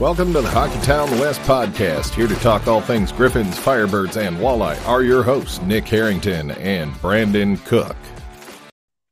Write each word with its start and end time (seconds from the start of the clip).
Welcome 0.00 0.32
to 0.32 0.40
the 0.40 0.48
Hockeytown 0.48 1.10
West 1.20 1.42
podcast. 1.42 2.14
Here 2.14 2.26
to 2.26 2.34
talk 2.36 2.66
all 2.66 2.80
things 2.80 3.12
Griffins, 3.12 3.58
Firebirds, 3.58 4.16
and 4.16 4.38
Walleye 4.38 4.82
are 4.88 5.02
your 5.02 5.22
hosts, 5.22 5.60
Nick 5.60 5.86
Harrington 5.86 6.52
and 6.52 6.98
Brandon 7.02 7.58
Cook. 7.58 7.96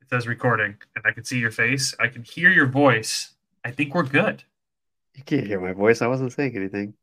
It 0.00 0.08
says 0.08 0.26
recording, 0.26 0.78
and 0.96 1.04
I 1.06 1.10
can 1.12 1.24
see 1.24 1.38
your 1.38 1.50
face. 1.50 1.94
I 2.00 2.08
can 2.08 2.22
hear 2.22 2.48
your 2.48 2.64
voice. 2.64 3.34
I 3.66 3.70
think 3.70 3.94
we're 3.94 4.04
good. 4.04 4.44
You 5.14 5.22
can't 5.24 5.46
hear 5.46 5.60
my 5.60 5.74
voice. 5.74 6.00
I 6.00 6.06
wasn't 6.06 6.32
saying 6.32 6.56
anything. 6.56 6.94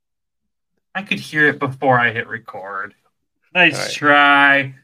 I 0.96 1.04
could 1.04 1.20
hear 1.20 1.48
it 1.48 1.60
before 1.60 2.00
I 2.00 2.12
hit 2.12 2.28
record. 2.28 2.96
Nice 3.54 3.76
All 3.76 3.82
right. 3.84 3.92
try. 3.94 4.76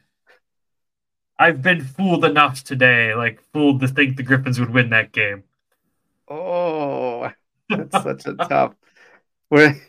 I've 1.39 1.63
been 1.63 1.83
fooled 1.83 2.23
enough 2.23 2.63
today, 2.63 3.15
like 3.15 3.41
fooled 3.51 3.81
to 3.81 3.87
think 3.87 4.17
the 4.17 4.21
Griffins 4.21 4.59
would 4.59 4.69
win 4.69 4.91
that 4.91 5.11
game. 5.11 5.43
Oh, 6.27 7.31
that's 7.67 8.03
such 8.03 8.27
a 8.27 8.35
tough. 8.35 8.75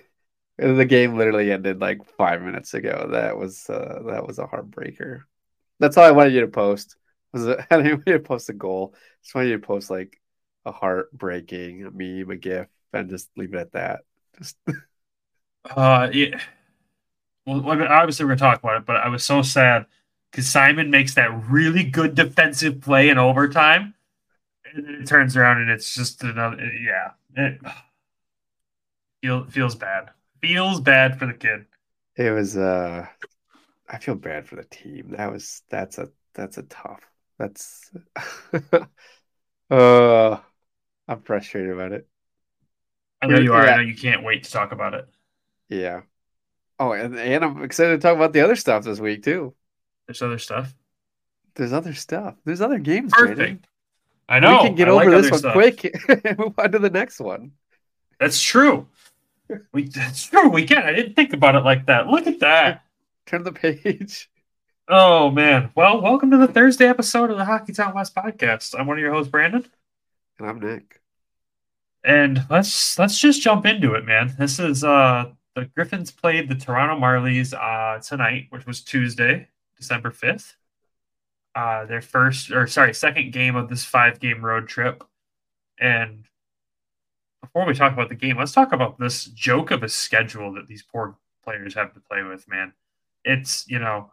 The 0.58 0.84
game 0.86 1.16
literally 1.16 1.52
ended 1.52 1.80
like 1.80 2.04
five 2.16 2.42
minutes 2.42 2.74
ago. 2.74 3.08
That 3.12 3.36
was 3.38 3.68
uh, 3.70 4.02
that 4.08 4.26
was 4.26 4.38
a 4.38 4.46
heartbreaker. 4.46 5.22
That's 5.80 5.96
all 5.96 6.04
I 6.04 6.12
wanted 6.12 6.34
you 6.34 6.42
to 6.42 6.48
post. 6.48 6.96
Was 7.32 7.46
it, 7.48 7.58
I 7.70 7.78
didn't 7.78 7.92
want 7.98 8.08
you 8.08 8.14
to 8.14 8.20
post 8.20 8.50
a 8.50 8.54
goal. 8.54 8.94
I 8.94 8.98
Just 9.22 9.34
wanted 9.34 9.48
you 9.50 9.58
to 9.60 9.66
post 9.66 9.90
like 9.90 10.20
a 10.66 10.72
heartbreaking 10.72 11.84
a 11.86 11.90
meme, 11.92 12.30
a 12.30 12.36
gif, 12.36 12.68
and 12.92 13.10
just 13.10 13.30
leave 13.36 13.54
it 13.54 13.58
at 13.60 13.72
that. 13.72 14.02
Just 14.38 14.56
Uh, 15.64 16.10
yeah. 16.12 16.40
Well, 17.46 17.68
obviously 17.68 18.24
we're 18.24 18.36
gonna 18.36 18.38
talk 18.52 18.60
about 18.62 18.76
it, 18.78 18.86
but 18.86 18.96
I 18.96 19.08
was 19.08 19.24
so 19.24 19.42
sad 19.42 19.86
because 20.30 20.48
Simon 20.48 20.90
makes 20.90 21.14
that 21.14 21.30
really 21.48 21.82
good 21.84 22.14
defensive 22.14 22.80
play 22.80 23.08
in 23.08 23.18
overtime, 23.18 23.94
and 24.74 24.86
then 24.86 24.94
it 24.96 25.06
turns 25.08 25.36
around 25.36 25.62
and 25.62 25.70
it's 25.70 25.94
just 25.94 26.22
another. 26.24 26.58
Yeah, 26.64 27.12
it 27.36 27.60
feel, 29.22 29.44
feels 29.46 29.74
bad. 29.74 30.10
Feels 30.42 30.80
bad 30.80 31.18
for 31.18 31.26
the 31.26 31.34
kid. 31.34 31.66
it 32.16 32.30
was. 32.30 32.56
uh 32.56 33.06
I 33.88 33.98
feel 33.98 34.14
bad 34.14 34.46
for 34.46 34.56
the 34.56 34.64
team. 34.64 35.14
That 35.16 35.30
was 35.30 35.62
that's 35.68 35.98
a 35.98 36.08
that's 36.34 36.58
a 36.58 36.62
tough. 36.62 37.00
That's. 37.38 37.90
uh, 39.70 40.36
I'm 41.08 41.20
frustrated 41.22 41.70
about 41.70 41.92
it. 41.92 42.06
I 43.20 43.26
know 43.26 43.38
you 43.38 43.52
are. 43.52 43.64
Yeah. 43.66 43.72
I 43.72 43.76
know 43.76 43.82
you 43.82 43.94
can't 43.94 44.24
wait 44.24 44.44
to 44.44 44.50
talk 44.50 44.72
about 44.72 44.94
it. 44.94 45.06
Yeah. 45.68 46.02
Oh, 46.78 46.92
and, 46.92 47.16
and 47.16 47.44
I'm 47.44 47.62
excited 47.62 47.92
to 47.92 47.98
talk 47.98 48.16
about 48.16 48.32
the 48.32 48.40
other 48.40 48.56
stuff 48.56 48.84
this 48.84 48.98
week 48.98 49.22
too. 49.22 49.54
There's 50.06 50.22
other 50.22 50.38
stuff. 50.38 50.74
There's 51.54 51.72
other 51.72 51.94
stuff. 51.94 52.34
There's 52.44 52.60
other 52.60 52.78
games. 52.78 53.12
Perfect. 53.12 53.66
I 54.28 54.40
know. 54.40 54.62
We 54.62 54.68
can 54.68 54.74
get 54.74 54.88
I 54.88 54.92
over 54.92 55.10
like 55.10 55.22
this 55.22 55.30
one 55.30 55.40
stuff. 55.40 55.52
quick 55.52 55.94
and 56.24 56.38
move 56.38 56.54
on 56.58 56.72
to 56.72 56.78
the 56.78 56.90
next 56.90 57.20
one. 57.20 57.52
That's 58.18 58.40
true. 58.40 58.88
We 59.72 59.88
that's 59.88 60.26
true. 60.26 60.48
We 60.48 60.66
can. 60.66 60.82
I 60.82 60.92
didn't 60.92 61.14
think 61.14 61.32
about 61.32 61.54
it 61.54 61.64
like 61.64 61.86
that. 61.86 62.06
Look 62.06 62.26
at 62.26 62.40
that. 62.40 62.84
Turn 63.26 63.42
the 63.44 63.52
page. 63.52 64.30
Oh 64.88 65.30
man. 65.30 65.70
Well, 65.74 66.00
welcome 66.00 66.30
to 66.30 66.36
the 66.36 66.48
Thursday 66.48 66.86
episode 66.86 67.30
of 67.30 67.38
the 67.38 67.44
Hockey 67.44 67.72
Town 67.72 67.94
West 67.94 68.14
podcast. 68.14 68.78
I'm 68.78 68.86
one 68.86 68.98
of 68.98 69.02
your 69.02 69.12
hosts, 69.12 69.30
Brandon. 69.30 69.64
And 70.38 70.48
I'm 70.48 70.60
Nick. 70.60 71.00
And 72.04 72.44
let's 72.50 72.98
let's 72.98 73.18
just 73.18 73.42
jump 73.42 73.64
into 73.64 73.94
it, 73.94 74.04
man. 74.04 74.34
This 74.38 74.58
is 74.58 74.84
uh 74.84 75.30
the 75.54 75.66
Griffins 75.66 76.10
played 76.10 76.48
the 76.48 76.54
Toronto 76.54 76.98
Marlies 76.98 77.54
uh 77.54 78.00
tonight, 78.00 78.46
which 78.50 78.66
was 78.66 78.80
Tuesday, 78.80 79.48
December 79.76 80.10
5th. 80.10 80.54
Uh 81.54 81.84
their 81.86 82.02
first 82.02 82.50
or 82.50 82.66
sorry, 82.66 82.92
second 82.92 83.32
game 83.32 83.54
of 83.54 83.68
this 83.68 83.84
five 83.84 84.18
game 84.18 84.44
road 84.44 84.66
trip. 84.66 85.04
And 85.78 86.24
before 87.42 87.66
we 87.66 87.74
talk 87.74 87.92
about 87.92 88.08
the 88.08 88.14
game, 88.14 88.38
let's 88.38 88.52
talk 88.52 88.72
about 88.72 88.98
this 88.98 89.26
joke 89.26 89.70
of 89.70 89.82
a 89.82 89.88
schedule 89.88 90.54
that 90.54 90.68
these 90.68 90.82
poor 90.82 91.16
players 91.44 91.74
have 91.74 91.92
to 91.94 92.00
play 92.00 92.22
with, 92.22 92.48
man. 92.48 92.72
It's, 93.24 93.68
you 93.68 93.78
know, 93.78 94.10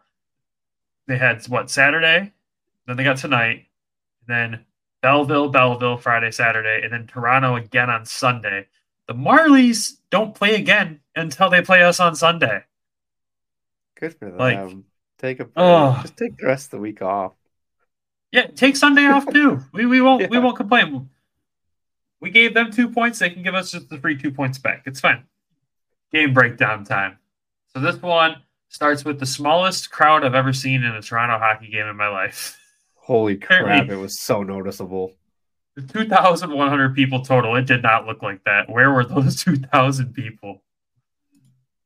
they 1.07 1.17
had 1.17 1.43
what 1.47 1.69
Saturday, 1.69 2.33
then 2.85 2.97
they 2.97 3.03
got 3.03 3.17
tonight, 3.17 3.67
then 4.27 4.65
Belleville, 5.01 5.49
Belleville 5.49 5.97
Friday, 5.97 6.31
Saturday, 6.31 6.81
and 6.83 6.91
then 6.91 7.07
Toronto 7.07 7.55
again 7.55 7.89
on 7.89 8.05
Sunday. 8.05 8.67
The 9.07 9.13
Marlies 9.13 9.97
don't 10.09 10.35
play 10.35 10.55
again 10.55 10.99
until 11.15 11.49
they 11.49 11.61
play 11.61 11.83
us 11.83 11.99
on 11.99 12.15
Sunday. 12.15 12.63
Good 13.95 14.15
for 14.15 14.25
them. 14.29 14.37
Like- 14.37 14.75
take 15.17 15.39
a 15.39 15.49
Oh. 15.55 15.99
just 16.01 16.17
take 16.17 16.37
the 16.37 16.47
rest 16.47 16.67
of 16.67 16.71
the 16.71 16.79
week 16.79 17.01
off. 17.01 17.33
Yeah, 18.31 18.47
take 18.47 18.75
Sunday 18.75 19.05
off 19.05 19.25
too. 19.31 19.59
We 19.73 19.85
we 19.85 20.01
won't 20.01 20.29
we 20.29 20.37
won't 20.39 20.55
complain. 20.57 21.09
We 22.21 22.31
gave 22.31 22.53
them 22.53 22.71
two 22.71 22.89
points. 22.89 23.19
They 23.19 23.29
can 23.29 23.43
give 23.43 23.55
us 23.55 23.71
just 23.71 23.89
the 23.89 23.97
free 23.97 24.17
two 24.17 24.31
points 24.31 24.57
back. 24.57 24.83
It's 24.85 24.99
fine. 24.99 25.23
Game 26.11 26.33
breakdown 26.33 26.83
time. 26.83 27.17
So 27.73 27.79
this 27.79 28.01
one 28.01 28.41
starts 28.67 29.05
with 29.05 29.19
the 29.19 29.25
smallest 29.25 29.91
crowd 29.91 30.23
I've 30.23 30.35
ever 30.35 30.53
seen 30.53 30.83
in 30.83 30.95
a 30.95 31.01
Toronto 31.01 31.37
hockey 31.37 31.69
game 31.69 31.87
in 31.87 31.95
my 31.95 32.07
life. 32.07 32.57
Holy 32.95 33.37
crap! 33.37 33.89
It 33.89 33.95
was 33.95 34.19
so 34.19 34.43
noticeable. 34.43 35.13
The 35.75 35.81
2,100 35.81 36.95
people 36.95 37.21
total. 37.21 37.55
It 37.55 37.65
did 37.65 37.83
not 37.83 38.05
look 38.05 38.21
like 38.21 38.43
that. 38.43 38.69
Where 38.69 38.91
were 38.91 39.05
those 39.05 39.43
2,000 39.43 40.13
people? 40.13 40.61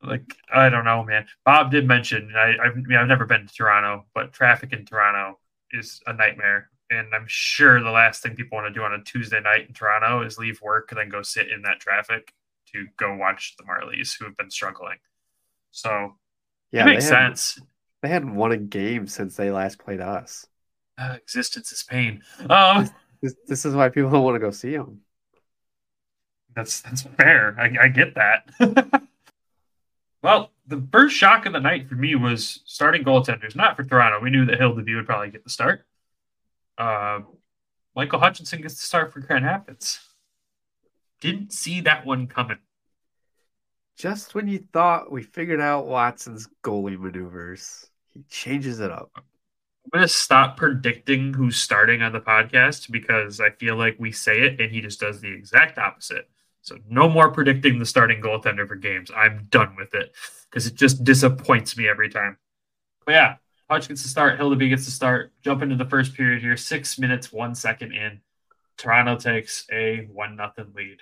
Like, 0.02 0.36
I 0.54 0.70
don't 0.70 0.84
know, 0.84 1.04
man. 1.04 1.28
Bob 1.46 1.72
did 1.72 1.88
mention, 1.88 2.34
I, 2.36 2.56
I 2.62 2.74
mean, 2.74 2.98
I've 2.98 3.08
never 3.08 3.26
been 3.26 3.48
to 3.48 3.54
Toronto, 3.54 4.06
but 4.14 4.34
traffic 4.34 4.74
in 4.74 4.86
Toronto 4.86 5.40
is 5.72 6.02
a 6.06 6.14
nightmare. 6.14 6.70
And 6.94 7.14
I'm 7.14 7.26
sure 7.28 7.82
the 7.82 7.92
last 7.92 8.22
thing 8.22 8.36
people 8.36 8.58
want 8.58 8.68
to 8.74 8.80
do 8.80 8.84
on 8.84 8.94
a 8.94 9.04
Tuesday 9.04 9.40
night 9.42 9.68
in 9.68 9.74
Toronto 9.74 10.22
is 10.26 10.38
leave 10.38 10.62
work 10.62 10.92
and 10.92 11.00
then 11.00 11.10
go 11.10 11.22
sit 11.22 11.50
in 11.52 11.62
that 11.64 11.80
traffic 11.80 12.34
to 12.74 12.86
go 12.98 13.16
watch 13.16 13.56
the 13.58 13.64
Marlies 13.64 14.18
who 14.18 14.26
have 14.26 14.38
been 14.38 14.50
struggling. 14.50 14.98
So 15.72 16.16
Yeah, 16.72 16.84
it 16.84 16.86
makes 16.86 17.10
they 17.10 17.16
hadn't- 17.16 17.38
sense. 17.38 17.66
They 18.02 18.10
hadn't 18.10 18.36
won 18.36 18.52
a 18.52 18.58
game 18.58 19.08
since 19.08 19.38
they 19.38 19.50
last 19.50 19.80
played 19.80 20.02
us. 20.02 20.46
Uh, 20.98 21.16
existence 21.22 21.72
is 21.72 21.84
pain. 21.84 22.22
Um, 22.50 22.90
This, 23.22 23.36
this 23.48 23.66
is 23.66 23.74
why 23.74 23.88
people 23.88 24.12
don't 24.12 24.24
want 24.26 24.36
to 24.36 24.40
go 24.40 24.52
see 24.52 24.76
them. 24.76 25.00
That's 26.54 26.82
that's 26.82 27.04
fair. 27.04 27.56
I, 27.58 27.86
I 27.86 27.88
get 27.88 28.16
that. 28.16 28.52
well, 30.22 30.52
the 30.68 30.86
first 30.92 31.16
shock 31.16 31.46
of 31.46 31.54
the 31.54 31.60
night 31.62 31.88
for 31.88 31.96
me 31.96 32.16
was 32.16 32.60
starting 32.66 33.04
goaltenders. 33.04 33.56
Not 33.56 33.76
for 33.78 33.84
Toronto. 33.84 34.20
We 34.22 34.30
knew 34.30 34.46
that 34.46 34.60
Hill 34.60 34.76
would 34.76 35.06
probably 35.06 35.30
get 35.32 35.44
the 35.46 35.50
start. 35.50 35.86
Uh, 36.78 37.22
Michael 37.96 38.20
Hutchinson 38.20 38.62
gets 38.62 38.76
to 38.76 38.86
start 38.86 39.14
for 39.14 39.20
Grand 39.20 39.46
Rapids. 39.46 40.00
Didn't 41.22 41.54
see 41.54 41.82
that 41.82 42.06
one 42.06 42.28
coming. 42.28 42.58
Just 43.98 44.34
when 44.34 44.48
you 44.48 44.66
thought 44.74 45.12
we 45.12 45.22
figured 45.22 45.62
out 45.62 45.88
Watson's 45.88 46.50
goalie 46.64 47.00
maneuvers, 47.00 47.90
he 48.10 48.24
changes 48.30 48.80
it 48.80 48.92
up. 48.92 49.12
I'm 49.16 50.00
gonna 50.00 50.08
stop 50.08 50.58
predicting 50.58 51.34
who's 51.34 51.58
starting 51.58 52.02
on 52.02 52.12
the 52.14 52.20
podcast 52.20 52.90
because 52.90 53.40
I 53.40 53.52
feel 53.52 53.76
like 53.76 53.98
we 54.00 54.12
say 54.12 54.42
it 54.42 54.60
and 54.60 54.72
he 54.72 54.82
just 54.82 55.00
does 55.00 55.22
the 55.22 55.32
exact 55.32 55.78
opposite. 55.78 56.30
So 56.62 56.78
no 56.90 57.10
more 57.10 57.32
predicting 57.32 57.78
the 57.78 57.86
starting 57.86 58.22
goaltender 58.22 58.68
for 58.68 58.76
games. 58.76 59.12
I'm 59.16 59.48
done 59.50 59.76
with 59.76 59.94
it 59.94 60.16
because 60.50 60.66
it 60.66 60.76
just 60.76 61.04
disappoints 61.04 61.78
me 61.78 61.88
every 61.88 62.10
time. 62.10 62.38
But 63.06 63.12
yeah, 63.12 63.36
Hodge 63.70 63.88
gets 63.88 64.04
to 64.04 64.08
start. 64.10 64.40
Hildeby 64.40 64.70
gets 64.70 64.86
to 64.86 64.92
start. 64.92 65.32
Jump 65.42 65.62
into 65.62 65.76
the 65.76 65.86
first 65.86 66.16
period 66.16 66.42
here. 66.42 66.58
Six 66.58 67.00
minutes, 67.00 67.32
one 67.32 67.56
second 67.56 67.94
in. 67.94 68.22
Toronto 68.78 69.16
takes 69.18 69.66
a 69.72 70.08
one 70.12 70.36
nothing 70.36 70.74
lead. 70.76 71.00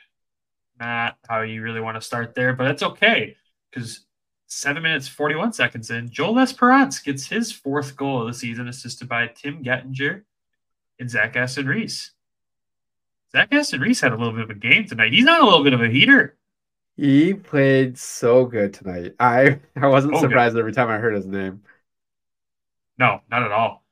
Not 0.80 1.18
how 1.28 1.42
you 1.42 1.62
really 1.62 1.82
want 1.82 1.96
to 1.96 2.02
start 2.02 2.36
there, 2.36 2.54
but 2.54 2.66
that's 2.66 2.84
okay 2.84 3.36
because 3.72 4.06
seven 4.48 4.84
minutes, 4.84 5.08
41 5.08 5.54
seconds 5.54 5.90
in, 5.92 6.10
Joel 6.10 6.34
L'Esperance 6.36 7.00
gets 7.00 7.28
his 7.28 7.52
fourth 7.52 7.96
goal 7.96 8.22
of 8.22 8.28
the 8.28 8.34
season, 8.34 8.68
assisted 8.68 9.07
by 9.07 9.28
Tim 9.28 9.64
Gettinger 9.64 10.24
and 11.00 11.10
Zach 11.10 11.36
Aston 11.36 11.68
Reese. 11.68 12.12
Zach 13.31 13.54
Aston 13.54 13.80
Reese 13.81 14.02
had 14.02 14.12
a 14.12 14.18
little 14.18 14.34
bit 14.34 14.44
of 14.44 14.50
a 14.50 14.56
game 14.56 14.86
tonight. 14.86 15.14
He's 15.14 15.28
on 15.28 15.42
a 15.42 15.46
little 15.46 15.64
bit 15.64 15.74
of 15.74 15.81
a 15.81 15.88
heater. 15.90 16.38
He 16.98 17.34
played 17.34 17.98
so 17.98 18.46
good 18.46 18.74
tonight. 18.74 19.16
I 19.19 19.60
I 19.75 19.88
wasn't 19.88 20.14
oh, 20.14 20.18
Okay. 20.18 20.28
surprised 20.28 20.57
every 20.57 20.74
time 20.74 20.90
I 20.90 20.98
heard 20.98 21.16
his 21.16 21.25
name. 21.25 21.64
No, 22.98 23.22
not 23.30 23.44
at 23.44 23.52
all. 23.52 23.84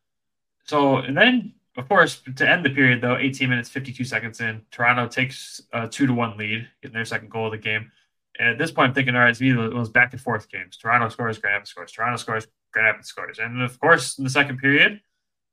So, 0.66 0.98
and 0.98 1.18
then, 1.18 1.54
of 1.78 1.88
course, 1.88 2.22
to 2.36 2.50
end 2.50 2.64
the 2.64 2.70
period, 2.70 3.02
though, 3.02 3.18
18 3.18 3.50
minutes, 3.50 3.70
52 3.70 4.04
seconds 4.04 4.40
in, 4.42 4.62
Toronto 4.72 5.08
takes 5.08 5.62
a 5.74 5.88
two 5.88 6.08
to 6.08 6.14
one 6.14 6.38
lead, 6.38 6.68
getting 6.82 6.94
their 6.94 7.06
second 7.06 7.30
goal 7.30 7.48
of 7.48 7.52
the 7.52 7.58
game. 7.58 7.92
And 8.38 8.50
at 8.50 8.58
this 8.58 8.72
point, 8.72 8.90
I'm 8.90 8.94
thinking, 8.94 9.16
all 9.16 9.22
right, 9.22 9.32
it's 9.32 9.42
either 9.42 9.70
those 9.70 9.90
back 9.90 10.14
and 10.14 10.22
forth 10.22 10.50
games. 10.50 10.78
Toronto 10.78 11.10
scores, 11.10 11.38
Grand 11.40 11.56
Rapids 11.56 11.72
scores. 11.72 11.92
Toronto 11.92 12.18
scores, 12.18 12.48
Grand 12.72 12.86
Rapids 12.86 13.08
scores. 13.08 13.40
And 13.40 13.62
of 13.62 13.80
course, 13.80 14.18
in 14.18 14.24
the 14.24 14.30
second 14.30 14.60
period, 14.60 15.02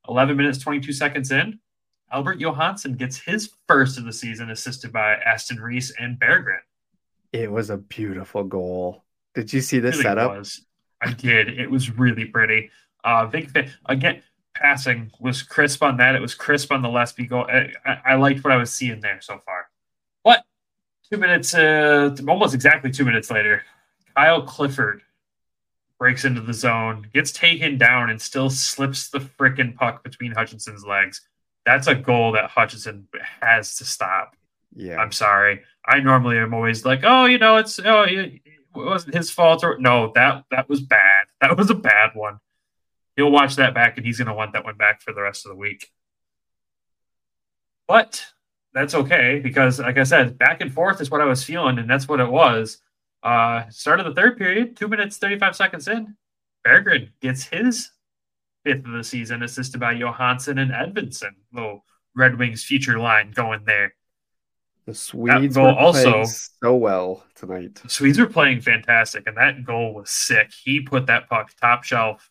11 0.09 0.37
minutes, 0.37 0.59
22 0.59 0.93
seconds 0.93 1.33
in, 1.33 1.59
Albert 2.13 2.39
Johansson 2.39 2.95
gets 2.95 3.19
his 3.19 3.51
first 3.67 3.99
of 3.99 4.05
the 4.05 4.13
season, 4.13 4.51
assisted 4.51 4.93
by 4.93 5.15
Aston 5.15 5.59
Reese 5.59 5.93
and 5.99 6.19
Berggren. 6.21 6.61
It 7.33 7.51
was 7.51 7.71
a 7.71 7.77
beautiful 7.77 8.45
goal. 8.45 9.05
Did 9.35 9.53
you 9.53 9.61
see 9.61 9.81
the 9.81 9.91
really 9.91 10.03
setup? 10.03 10.31
Was. 10.31 10.63
I 11.03 11.13
did. 11.13 11.59
It 11.59 11.71
was 11.71 11.91
really 11.99 12.27
pretty. 12.27 12.71
Uh, 13.05 13.27
big. 13.27 13.71
Again, 13.87 14.23
passing 14.55 15.13
was 15.21 15.43
crisp 15.43 15.83
on 15.83 15.97
that. 15.99 16.15
It 16.15 16.21
was 16.21 16.35
crisp 16.35 16.73
on 16.73 16.83
the 16.83 16.89
Lesby 16.89 17.29
goal. 17.29 17.47
I, 17.49 17.73
I, 17.85 18.01
I 18.07 18.15
liked 18.15 18.43
what 18.43 18.53
I 18.53 18.57
was 18.57 18.73
seeing 18.73 19.01
there 19.01 19.21
so 19.21 19.41
far. 19.45 19.69
What? 20.23 20.45
Two 21.11 21.19
minutes, 21.19 21.55
uh, 21.55 22.17
almost 22.27 22.55
exactly 22.55 22.91
two 22.91 23.05
minutes 23.05 23.31
later, 23.31 23.63
Kyle 24.17 24.43
Clifford 24.43 25.03
breaks 25.99 26.25
into 26.25 26.41
the 26.41 26.53
zone, 26.53 27.07
gets 27.15 27.33
taken 27.33 27.79
down, 27.79 28.11
and 28.11 28.21
still 28.21 28.51
slips 28.51 29.09
the 29.09 29.21
freaking 29.21 29.75
puck 29.75 30.03
between 30.03 30.33
Hutchinson's 30.33 30.85
legs. 30.85 31.23
That's 31.65 31.87
a 31.87 31.95
goal 31.95 32.33
that 32.33 32.51
Hutchinson 32.51 33.09
has 33.41 33.77
to 33.77 33.85
stop. 33.85 34.37
Yeah. 34.75 34.97
I'm 34.97 35.13
sorry. 35.13 35.63
I 35.87 36.01
normally 36.01 36.39
am 36.39 36.55
always 36.55 36.85
like, 36.85 37.01
oh, 37.03 37.25
you 37.25 37.39
know, 37.39 37.57
it's 37.57 37.81
oh, 37.81 38.03
it 38.03 38.41
wasn't 38.75 39.15
his 39.15 39.31
fault. 39.31 39.65
Or 39.65 39.79
no, 39.79 40.13
that 40.15 40.45
that 40.51 40.69
was 40.69 40.81
bad. 40.81 41.27
That 41.41 41.57
was 41.57 41.71
a 41.71 41.75
bad 41.75 42.11
one. 42.15 42.39
He'll 43.17 43.31
watch 43.31 43.57
that 43.57 43.75
back, 43.75 43.97
and 43.97 44.07
he's 44.07 44.19
going 44.19 44.29
to 44.29 44.35
want 44.35 44.53
that 44.53 44.65
one 44.65 44.77
back 44.77 45.01
for 45.01 45.13
the 45.13 45.23
rest 45.23 45.47
of 45.47 45.51
the 45.51 45.57
week. 45.57 45.91
But 47.89 48.25
that's 48.75 48.95
okay 48.95 49.41
because, 49.43 49.79
like 49.79 49.97
I 49.97 50.05
said, 50.05 50.39
back 50.39 50.61
and 50.61 50.73
forth 50.73 51.01
is 51.01 51.11
what 51.11 51.21
I 51.21 51.25
was 51.25 51.43
feeling, 51.43 51.79
and 51.79 51.89
that's 51.89 52.09
what 52.09 52.21
it 52.21 52.31
was. 52.31 52.79
Uh, 53.23 53.69
start 53.71 54.01
of 54.01 54.07
the 54.07 54.15
third 54.15 54.37
period, 54.37 54.77
two 54.77 54.87
minutes, 54.87 55.17
35 55.19 55.57
seconds 55.57 55.89
in, 55.89 56.15
Berggren 56.67 57.11
gets 57.21 57.45
his 57.45 57.91
fifth 58.65 58.85
of 58.85 58.93
the 58.93 59.05
season, 59.05 59.43
assisted 59.43 59.81
by 59.81 59.95
Johansson 59.95 60.59
and 60.59 60.73
Edvinsson. 60.73 61.31
Little 61.53 61.85
Red 62.15 62.39
Wings 62.39 62.65
future 62.65 62.99
line 62.99 63.31
going 63.31 63.65
there. 63.65 63.95
The 64.87 64.95
Swedes 64.95 65.57
were 65.57 65.73
also 65.73 66.25
so 66.25 66.77
well 66.77 67.25
tonight. 67.35 67.81
Swedes 67.89 68.19
were 68.19 68.27
playing 68.27 68.61
fantastic, 68.61 69.27
and 69.27 69.37
that 69.37 69.65
goal 69.65 69.95
was 69.95 70.11
sick. 70.11 70.53
He 70.53 70.81
put 70.81 71.07
that 71.07 71.29
puck 71.29 71.53
top 71.61 71.83
shelf. 71.83 72.31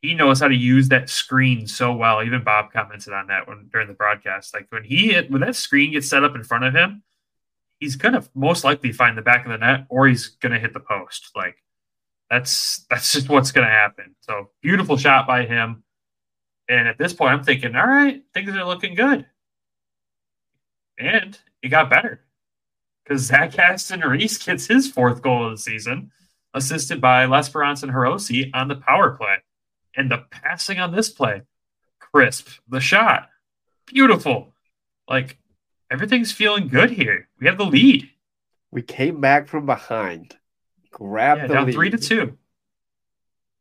He 0.00 0.14
knows 0.14 0.40
how 0.40 0.48
to 0.48 0.54
use 0.54 0.88
that 0.88 1.10
screen 1.10 1.66
so 1.66 1.92
well. 1.92 2.22
Even 2.22 2.44
Bob 2.44 2.72
commented 2.72 3.12
on 3.12 3.26
that 3.28 3.48
when 3.48 3.68
during 3.72 3.88
the 3.88 3.94
broadcast. 3.94 4.54
Like 4.54 4.66
when 4.70 4.84
he 4.84 5.14
when 5.28 5.40
that 5.40 5.56
screen 5.56 5.92
gets 5.92 6.08
set 6.08 6.24
up 6.24 6.36
in 6.36 6.44
front 6.44 6.64
of 6.64 6.74
him, 6.74 7.02
he's 7.80 7.96
gonna 7.96 8.22
most 8.34 8.64
likely 8.64 8.92
find 8.92 9.18
the 9.18 9.22
back 9.22 9.44
of 9.44 9.50
the 9.50 9.58
net 9.58 9.86
or 9.88 10.06
he's 10.06 10.28
gonna 10.28 10.58
hit 10.58 10.72
the 10.72 10.80
post. 10.80 11.30
Like 11.34 11.56
that's 12.30 12.86
that's 12.90 13.12
just 13.12 13.28
what's 13.28 13.50
gonna 13.50 13.66
happen. 13.66 14.14
So 14.20 14.50
beautiful 14.62 14.96
shot 14.96 15.26
by 15.26 15.46
him. 15.46 15.82
And 16.68 16.86
at 16.86 16.98
this 16.98 17.14
point, 17.14 17.32
I'm 17.32 17.44
thinking, 17.44 17.74
all 17.74 17.86
right, 17.86 18.22
things 18.34 18.50
are 18.50 18.64
looking 18.64 18.94
good. 18.94 19.26
And 20.98 21.38
it 21.62 21.68
got 21.68 21.90
better 21.90 22.20
because 23.02 23.22
Zach 23.22 23.58
Aston 23.58 24.00
Reese 24.00 24.38
gets 24.38 24.66
his 24.66 24.90
fourth 24.90 25.22
goal 25.22 25.46
of 25.46 25.52
the 25.52 25.58
season, 25.58 26.10
assisted 26.54 27.00
by 27.00 27.24
L'Esperance 27.24 27.82
and 27.82 27.90
Hirose 27.90 28.50
on 28.52 28.68
the 28.68 28.76
power 28.76 29.12
play. 29.12 29.36
And 29.98 30.10
the 30.10 30.24
passing 30.30 30.78
on 30.78 30.94
this 30.94 31.08
play, 31.08 31.42
crisp. 31.98 32.48
The 32.68 32.78
shot, 32.78 33.28
beautiful. 33.86 34.54
Like 35.08 35.38
everything's 35.90 36.30
feeling 36.30 36.68
good 36.68 36.90
here. 36.90 37.28
We 37.40 37.48
have 37.48 37.58
the 37.58 37.64
lead. 37.64 38.08
We 38.70 38.82
came 38.82 39.20
back 39.20 39.48
from 39.48 39.66
behind, 39.66 40.36
grabbed 40.92 41.40
yeah, 41.40 41.46
the 41.48 41.54
down 41.54 41.66
lead 41.66 41.74
three 41.74 41.90
to 41.90 41.98
two 41.98 42.38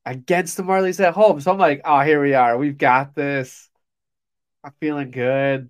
against 0.05 0.57
the 0.57 0.63
Marlies 0.63 1.03
at 1.03 1.13
home. 1.13 1.41
So 1.41 1.51
I'm 1.51 1.57
like, 1.57 1.81
oh, 1.83 1.99
here 2.01 2.21
we 2.21 2.33
are. 2.33 2.57
We've 2.57 2.77
got 2.77 3.13
this. 3.13 3.69
I'm 4.63 4.73
feeling 4.79 5.11
good. 5.11 5.69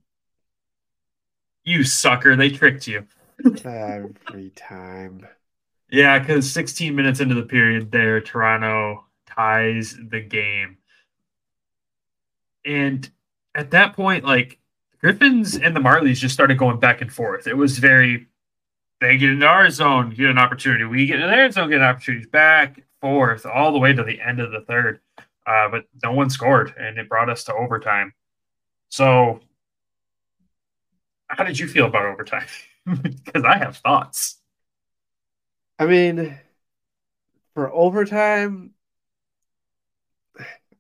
You 1.64 1.84
sucker! 1.84 2.36
They 2.36 2.50
tricked 2.50 2.88
you. 2.88 3.08
Every 3.46 4.52
time. 4.56 5.28
Yeah, 5.90 6.20
because 6.20 6.52
16 6.52 6.96
minutes 6.96 7.20
into 7.20 7.36
the 7.36 7.44
period, 7.44 7.92
there, 7.92 8.20
Toronto 8.20 9.06
ties 9.38 9.98
the 10.10 10.22
game, 10.22 10.78
and 12.66 13.10
at 13.56 13.72
that 13.72 13.94
point, 13.94 14.24
like 14.26 14.60
Griffins 15.00 15.56
and 15.56 15.76
the 15.76 15.80
Marlies 15.80 16.18
just 16.18 16.34
started 16.34 16.58
going 16.58 16.80
back 16.80 17.02
and 17.02 17.12
forth. 17.12 17.48
It 17.48 17.56
was 17.56 17.80
very 17.80 18.28
they 19.00 19.18
get 19.18 19.30
into 19.30 19.46
our 19.46 19.70
zone, 19.70 20.10
get 20.10 20.30
an 20.30 20.40
opportunity. 20.40 20.84
We 20.84 21.06
get 21.06 21.20
in 21.20 21.30
their 21.30 21.52
zone, 21.52 21.70
get 21.70 21.78
an 21.78 21.84
opportunity. 21.84 22.26
Back, 22.26 22.82
forth, 23.00 23.46
all 23.46 23.72
the 23.72 23.80
way 23.80 23.94
to 23.94 24.04
the 24.04 24.20
end 24.22 24.40
of 24.40 24.52
the 24.52 24.62
third. 24.62 25.02
Uh, 25.46 25.70
but 25.70 25.86
no 26.04 26.12
one 26.12 26.30
scored, 26.30 26.74
and 26.78 26.98
it 26.98 27.08
brought 27.08 27.30
us 27.30 27.44
to 27.46 27.54
overtime. 27.54 28.14
So, 28.90 29.40
how 31.28 31.44
did 31.44 31.58
you 31.58 31.68
feel 31.68 31.86
about 31.86 32.06
overtime? 32.06 32.48
because 33.02 33.44
I 33.44 33.58
have 33.58 33.78
thoughts. 33.78 34.40
I 35.80 35.86
mean, 35.86 36.38
for 37.54 37.72
overtime, 37.72 38.72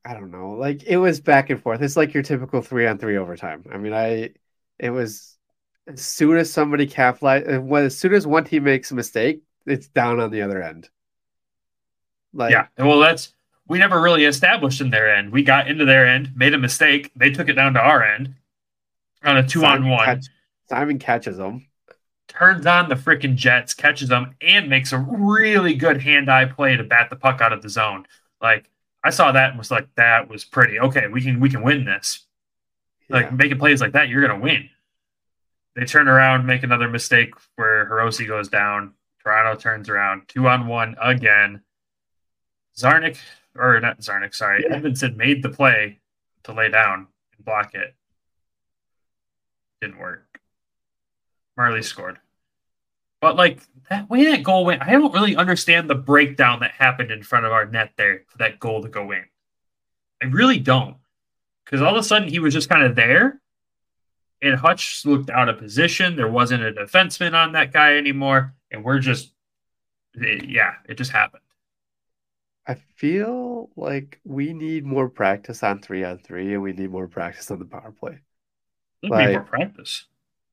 I 0.07 0.13
don't 0.13 0.31
know. 0.31 0.51
Like 0.51 0.83
it 0.83 0.97
was 0.97 1.19
back 1.19 1.49
and 1.49 1.61
forth. 1.61 1.81
It's 1.81 1.97
like 1.97 2.13
your 2.13 2.23
typical 2.23 2.61
three 2.61 2.87
on 2.87 2.97
three 2.97 3.17
overtime. 3.17 3.65
I 3.71 3.77
mean, 3.77 3.93
I 3.93 4.29
it 4.79 4.91
was 4.91 5.37
as 5.85 6.01
soon 6.01 6.37
as 6.37 6.51
somebody 6.51 6.87
capitalized, 6.87 7.49
uh, 7.49 7.59
when 7.59 7.83
as 7.83 7.97
soon 7.97 8.13
as 8.13 8.25
one 8.25 8.45
team 8.45 8.63
makes 8.63 8.89
a 8.91 8.95
mistake, 8.95 9.41
it's 9.65 9.87
down 9.89 10.21
on 10.21 10.31
the 10.31 10.41
other 10.41 10.63
end. 10.63 10.89
Like, 12.33 12.51
yeah, 12.51 12.67
well, 12.77 12.99
that's 12.99 13.33
we 13.67 13.79
never 13.79 14.01
really 14.01 14.23
established 14.23 14.79
in 14.79 14.91
their 14.91 15.13
end. 15.13 15.33
We 15.33 15.43
got 15.43 15.67
into 15.67 15.83
their 15.83 16.07
end, 16.07 16.31
made 16.35 16.53
a 16.53 16.57
mistake. 16.57 17.11
They 17.17 17.31
took 17.31 17.49
it 17.49 17.53
down 17.53 17.73
to 17.73 17.81
our 17.81 18.01
end 18.01 18.33
on 19.23 19.35
a 19.35 19.45
two 19.45 19.65
on 19.65 19.89
one. 19.89 20.05
Catch, 20.05 20.27
Simon 20.69 20.99
catches 20.99 21.35
them, 21.35 21.67
turns 22.29 22.65
on 22.65 22.87
the 22.87 22.95
freaking 22.95 23.35
Jets, 23.35 23.73
catches 23.73 24.07
them, 24.07 24.35
and 24.41 24.69
makes 24.69 24.93
a 24.93 24.99
really 24.99 25.73
good 25.73 26.01
hand 26.01 26.31
eye 26.31 26.45
play 26.45 26.77
to 26.77 26.83
bat 26.83 27.09
the 27.09 27.17
puck 27.17 27.41
out 27.41 27.51
of 27.51 27.61
the 27.61 27.69
zone. 27.69 28.05
Like 28.41 28.69
I 29.07 29.09
saw 29.09 29.31
that 29.31 29.51
and 29.51 29.57
was 29.57 29.71
like, 29.71 29.87
that 29.95 30.29
was 30.29 30.43
pretty. 30.43 30.81
Okay, 30.81 31.07
we 31.07 31.21
can 31.21 31.39
we 31.39 31.49
can 31.49 31.63
win 31.63 31.85
this. 31.85 32.25
Yeah. 33.07 33.15
Like 33.15 33.31
making 33.31 33.57
plays 33.57 33.79
like 33.79 33.93
that, 33.93 34.09
you're 34.09 34.21
gonna 34.21 34.39
win. 34.39 34.69
They 35.77 35.85
turn 35.85 36.09
around, 36.09 36.45
make 36.45 36.63
another 36.63 36.89
mistake 36.89 37.33
where 37.55 37.85
Hirose 37.85 38.27
goes 38.27 38.49
down. 38.49 38.95
Toronto 39.23 39.57
turns 39.57 39.87
around, 39.87 40.23
two 40.27 40.45
on 40.49 40.67
one 40.67 40.97
again. 41.01 41.61
Czarnik, 42.75 43.17
or 43.55 43.79
not 43.79 43.99
Czarnik, 43.99 44.35
sorry, 44.35 44.65
yeah. 44.67 44.77
Edvinsson 44.77 45.15
made 45.15 45.41
the 45.41 45.49
play 45.49 45.99
to 46.43 46.51
lay 46.51 46.69
down 46.69 47.07
and 47.37 47.45
block 47.45 47.75
it. 47.75 47.95
Didn't 49.79 49.99
work. 49.99 50.41
Marley 51.55 51.81
scored. 51.81 52.19
But 53.19 53.35
like 53.35 53.61
that 53.89 54.09
way 54.09 54.25
that 54.25 54.43
goal 54.43 54.65
went, 54.65 54.81
I 54.81 54.91
don't 54.91 55.13
really 55.13 55.35
understand 55.35 55.89
the 55.89 55.95
breakdown 55.95 56.59
that 56.59 56.71
happened 56.71 57.11
in 57.11 57.23
front 57.23 57.45
of 57.45 57.51
our 57.51 57.65
net 57.65 57.91
there 57.97 58.23
for 58.27 58.37
that 58.39 58.59
goal 58.59 58.81
to 58.81 58.89
go 58.89 59.11
in. 59.11 59.23
I 60.21 60.25
really 60.25 60.59
don't. 60.59 60.97
Because 61.65 61.81
all 61.81 61.95
of 61.95 61.99
a 61.99 62.03
sudden 62.03 62.29
he 62.29 62.39
was 62.39 62.53
just 62.53 62.69
kind 62.69 62.83
of 62.83 62.95
there. 62.95 63.41
And 64.41 64.55
Hutch 64.55 65.03
looked 65.05 65.29
out 65.31 65.49
of 65.49 65.57
position. 65.57 66.15
There 66.15 66.29
wasn't 66.29 66.63
a 66.63 66.71
defenseman 66.71 67.33
on 67.33 67.53
that 67.53 67.73
guy 67.73 67.97
anymore. 67.97 68.53
And 68.69 68.83
we're 68.83 68.99
just, 68.99 69.33
it, 70.13 70.47
yeah, 70.47 70.73
it 70.87 70.95
just 70.95 71.11
happened. 71.11 71.41
I 72.67 72.75
feel 72.97 73.69
like 73.75 74.19
we 74.25 74.53
need 74.53 74.85
more 74.85 75.09
practice 75.09 75.63
on 75.63 75.79
three 75.79 76.03
on 76.03 76.19
three 76.19 76.53
and 76.53 76.61
we 76.61 76.73
need 76.73 76.91
more 76.91 77.07
practice 77.07 77.49
on 77.49 77.59
the 77.59 77.65
power 77.65 77.93
play. 77.97 78.19
We 79.01 79.09
like, 79.09 79.27
need 79.27 79.33
more 79.33 79.43
practice. 79.43 80.05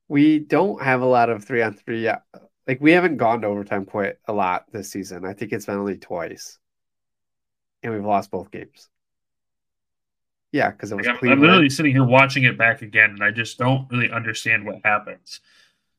We 0.07 0.39
don't 0.39 0.81
have 0.81 1.01
a 1.01 1.05
lot 1.05 1.29
of 1.29 1.43
three 1.43 1.61
on 1.61 1.73
three 1.73 2.03
yet 2.03 2.23
like 2.67 2.81
we 2.81 2.91
haven't 2.91 3.17
gone 3.17 3.41
to 3.41 3.47
overtime 3.47 3.85
quite 3.85 4.15
a 4.27 4.33
lot 4.33 4.65
this 4.71 4.89
season. 4.89 5.25
I 5.25 5.33
think 5.33 5.51
it's 5.53 5.65
been 5.65 5.77
only 5.77 5.97
twice, 5.97 6.57
and 7.83 7.93
we've 7.93 8.05
lost 8.05 8.31
both 8.31 8.51
games. 8.51 8.89
Yeah, 10.51 10.71
because 10.71 10.91
it 10.91 10.95
was. 10.95 11.05
Like, 11.05 11.23
I'm, 11.23 11.41
literally 11.41 11.69
sitting 11.69 11.91
here 11.91 12.05
watching 12.05 12.43
it 12.43 12.57
back 12.57 12.81
again, 12.81 13.11
and 13.11 13.23
I 13.23 13.31
just 13.31 13.57
don't 13.57 13.89
really 13.91 14.09
understand 14.09 14.65
what 14.65 14.77
happens. 14.83 15.41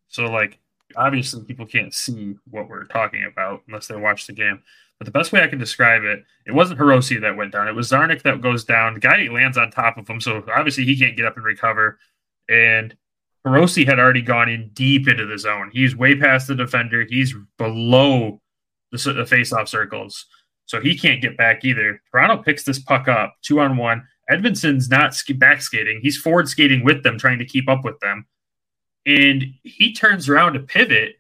So, 0.09 0.27
like, 0.27 0.59
obviously, 0.97 1.45
people 1.45 1.67
can't 1.67 1.93
see 1.93 2.37
what 2.51 2.69
we're 2.69 2.85
talking 2.85 3.25
about 3.25 3.63
unless 3.67 3.87
they 3.87 3.97
watch 3.97 4.27
the 4.27 4.33
game. 4.33 4.63
But 4.99 5.05
the 5.05 5.11
best 5.11 5.31
way 5.31 5.43
I 5.43 5.49
can 5.49 5.59
describe 5.59 6.05
it, 6.05 6.25
it 6.47 6.53
wasn't 6.53 6.81
Hirose 6.81 7.21
that 7.21 7.37
went 7.37 7.53
down. 7.53 7.69
It 7.69 7.75
was 7.75 7.91
Czarnik 7.91 8.23
that 8.23 8.41
goes 8.41 8.65
down. 8.65 8.95
The 8.95 9.01
guy 9.01 9.29
lands 9.31 9.59
on 9.59 9.71
top 9.71 9.99
of 9.99 10.09
him, 10.09 10.21
so 10.21 10.43
obviously 10.55 10.85
he 10.85 10.99
can't 10.99 11.17
get 11.17 11.27
up 11.27 11.37
and 11.37 11.45
recover. 11.45 11.99
And 12.49 12.97
Hirose 13.47 13.87
had 13.87 14.01
already 14.01 14.23
gone 14.23 14.49
in 14.49 14.71
deep 14.73 15.07
into 15.07 15.25
the 15.25 15.39
zone. 15.39 15.71
He's 15.73 15.95
way 15.95 16.19
past 16.19 16.49
the 16.49 16.57
defender. 16.57 17.07
He's 17.09 17.33
below 17.59 18.41
the, 18.91 19.13
the 19.13 19.25
face-off 19.25 19.69
circles, 19.69 20.27
so 20.65 20.81
he 20.81 20.99
can't 20.99 21.23
get 21.23 21.37
back 21.37 21.65
either. 21.65 22.03
Toronto 22.11 22.43
picks 22.43 22.65
this 22.65 22.81
puck 22.81 23.07
up, 23.07 23.37
two 23.43 23.61
on 23.61 23.77
one. 23.77 24.07
Edvinsson's 24.29 24.91
not 24.91 25.17
back 25.39 25.63
skating; 25.63 26.01
he's 26.03 26.17
forward 26.17 26.49
skating 26.49 26.85
with 26.85 27.05
them, 27.05 27.19
trying 27.19 27.39
to 27.39 27.45
keep 27.45 27.69
up 27.69 27.85
with 27.85 28.01
them. 28.01 28.27
And 29.07 29.45
he 29.63 29.93
turns 29.93 30.29
around 30.29 30.55
to 30.55 30.61
pivot, 30.61 31.15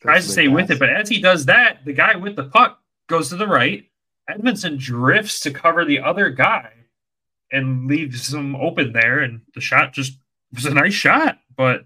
tries 0.00 0.24
to 0.24 0.32
stay 0.32 0.48
with 0.48 0.70
it, 0.70 0.78
but 0.78 0.88
as 0.88 1.10
he 1.10 1.20
does 1.20 1.44
that, 1.44 1.84
the 1.84 1.92
guy 1.92 2.16
with 2.16 2.36
the 2.36 2.44
puck 2.44 2.80
goes 3.08 3.28
to 3.28 3.36
the 3.36 3.46
right. 3.46 3.84
Edvinsson 4.30 4.78
drifts 4.78 5.40
to 5.40 5.50
cover 5.50 5.84
the 5.84 6.00
other 6.00 6.30
guy 6.30 6.70
and 7.52 7.86
leaves 7.86 8.32
him 8.32 8.56
open 8.56 8.94
there, 8.94 9.20
and 9.20 9.42
the 9.54 9.60
shot 9.60 9.92
just 9.92 10.18
it 10.52 10.56
was 10.56 10.66
a 10.66 10.74
nice 10.74 10.94
shot, 10.94 11.38
but 11.56 11.84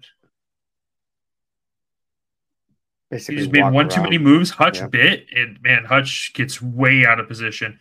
Basically 3.11 3.35
he 3.35 3.41
just 3.41 3.51
made 3.51 3.63
one 3.63 3.73
around. 3.73 3.89
too 3.89 4.03
many 4.03 4.17
moves. 4.17 4.49
Hutch 4.49 4.79
yeah. 4.79 4.87
bit, 4.87 5.25
and 5.35 5.61
man, 5.61 5.83
Hutch 5.83 6.31
gets 6.33 6.61
way 6.61 7.05
out 7.05 7.19
of 7.19 7.27
position. 7.27 7.77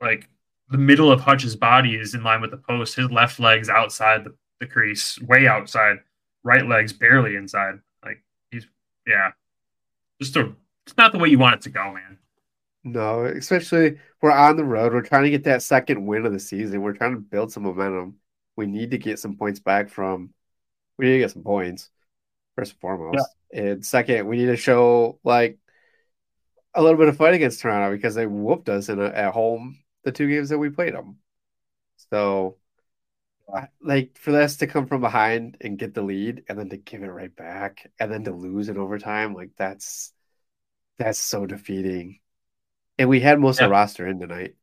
Like 0.00 0.28
the 0.70 0.78
middle 0.78 1.10
of 1.10 1.20
Hutch's 1.20 1.56
body 1.56 1.96
is 1.96 2.14
in 2.14 2.22
line 2.22 2.40
with 2.40 2.52
the 2.52 2.56
post. 2.56 2.94
His 2.94 3.10
left 3.10 3.40
leg's 3.40 3.68
outside 3.68 4.22
the, 4.22 4.34
the 4.60 4.66
crease, 4.66 5.20
way 5.22 5.48
outside. 5.48 5.98
Right 6.44 6.64
leg's 6.64 6.92
barely 6.92 7.34
inside. 7.34 7.80
Like 8.04 8.22
he's 8.52 8.68
yeah, 9.06 9.32
just 10.20 10.36
a, 10.36 10.52
it's 10.86 10.96
not 10.96 11.10
the 11.10 11.18
way 11.18 11.28
you 11.30 11.38
want 11.38 11.56
it 11.56 11.62
to 11.62 11.70
go, 11.70 11.92
man. 11.92 12.18
No, 12.84 13.24
especially 13.24 13.98
we're 14.20 14.30
on 14.30 14.56
the 14.56 14.64
road. 14.64 14.92
We're 14.92 15.02
trying 15.02 15.24
to 15.24 15.30
get 15.30 15.44
that 15.44 15.62
second 15.62 16.06
win 16.06 16.26
of 16.26 16.32
the 16.32 16.38
season. 16.38 16.82
We're 16.82 16.92
trying 16.92 17.14
to 17.14 17.20
build 17.20 17.50
some 17.50 17.64
momentum. 17.64 18.16
We 18.56 18.66
need 18.66 18.92
to 18.92 18.98
get 18.98 19.18
some 19.18 19.36
points 19.36 19.60
back 19.60 19.90
from. 19.90 20.32
We 20.98 21.06
need 21.06 21.12
to 21.12 21.18
get 21.18 21.30
some 21.32 21.42
points 21.42 21.90
first 22.56 22.72
and 22.72 22.80
foremost, 22.80 23.28
yeah. 23.52 23.62
and 23.62 23.84
second, 23.84 24.28
we 24.28 24.36
need 24.36 24.46
to 24.46 24.56
show 24.56 25.18
like 25.24 25.58
a 26.74 26.82
little 26.82 26.98
bit 26.98 27.08
of 27.08 27.16
fight 27.16 27.34
against 27.34 27.60
Toronto 27.60 27.94
because 27.94 28.14
they 28.14 28.26
whooped 28.26 28.68
us 28.68 28.88
in 28.88 29.00
a, 29.00 29.06
at 29.06 29.32
home 29.32 29.78
the 30.04 30.12
two 30.12 30.28
games 30.28 30.50
that 30.50 30.58
we 30.58 30.70
played 30.70 30.94
them. 30.94 31.18
So, 32.10 32.56
like 33.80 34.18
for 34.18 34.38
us 34.40 34.58
to 34.58 34.66
come 34.66 34.86
from 34.86 35.00
behind 35.00 35.56
and 35.60 35.78
get 35.78 35.94
the 35.94 36.02
lead, 36.02 36.44
and 36.48 36.58
then 36.58 36.68
to 36.70 36.76
give 36.76 37.02
it 37.02 37.08
right 37.08 37.34
back, 37.34 37.90
and 37.98 38.12
then 38.12 38.24
to 38.24 38.32
lose 38.32 38.68
in 38.68 38.78
overtime, 38.78 39.34
like 39.34 39.50
that's 39.56 40.12
that's 40.98 41.18
so 41.18 41.46
defeating. 41.46 42.20
And 42.98 43.08
we 43.08 43.20
had 43.20 43.40
most 43.40 43.58
yeah. 43.58 43.64
of 43.64 43.70
the 43.70 43.72
roster 43.72 44.06
in 44.06 44.20
tonight. 44.20 44.54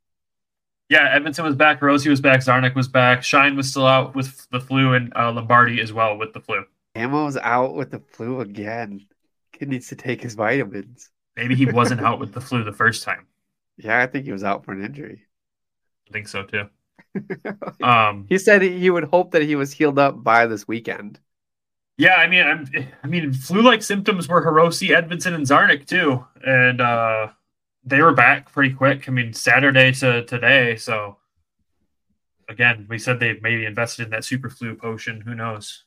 Yeah, 0.91 1.17
Edmundson 1.17 1.45
was 1.45 1.55
back, 1.55 1.81
Rosie 1.81 2.09
was 2.09 2.19
back, 2.19 2.41
Czarnik 2.41 2.75
was 2.75 2.89
back, 2.89 3.23
Shine 3.23 3.55
was 3.55 3.69
still 3.69 3.87
out 3.87 4.13
with 4.13 4.45
the 4.49 4.59
flu, 4.59 4.93
and 4.93 5.13
uh, 5.15 5.31
Lombardi 5.31 5.79
as 5.79 5.93
well 5.93 6.17
with 6.17 6.33
the 6.33 6.41
flu. 6.41 6.65
Amo's 6.97 7.37
out 7.37 7.75
with 7.75 7.91
the 7.91 8.01
flu 8.11 8.41
again. 8.41 9.05
Kid 9.53 9.69
needs 9.69 9.87
to 9.87 9.95
take 9.95 10.21
his 10.21 10.35
vitamins. 10.35 11.09
Maybe 11.37 11.55
he 11.55 11.65
wasn't 11.65 12.01
out 12.01 12.19
with 12.19 12.33
the 12.33 12.41
flu 12.41 12.65
the 12.65 12.73
first 12.73 13.03
time. 13.03 13.25
Yeah, 13.77 13.99
I 13.99 14.05
think 14.05 14.25
he 14.25 14.31
was 14.31 14.43
out 14.43 14.63
for 14.63 14.73
an 14.73 14.83
injury. 14.83 15.23
I 16.07 16.11
think 16.11 16.27
so 16.27 16.43
too. 16.43 16.67
um, 17.83 18.27
he 18.29 18.37
said 18.37 18.61
he 18.61 18.89
would 18.91 19.05
hope 19.05 19.31
that 19.31 19.41
he 19.41 19.55
was 19.55 19.71
healed 19.71 19.97
up 19.97 20.23
by 20.23 20.45
this 20.45 20.67
weekend. 20.67 21.19
Yeah, 21.97 22.15
I 22.15 22.27
mean, 22.27 22.45
I'm, 22.45 22.67
I 23.01 23.07
mean, 23.07 23.33
flu-like 23.33 23.81
symptoms 23.81 24.27
were 24.27 24.43
Hirose, 24.45 24.93
Edmondson, 24.93 25.33
and 25.33 25.45
Czarnik 25.47 25.87
too, 25.87 26.23
and 26.45 26.79
uh, 26.79 27.29
they 27.83 28.01
were 28.01 28.13
back 28.13 28.51
pretty 28.51 28.73
quick. 28.73 29.07
I 29.07 29.11
mean, 29.11 29.33
Saturday 29.33 29.91
to 29.93 30.23
today. 30.25 30.75
So 30.75 31.17
again, 32.49 32.85
we 32.89 32.99
said 32.99 33.19
they 33.19 33.39
maybe 33.41 33.65
invested 33.65 34.05
in 34.05 34.09
that 34.11 34.25
super 34.25 34.49
flu 34.49 34.75
potion. 34.75 35.21
Who 35.21 35.35
knows? 35.35 35.83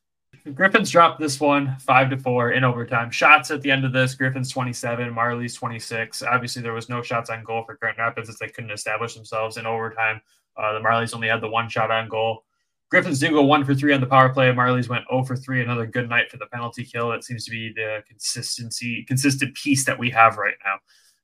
Griffins 0.55 0.91
dropped 0.91 1.21
this 1.21 1.41
one 1.41 1.77
five 1.79 2.11
to 2.11 2.19
four 2.19 2.51
in 2.51 2.65
overtime. 2.65 3.11
Shots 3.11 3.51
at 3.51 3.63
the 3.63 3.71
end 3.71 3.85
of 3.85 3.93
this: 3.93 4.15
Griffins 4.15 4.51
twenty-seven, 4.51 5.15
Marlies 5.15 5.57
twenty-six. 5.57 6.23
Obviously, 6.23 6.61
there 6.61 6.73
was 6.73 6.89
no 6.89 7.03
shots 7.03 7.31
on 7.31 7.45
goal 7.45 7.65
for 7.65 7.77
Grand 7.77 7.99
Rapids 7.99 8.29
as 8.29 8.39
they 8.39 8.49
couldn't 8.49 8.71
establish 8.71 9.15
themselves 9.15 9.57
in 9.57 9.67
overtime. 9.67 10.21
Uh, 10.57 10.75
the 10.75 10.81
Marlies 10.81 11.15
only 11.15 11.29
had 11.29 11.41
the 11.41 11.49
one 11.49 11.69
shot 11.69 11.91
on 11.91 12.09
goal. 12.09 12.45
Griffins 12.91 13.19
did 13.19 13.33
go 13.33 13.43
one 13.43 13.65
for 13.65 13.75
three 13.75 13.93
on 13.93 14.01
the 14.01 14.07
power 14.07 14.29
play. 14.29 14.53
Marlies 14.53 14.89
went 14.89 15.05
0 15.11 15.25
for 15.25 15.35
three. 15.35 15.63
Another 15.63 15.87
good 15.87 16.09
night 16.09 16.31
for 16.31 16.37
the 16.37 16.47
penalty 16.47 16.85
kill. 16.85 17.11
That 17.11 17.25
seems 17.25 17.45
to 17.47 17.51
be 17.51 17.73
the 17.75 18.03
consistency, 18.07 19.05
consistent 19.05 19.55
piece 19.57 19.85
that 19.87 19.99
we 19.99 20.11
have 20.11 20.37
right 20.37 20.55
now. 20.65 20.77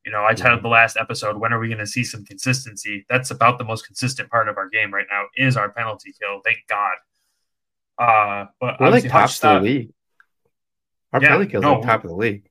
You 0.05 0.13
know, 0.13 0.25
I 0.25 0.35
titled 0.35 0.63
the 0.63 0.69
last 0.69 0.97
episode, 0.97 1.37
"When 1.37 1.53
are 1.53 1.59
we 1.59 1.69
going 1.69 1.79
to 1.79 1.87
see 1.87 2.05
some 2.05 2.25
consistency?" 2.25 3.05
That's 3.09 3.31
about 3.31 3.59
the 3.59 3.65
most 3.65 3.87
consistent 3.87 4.31
part 4.31 4.49
of 4.49 4.57
our 4.57 4.69
game 4.69 4.93
right 4.93 5.07
now. 5.11 5.25
Is 5.37 5.57
our 5.57 5.71
penalty 5.71 6.15
kill? 6.19 6.41
Thank 6.45 6.59
God. 6.69 6.95
Uh, 7.99 8.47
but 8.61 8.81
we're 8.81 8.91
like 8.91 9.09
top 9.09 9.29
of 9.29 9.41
the 9.41 9.61
league. 9.61 9.93
Our 11.13 11.21
yeah, 11.21 11.29
penalty 11.29 11.51
kills 11.51 11.63
no, 11.63 11.75
like 11.75 11.87
top 11.87 12.05
of 12.05 12.11
the 12.11 12.17
league. 12.17 12.49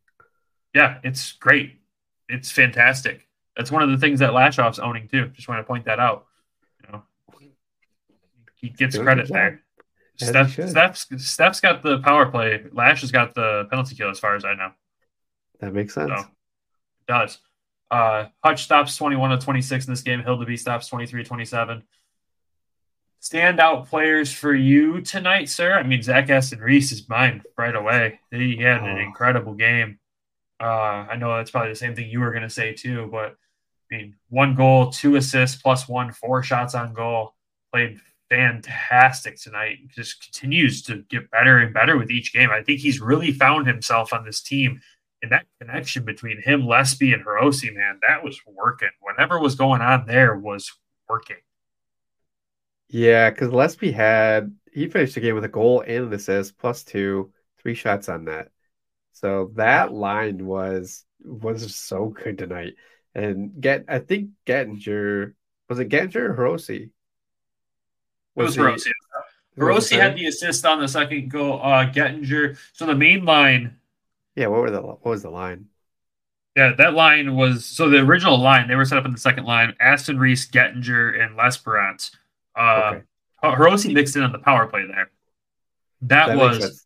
Yeah, 0.75 0.99
it's 1.03 1.31
great. 1.33 1.79
It's 2.27 2.51
fantastic. 2.51 3.27
That's 3.57 3.71
one 3.71 3.81
of 3.81 3.89
the 3.89 3.97
things 3.97 4.19
that 4.19 4.31
Lashoff's 4.31 4.77
owning 4.77 5.07
too. 5.07 5.27
Just 5.29 5.47
want 5.47 5.59
to 5.59 5.63
point 5.63 5.85
that 5.85 5.99
out. 5.99 6.27
You 6.85 6.91
know, 6.91 7.03
he 8.55 8.69
gets 8.69 8.97
credit 8.97 9.27
there. 9.27 9.63
Steph, 10.17 10.51
Steph's, 10.51 11.07
Steph's 11.17 11.61
got 11.61 11.81
the 11.81 11.99
power 11.99 12.25
play. 12.25 12.61
Lash 12.73 13.01
has 13.01 13.11
got 13.11 13.33
the 13.33 13.65
penalty 13.69 13.95
kill, 13.95 14.09
as 14.09 14.19
far 14.19 14.35
as 14.35 14.43
I 14.43 14.53
know. 14.53 14.71
That 15.61 15.73
makes 15.73 15.93
sense. 15.93 16.11
So, 16.11 16.27
does. 17.09 17.39
Uh, 17.91 18.27
Hutch 18.43 18.63
stops 18.63 18.95
21 18.95 19.31
to 19.31 19.37
26 19.37 19.87
in 19.87 19.93
this 19.93 20.01
game. 20.01 20.21
Hildeby 20.21 20.57
stops 20.57 20.87
23 20.87 21.25
27 21.25 21.83
standout 23.21 23.87
players 23.87 24.31
for 24.31 24.53
you 24.53 25.01
tonight, 25.01 25.49
sir? 25.49 25.77
I 25.77 25.83
mean, 25.83 26.01
Zach 26.01 26.29
Aston 26.29 26.59
Reese 26.59 26.91
is 26.91 27.09
mine 27.09 27.43
right 27.57 27.75
away. 27.75 28.19
He 28.31 28.57
had 28.57 28.81
an 28.81 28.97
oh. 28.97 29.01
incredible 29.01 29.53
game. 29.53 29.99
Uh, 30.59 31.07
I 31.09 31.15
know 31.15 31.35
that's 31.35 31.51
probably 31.51 31.69
the 31.69 31.75
same 31.75 31.95
thing 31.95 32.09
you 32.09 32.19
were 32.19 32.31
going 32.31 32.43
to 32.43 32.49
say 32.49 32.73
too, 32.73 33.07
but 33.11 33.35
I 33.91 33.95
mean, 33.95 34.15
one 34.29 34.55
goal, 34.55 34.91
two 34.91 35.15
assists, 35.15 35.61
plus 35.61 35.87
one, 35.87 36.11
four 36.11 36.43
shots 36.43 36.75
on 36.75 36.93
goal. 36.93 37.33
Played 37.73 37.99
fantastic 38.29 39.39
tonight. 39.39 39.77
Just 39.89 40.21
continues 40.21 40.83
to 40.83 41.03
get 41.09 41.31
better 41.31 41.57
and 41.57 41.73
better 41.73 41.97
with 41.97 42.11
each 42.11 42.33
game. 42.33 42.49
I 42.51 42.61
think 42.61 42.79
he's 42.79 42.99
really 42.99 43.31
found 43.31 43.67
himself 43.67 44.13
on 44.13 44.25
this 44.25 44.41
team. 44.41 44.81
And 45.21 45.31
that 45.31 45.45
connection 45.59 46.05
between 46.05 46.41
him, 46.41 46.61
Lesby, 46.61 47.13
and 47.13 47.25
Hirose, 47.25 47.73
man, 47.75 47.99
that 48.07 48.23
was 48.23 48.39
working. 48.45 48.89
Whatever 49.01 49.39
was 49.39 49.55
going 49.55 49.81
on 49.81 50.05
there 50.07 50.35
was 50.35 50.71
working. 51.09 51.37
Yeah, 52.87 53.29
because 53.29 53.49
Lesby 53.49 53.93
had 53.93 54.55
he 54.71 54.87
finished 54.87 55.15
the 55.15 55.21
game 55.21 55.35
with 55.35 55.43
a 55.43 55.49
goal 55.49 55.81
and 55.81 56.05
an 56.05 56.13
assist, 56.13 56.57
plus 56.57 56.83
two, 56.83 57.31
three 57.61 57.75
shots 57.75 58.09
on 58.09 58.25
net. 58.25 58.49
So 59.13 59.51
that 59.55 59.91
line 59.91 60.45
was 60.45 61.05
was 61.23 61.75
so 61.75 62.07
good 62.07 62.37
tonight. 62.37 62.75
And 63.13 63.59
get 63.59 63.85
I 63.87 63.99
think 63.99 64.29
Gettinger 64.45 65.33
was 65.67 65.79
it 65.79 65.89
Gettinger 65.89 66.29
or 66.29 66.35
Hirose? 66.35 66.89
Was 68.35 68.57
it 68.57 68.61
was 69.57 69.89
had 69.89 70.15
the 70.15 70.27
assist 70.27 70.65
on 70.65 70.79
the 70.79 70.87
second 70.87 71.29
goal. 71.29 71.59
Uh 71.61 71.85
Gettinger. 71.91 72.57
So 72.73 72.85
the 72.85 72.95
main 72.95 73.25
line. 73.25 73.75
Yeah, 74.35 74.47
what 74.47 74.61
were 74.61 74.71
the 74.71 74.81
what 74.81 75.05
was 75.05 75.23
the 75.23 75.29
line? 75.29 75.65
Yeah, 76.55 76.73
that 76.77 76.93
line 76.93 77.35
was 77.35 77.65
so 77.65 77.89
the 77.89 77.99
original 77.99 78.37
line, 78.37 78.67
they 78.67 78.75
were 78.75 78.85
set 78.85 78.97
up 78.97 79.05
in 79.05 79.11
the 79.11 79.17
second 79.17 79.45
line, 79.45 79.75
Aston 79.79 80.19
Reese, 80.19 80.49
Gettinger, 80.49 81.21
and 81.21 81.35
L'Esperance. 81.35 82.11
Uh, 82.55 82.93
okay. 82.95 83.03
Hirose 83.43 83.93
mixed 83.93 84.15
in 84.15 84.23
on 84.23 84.31
the 84.31 84.39
power 84.39 84.67
play 84.67 84.85
there. 84.85 85.11
That, 86.01 86.27
that 86.27 86.37
was 86.37 86.85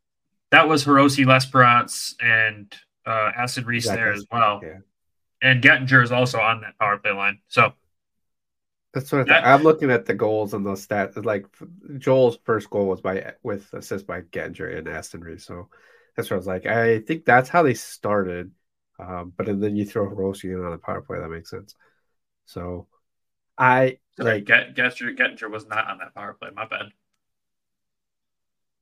that 0.52 0.68
was 0.68 0.86
Hirose, 0.86 1.26
L'Esperance, 1.26 2.16
and 2.20 2.74
uh, 3.06 3.32
Aston 3.36 3.66
Reese 3.66 3.86
exactly. 3.86 4.04
there 4.04 4.14
as 4.14 4.26
well. 4.32 4.62
Yeah. 4.64 4.78
And 5.42 5.64
Gettinger 5.64 6.04
is 6.04 6.12
also 6.12 6.40
on 6.40 6.62
that 6.62 6.78
power 6.80 6.98
play 6.98 7.12
line. 7.12 7.40
So 7.48 7.74
that's 8.94 9.12
what 9.12 9.28
that, 9.28 9.46
I'm 9.46 9.64
looking 9.64 9.90
at 9.90 10.06
the 10.06 10.14
goals 10.14 10.54
and 10.54 10.66
those 10.66 10.86
stats. 10.86 11.24
Like 11.24 11.48
Joel's 11.98 12.38
first 12.44 12.70
goal 12.70 12.88
was 12.88 13.02
by 13.02 13.34
with 13.42 13.74
assist 13.74 14.06
by 14.06 14.22
Gettinger 14.22 14.78
and 14.78 14.88
Aston 14.88 15.22
Reese. 15.22 15.46
So 15.46 15.70
that's 16.16 16.30
what 16.30 16.36
I 16.36 16.38
was 16.38 16.48
like. 16.48 16.66
I 16.66 17.00
think 17.00 17.26
that's 17.26 17.50
how 17.50 17.64
they 17.64 17.74
started. 17.74 18.52
Um, 19.00 19.34
but 19.36 19.48
then 19.48 19.76
you 19.76 19.86
throw 19.86 20.08
Hirose 20.08 20.44
in 20.44 20.64
on 20.64 20.72
the 20.72 20.78
power 20.78 21.02
play. 21.02 21.20
That 21.20 21.30
makes 21.30 21.50
sense. 21.50 21.76
So 22.46 22.88
I 23.58 23.98
Sorry, 24.18 24.36
like 24.36 24.46
Get, 24.46 24.76
Gettinger, 24.76 25.18
Gettinger 25.18 25.50
was 25.50 25.68
not 25.68 25.88
on 25.88 25.98
that 26.00 26.14
power 26.14 26.34
play. 26.34 26.50
My 26.56 26.66
bad. 26.66 26.92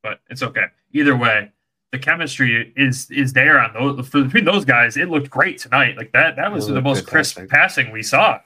But 0.03 0.19
it's 0.29 0.43
okay. 0.43 0.65
Either 0.93 1.15
way, 1.15 1.51
the 1.91 1.99
chemistry 1.99 2.73
is 2.75 3.09
is 3.11 3.33
there 3.33 3.59
on 3.59 3.73
those 3.73 4.09
between 4.09 4.45
those 4.45 4.65
guys. 4.65 4.97
It 4.97 5.09
looked 5.09 5.29
great 5.29 5.59
tonight. 5.59 5.95
Like 5.97 6.11
that. 6.13 6.35
That 6.35 6.51
was 6.51 6.67
the 6.67 6.81
most 6.81 7.07
crisp 7.07 7.39
passing 7.49 7.91
we 7.91 8.03
saw. 8.03 8.39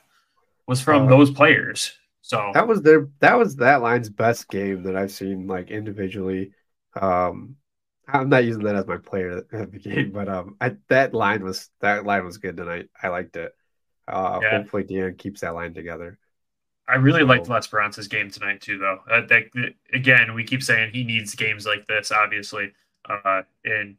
Was 0.67 0.81
from 0.81 1.03
uh, 1.03 1.09
those 1.09 1.31
players. 1.31 1.93
So 2.21 2.51
that 2.53 2.67
was 2.67 2.81
their 2.81 3.07
that 3.19 3.37
was 3.37 3.55
that 3.57 3.81
line's 3.81 4.09
best 4.09 4.49
game 4.49 4.83
that 4.83 4.95
I've 4.95 5.11
seen 5.11 5.47
like 5.47 5.69
individually. 5.69 6.53
Um, 6.99 7.55
I'm 8.07 8.29
not 8.29 8.45
using 8.45 8.63
that 8.63 8.75
as 8.75 8.87
my 8.87 8.97
player 8.97 9.43
of 9.51 9.71
the 9.71 9.79
game, 9.79 10.11
but 10.11 10.27
um, 10.27 10.55
I, 10.61 10.75
that 10.89 11.13
line 11.13 11.43
was 11.43 11.69
that 11.81 12.05
line 12.05 12.25
was 12.25 12.37
good 12.37 12.57
tonight. 12.57 12.89
I 13.01 13.09
liked 13.09 13.35
it. 13.35 13.53
Uh, 14.07 14.39
yeah. 14.41 14.57
Hopefully, 14.57 14.83
Dan 14.83 15.15
keeps 15.15 15.41
that 15.41 15.55
line 15.55 15.73
together. 15.73 16.19
I 16.87 16.95
really 16.95 17.21
so, 17.21 17.25
liked 17.25 17.49
L'Esperance's 17.49 18.07
game 18.07 18.29
tonight 18.29 18.61
too, 18.61 18.77
though. 18.77 18.99
Uh, 19.09 19.25
that, 19.27 19.73
again, 19.91 20.35
we 20.35 20.43
keep 20.43 20.61
saying 20.61 20.91
he 20.93 21.03
needs 21.03 21.33
games 21.33 21.65
like 21.65 21.87
this, 21.87 22.11
obviously, 22.11 22.73
uh, 23.09 23.41
and 23.63 23.95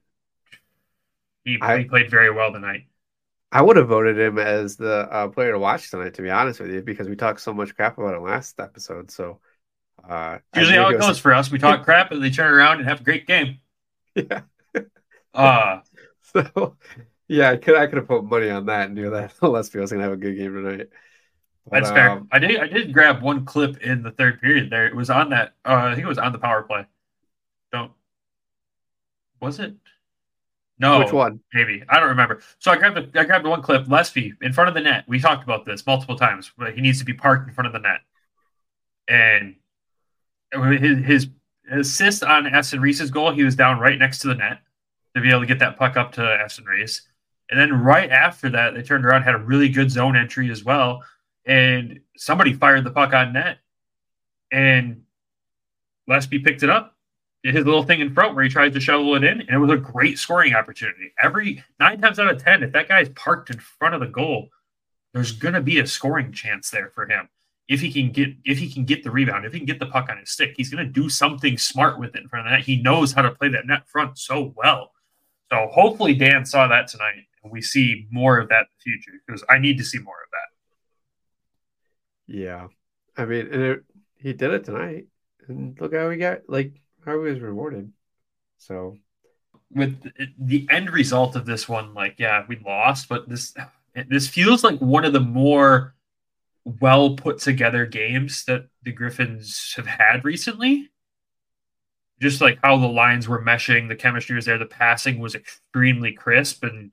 he, 1.45 1.59
I, 1.61 1.79
he, 1.79 1.85
played 1.85 2.11
very 2.11 2.31
well 2.31 2.53
tonight. 2.53 2.87
I 3.51 3.63
would 3.63 3.77
have 3.77 3.89
voted 3.89 4.19
him 4.19 4.39
as 4.39 4.77
the 4.77 5.09
uh, 5.11 5.29
player 5.29 5.53
to 5.53 5.59
watch 5.59 5.91
tonight, 5.91 6.15
to 6.15 6.23
be 6.23 6.31
honest 6.31 6.61
with 6.61 6.71
you, 6.71 6.83
because 6.83 7.09
we 7.09 7.17
talked 7.17 7.41
so 7.41 7.53
much 7.53 7.75
crap 7.75 7.99
about 7.99 8.15
him 8.15 8.23
last 8.23 8.61
episode. 8.61 9.11
So 9.11 9.41
uh, 10.09 10.39
usually 10.55 10.77
how 10.77 10.89
it 10.89 11.01
goes 11.01 11.19
for 11.19 11.35
us, 11.35 11.51
we 11.51 11.59
talk 11.59 11.85
crap 11.85 12.13
and 12.13 12.23
they 12.23 12.31
turn 12.31 12.53
around 12.53 12.79
and 12.79 12.89
have 12.89 13.01
a 13.01 13.05
great 13.05 13.27
game. 13.27 13.59
Yeah. 14.16 14.40
uh 15.35 15.80
so 16.23 16.76
yeah, 17.28 17.50
I 17.50 17.56
could 17.56 17.76
I 17.76 17.87
could 17.87 17.99
have 17.99 18.08
put 18.08 18.25
money 18.25 18.50
on 18.50 18.66
that 18.66 18.87
and 18.87 18.94
knew 18.94 19.11
that 19.11 19.37
Lesby 19.37 19.80
was 19.80 19.92
gonna 19.92 20.04
have 20.04 20.12
a 20.12 20.16
good 20.16 20.37
game 20.37 20.54
tonight. 20.54 20.88
But, 21.68 21.82
That's 21.82 21.90
fair. 21.90 22.11
Um, 22.11 22.28
I 22.30 22.38
did. 22.38 22.61
I 22.61 22.68
did 22.68 22.92
grab 22.92 23.23
one 23.23 23.44
clip 23.44 23.78
in 23.78 24.02
the 24.02 24.12
third 24.12 24.40
period. 24.40 24.70
There, 24.70 24.87
it 24.87 24.94
was 24.94 25.11
on 25.11 25.30
that. 25.30 25.54
Uh, 25.64 25.75
I 25.75 25.94
think 25.94 26.04
it 26.04 26.08
was 26.08 26.18
on 26.18 26.32
the 26.32 26.38
power 26.38 26.62
play. 26.62 26.87
Don't. 27.73 27.90
Was 29.40 29.58
it? 29.58 29.75
No. 30.78 31.00
Which 31.00 31.12
one? 31.12 31.40
Maybe 31.52 31.82
I 31.88 31.99
don't 31.99 32.11
remember. 32.11 32.40
So 32.61 32.70
I 32.70 32.76
grabbed. 32.76 33.12
The, 33.12 33.20
I 33.20 33.25
grabbed 33.25 33.46
one 33.46 33.62
clip. 33.62 33.87
Lesby 33.87 34.35
in 34.42 34.52
front 34.52 34.68
of 34.68 34.75
the 34.75 34.80
net. 34.80 35.04
We 35.08 35.18
talked 35.18 35.42
about 35.42 35.64
this 35.64 35.85
multiple 35.85 36.16
times. 36.16 36.52
But 36.56 36.75
he 36.75 36.80
needs 36.80 37.00
to 37.00 37.04
be 37.04 37.14
parked 37.14 37.49
in 37.49 37.54
front 37.54 37.66
of 37.66 37.73
the 37.73 37.80
net, 37.80 38.00
and 39.08 39.56
his 40.52 41.04
his 41.04 41.28
assist 41.70 42.23
on 42.23 42.46
Aston 42.46 42.80
Reese's 42.80 43.11
goal. 43.11 43.32
He 43.32 43.44
was 43.44 43.56
down 43.56 43.78
right 43.78 43.99
next 43.99 44.18
to 44.20 44.28
the 44.28 44.35
net. 44.35 44.61
to 45.14 45.23
be 45.23 45.30
able 45.30 45.40
to 45.40 45.46
get 45.46 45.58
that 45.61 45.78
puck 45.78 45.96
up 45.96 46.12
to 46.12 46.23
Aston 46.23 46.66
Reese. 46.66 47.02
And 47.50 47.58
then 47.58 47.73
right 47.73 48.11
after 48.11 48.50
that, 48.50 48.75
they 48.75 48.82
turned 48.82 49.06
around, 49.06 49.23
had 49.23 49.35
a 49.35 49.38
really 49.38 49.68
good 49.68 49.90
zone 49.90 50.16
entry 50.16 50.50
as 50.50 50.62
well. 50.62 51.02
And 51.46 52.00
somebody 52.16 52.52
fired 52.52 52.85
the 52.85 52.90
puck 52.90 53.14
on 53.14 53.32
net. 53.32 53.58
And 54.52 55.04
Lesby 56.08 56.44
picked 56.44 56.62
it 56.62 56.70
up, 56.70 56.96
did 57.42 57.54
his 57.54 57.64
little 57.64 57.82
thing 57.82 58.00
in 58.00 58.12
front 58.12 58.35
where 58.35 58.44
he 58.44 58.50
tried 58.50 58.73
to 58.75 58.80
shovel 58.80 59.14
it 59.16 59.25
in, 59.25 59.40
and 59.40 59.50
it 59.50 59.58
was 59.58 59.70
a 59.70 59.76
great 59.76 60.18
scoring 60.18 60.54
opportunity. 60.54 61.12
Every 61.23 61.64
nine 61.80 62.00
times 62.00 62.18
out 62.18 62.28
of 62.28 62.42
ten, 62.42 62.62
if 62.62 62.73
that 62.73 62.88
guy's 62.88 63.08
parked 63.11 63.50
in 63.50 63.58
front 63.58 63.94
of 63.94 64.00
the 64.00 64.06
goal, 64.06 64.50
there's 65.14 65.32
gonna 65.32 65.61
be 65.61 65.78
a 65.78 65.87
scoring 65.87 66.32
chance 66.32 66.70
there 66.70 66.90
for 66.94 67.06
him. 67.06 67.28
If 67.68 67.80
he 67.80 67.92
can 67.92 68.12
get 68.12 68.28
if 68.44 68.58
he 68.58 68.70
can 68.70 68.85
get 68.85 69.02
the 69.02 69.11
rebound, 69.11 69.44
if 69.44 69.52
he 69.52 69.58
can 69.58 69.66
get 69.66 69.80
the 69.80 69.87
puck 69.87 70.08
on 70.08 70.18
his 70.18 70.30
stick, 70.30 70.54
he's 70.56 70.70
gonna 70.70 70.85
do 70.85 71.08
something 71.08 71.58
smart 71.58 71.99
with 71.99 72.14
it 72.14 72.23
in 72.23 72.28
front 72.28 72.46
of 72.46 72.50
the 72.50 72.56
net. 72.56 72.66
He 72.66 72.80
knows 72.80 73.12
how 73.12 73.23
to 73.23 73.32
play 73.32 73.49
that 73.49 73.66
net 73.66 73.88
front 73.88 74.18
so 74.18 74.54
well. 74.56 74.92
So 75.50 75.68
hopefully 75.73 76.14
Dan 76.14 76.44
saw 76.44 76.68
that 76.68 76.88
tonight 76.88 77.26
and 77.42 77.52
we 77.52 77.62
see 77.62 78.06
more 78.11 78.38
of 78.38 78.49
that 78.49 78.61
in 78.61 78.66
the 78.78 78.82
future 78.82 79.12
because 79.26 79.44
I 79.49 79.58
need 79.58 79.78
to 79.78 79.85
see 79.85 79.99
more 79.99 80.14
of 80.14 80.30
that. 80.30 80.46
Yeah. 82.38 82.68
I 83.16 83.25
mean, 83.25 83.49
it, 83.52 83.85
he 84.18 84.32
did 84.32 84.52
it 84.52 84.64
tonight. 84.64 85.06
And 85.49 85.80
look 85.80 85.94
how 85.94 86.08
we 86.08 86.16
got, 86.16 86.40
like, 86.49 86.80
how 87.04 87.12
he 87.12 87.30
was 87.30 87.40
rewarded. 87.40 87.92
So, 88.58 88.96
with 89.70 89.96
the 90.38 90.66
end 90.70 90.90
result 90.90 91.37
of 91.37 91.46
this 91.46 91.68
one, 91.68 91.94
like, 91.94 92.16
yeah, 92.18 92.44
we 92.49 92.58
lost, 92.64 93.08
but 93.08 93.28
this 93.28 93.54
this 94.08 94.28
feels 94.28 94.62
like 94.62 94.78
one 94.80 95.04
of 95.04 95.12
the 95.12 95.20
more 95.20 95.94
well 96.66 97.14
put 97.14 97.38
together 97.38 97.87
games 97.87 98.44
that 98.44 98.68
the 98.82 98.92
Griffins 98.92 99.73
have 99.76 99.87
had 99.87 100.25
recently 100.25 100.90
just 102.20 102.40
like 102.40 102.58
how 102.62 102.78
the 102.78 102.87
lines 102.87 103.28
were 103.28 103.42
meshing, 103.42 103.88
the 103.88 103.96
chemistry 103.96 104.37
was 104.37 104.46
there, 104.46 104.58
the 104.58 104.66
passing 104.66 105.18
was 105.18 105.35
extremely 105.35 106.12
crisp, 106.12 106.64
and 106.64 106.92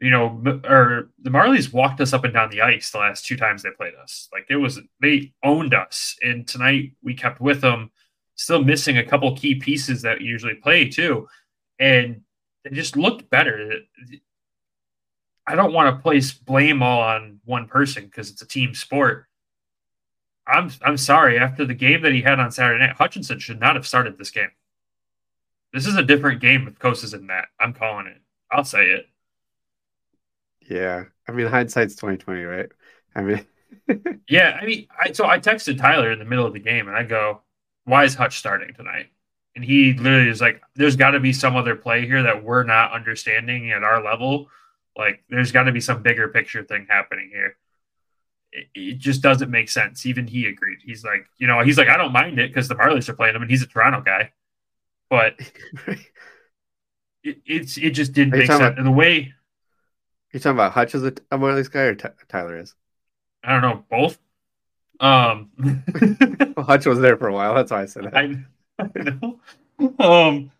you 0.00 0.10
know, 0.10 0.42
or 0.64 1.10
the 1.22 1.30
Marlies 1.30 1.72
walked 1.72 2.00
us 2.00 2.12
up 2.12 2.24
and 2.24 2.32
down 2.32 2.50
the 2.50 2.62
ice 2.62 2.90
the 2.90 2.98
last 2.98 3.26
two 3.26 3.36
times 3.36 3.62
they 3.62 3.70
played 3.70 3.94
us. 4.02 4.28
Like 4.32 4.46
it 4.48 4.56
was, 4.56 4.80
they 5.00 5.32
owned 5.44 5.74
us, 5.74 6.16
and 6.22 6.48
tonight 6.48 6.92
we 7.02 7.14
kept 7.14 7.40
with 7.40 7.60
them, 7.60 7.90
still 8.34 8.64
missing 8.64 8.98
a 8.98 9.04
couple 9.04 9.36
key 9.36 9.56
pieces 9.56 10.02
that 10.02 10.20
usually 10.20 10.54
play 10.54 10.88
too, 10.88 11.28
and 11.78 12.22
they 12.64 12.70
just 12.70 12.96
looked 12.96 13.30
better. 13.30 13.72
I 15.50 15.56
don't 15.56 15.72
want 15.72 15.94
to 15.94 16.02
place 16.02 16.32
blame 16.32 16.82
all 16.82 17.02
on 17.02 17.40
one 17.44 17.66
person 17.66 18.04
because 18.04 18.30
it's 18.30 18.42
a 18.42 18.46
team 18.46 18.74
sport, 18.74 19.26
I'm 20.46 20.70
I'm 20.82 20.96
sorry. 20.96 21.38
After 21.38 21.64
the 21.64 21.74
game 21.74 22.02
that 22.02 22.12
he 22.12 22.22
had 22.22 22.40
on 22.40 22.50
Saturday 22.50 22.84
night, 22.84 22.96
Hutchinson 22.96 23.38
should 23.38 23.60
not 23.60 23.76
have 23.76 23.86
started 23.86 24.18
this 24.18 24.30
game. 24.30 24.50
This 25.72 25.86
is 25.86 25.96
a 25.96 26.02
different 26.02 26.40
game 26.40 26.64
with 26.64 26.78
Kosas 26.78 27.14
in 27.14 27.28
that. 27.28 27.48
I'm 27.58 27.72
calling 27.72 28.06
it. 28.06 28.20
I'll 28.50 28.64
say 28.64 28.86
it. 28.90 29.06
Yeah, 30.62 31.04
I 31.28 31.32
mean 31.32 31.46
hindsight's 31.46 31.96
twenty 31.96 32.16
twenty, 32.16 32.44
right? 32.44 32.70
I 33.14 33.22
mean, 33.22 33.46
yeah, 34.28 34.58
I 34.60 34.66
mean, 34.66 34.88
I 34.98 35.12
so 35.12 35.26
I 35.26 35.38
texted 35.38 35.78
Tyler 35.78 36.12
in 36.12 36.18
the 36.18 36.24
middle 36.24 36.46
of 36.46 36.52
the 36.52 36.60
game, 36.60 36.88
and 36.88 36.96
I 36.96 37.04
go, 37.04 37.42
"Why 37.84 38.04
is 38.04 38.14
Hutch 38.14 38.38
starting 38.38 38.74
tonight?" 38.74 39.08
And 39.56 39.64
he 39.64 39.92
literally 39.94 40.28
is 40.30 40.40
like, 40.40 40.62
"There's 40.74 40.96
got 40.96 41.12
to 41.12 41.20
be 41.20 41.32
some 41.32 41.56
other 41.56 41.76
play 41.76 42.06
here 42.06 42.22
that 42.22 42.44
we're 42.44 42.64
not 42.64 42.92
understanding 42.92 43.72
at 43.72 43.82
our 43.82 44.02
level. 44.02 44.48
Like, 44.96 45.24
there's 45.28 45.52
got 45.52 45.64
to 45.64 45.72
be 45.72 45.80
some 45.80 46.02
bigger 46.02 46.28
picture 46.28 46.62
thing 46.64 46.86
happening 46.88 47.30
here." 47.32 47.56
it, 48.52 48.66
it 48.74 48.98
just 48.98 49.22
doesn't 49.22 49.50
make 49.50 49.68
sense. 49.68 50.06
Even 50.06 50.26
he 50.26 50.46
agreed. 50.46 50.78
He's 50.84 51.04
like, 51.04 51.26
you 51.38 51.46
know, 51.46 51.60
he's 51.60 51.78
like, 51.78 51.88
I 51.88 51.96
don't 51.96 52.12
mind 52.12 52.38
it 52.38 52.50
because 52.50 52.68
the 52.68 52.74
Marlies 52.74 53.08
are 53.08 53.14
playing 53.14 53.36
him, 53.36 53.42
and 53.42 53.50
he's 53.50 53.62
a 53.62 53.66
Toronto 53.66 54.00
guy, 54.00 54.32
but 55.08 55.34
it, 57.22 57.38
it's 57.46 57.76
it 57.76 57.90
just 57.90 58.12
didn't 58.12 58.36
make 58.36 58.46
sense. 58.46 58.60
About, 58.60 58.78
and 58.78 58.86
the 58.86 58.92
way 58.92 59.32
you're 60.32 60.40
talking 60.40 60.56
about 60.56 60.72
Hutch 60.72 60.94
is 60.94 61.04
a, 61.04 61.12
a 61.30 61.38
Marlies 61.38 61.70
guy 61.70 61.82
or 61.82 61.94
T- 61.94 62.08
Tyler 62.28 62.58
is? 62.58 62.74
I 63.42 63.52
don't 63.52 63.62
know 63.62 63.84
both. 63.90 64.18
Um, 65.00 65.50
well, 66.56 66.66
Hutch 66.66 66.86
was 66.86 67.00
there 67.00 67.16
for 67.16 67.28
a 67.28 67.32
while. 67.32 67.54
That's 67.54 67.70
why 67.70 67.82
I 67.82 67.86
said 67.86 68.04
that. 68.04 68.14
I, 68.16 68.44
I 68.78 69.02
know. 69.02 69.40
Um, 69.98 70.50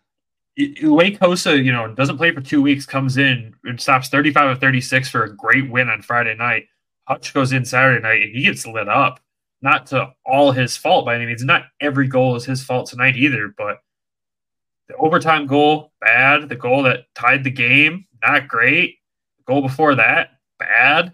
way 0.83 1.15
Cossa, 1.15 1.63
you 1.63 1.71
know, 1.71 1.93
doesn't 1.93 2.17
play 2.17 2.31
for 2.31 2.41
two 2.41 2.61
weeks, 2.61 2.85
comes 2.85 3.17
in 3.17 3.53
and 3.63 3.79
stops 3.79 4.09
35 4.09 4.51
of 4.51 4.59
36 4.59 5.09
for 5.09 5.23
a 5.23 5.35
great 5.35 5.69
win 5.69 5.89
on 5.89 6.01
Friday 6.01 6.35
night 6.35 6.67
Hutch 7.11 7.33
goes 7.33 7.51
in 7.51 7.65
Saturday 7.65 8.01
night 8.01 8.21
and 8.21 8.35
he 8.35 8.43
gets 8.43 8.65
lit 8.65 8.87
up. 8.87 9.19
Not 9.61 9.87
to 9.87 10.13
all 10.25 10.51
his 10.51 10.75
fault 10.75 11.05
by 11.05 11.15
any 11.15 11.25
means. 11.25 11.43
Not 11.43 11.65
every 11.79 12.07
goal 12.07 12.35
is 12.35 12.45
his 12.45 12.63
fault 12.63 12.89
tonight 12.89 13.15
either, 13.15 13.53
but 13.55 13.79
the 14.87 14.95
overtime 14.95 15.45
goal, 15.45 15.91
bad. 16.01 16.49
The 16.49 16.55
goal 16.55 16.83
that 16.83 17.05
tied 17.13 17.43
the 17.43 17.51
game, 17.51 18.05
not 18.23 18.47
great. 18.47 18.97
The 19.37 19.43
goal 19.43 19.61
before 19.61 19.95
that, 19.95 20.29
bad. 20.57 21.13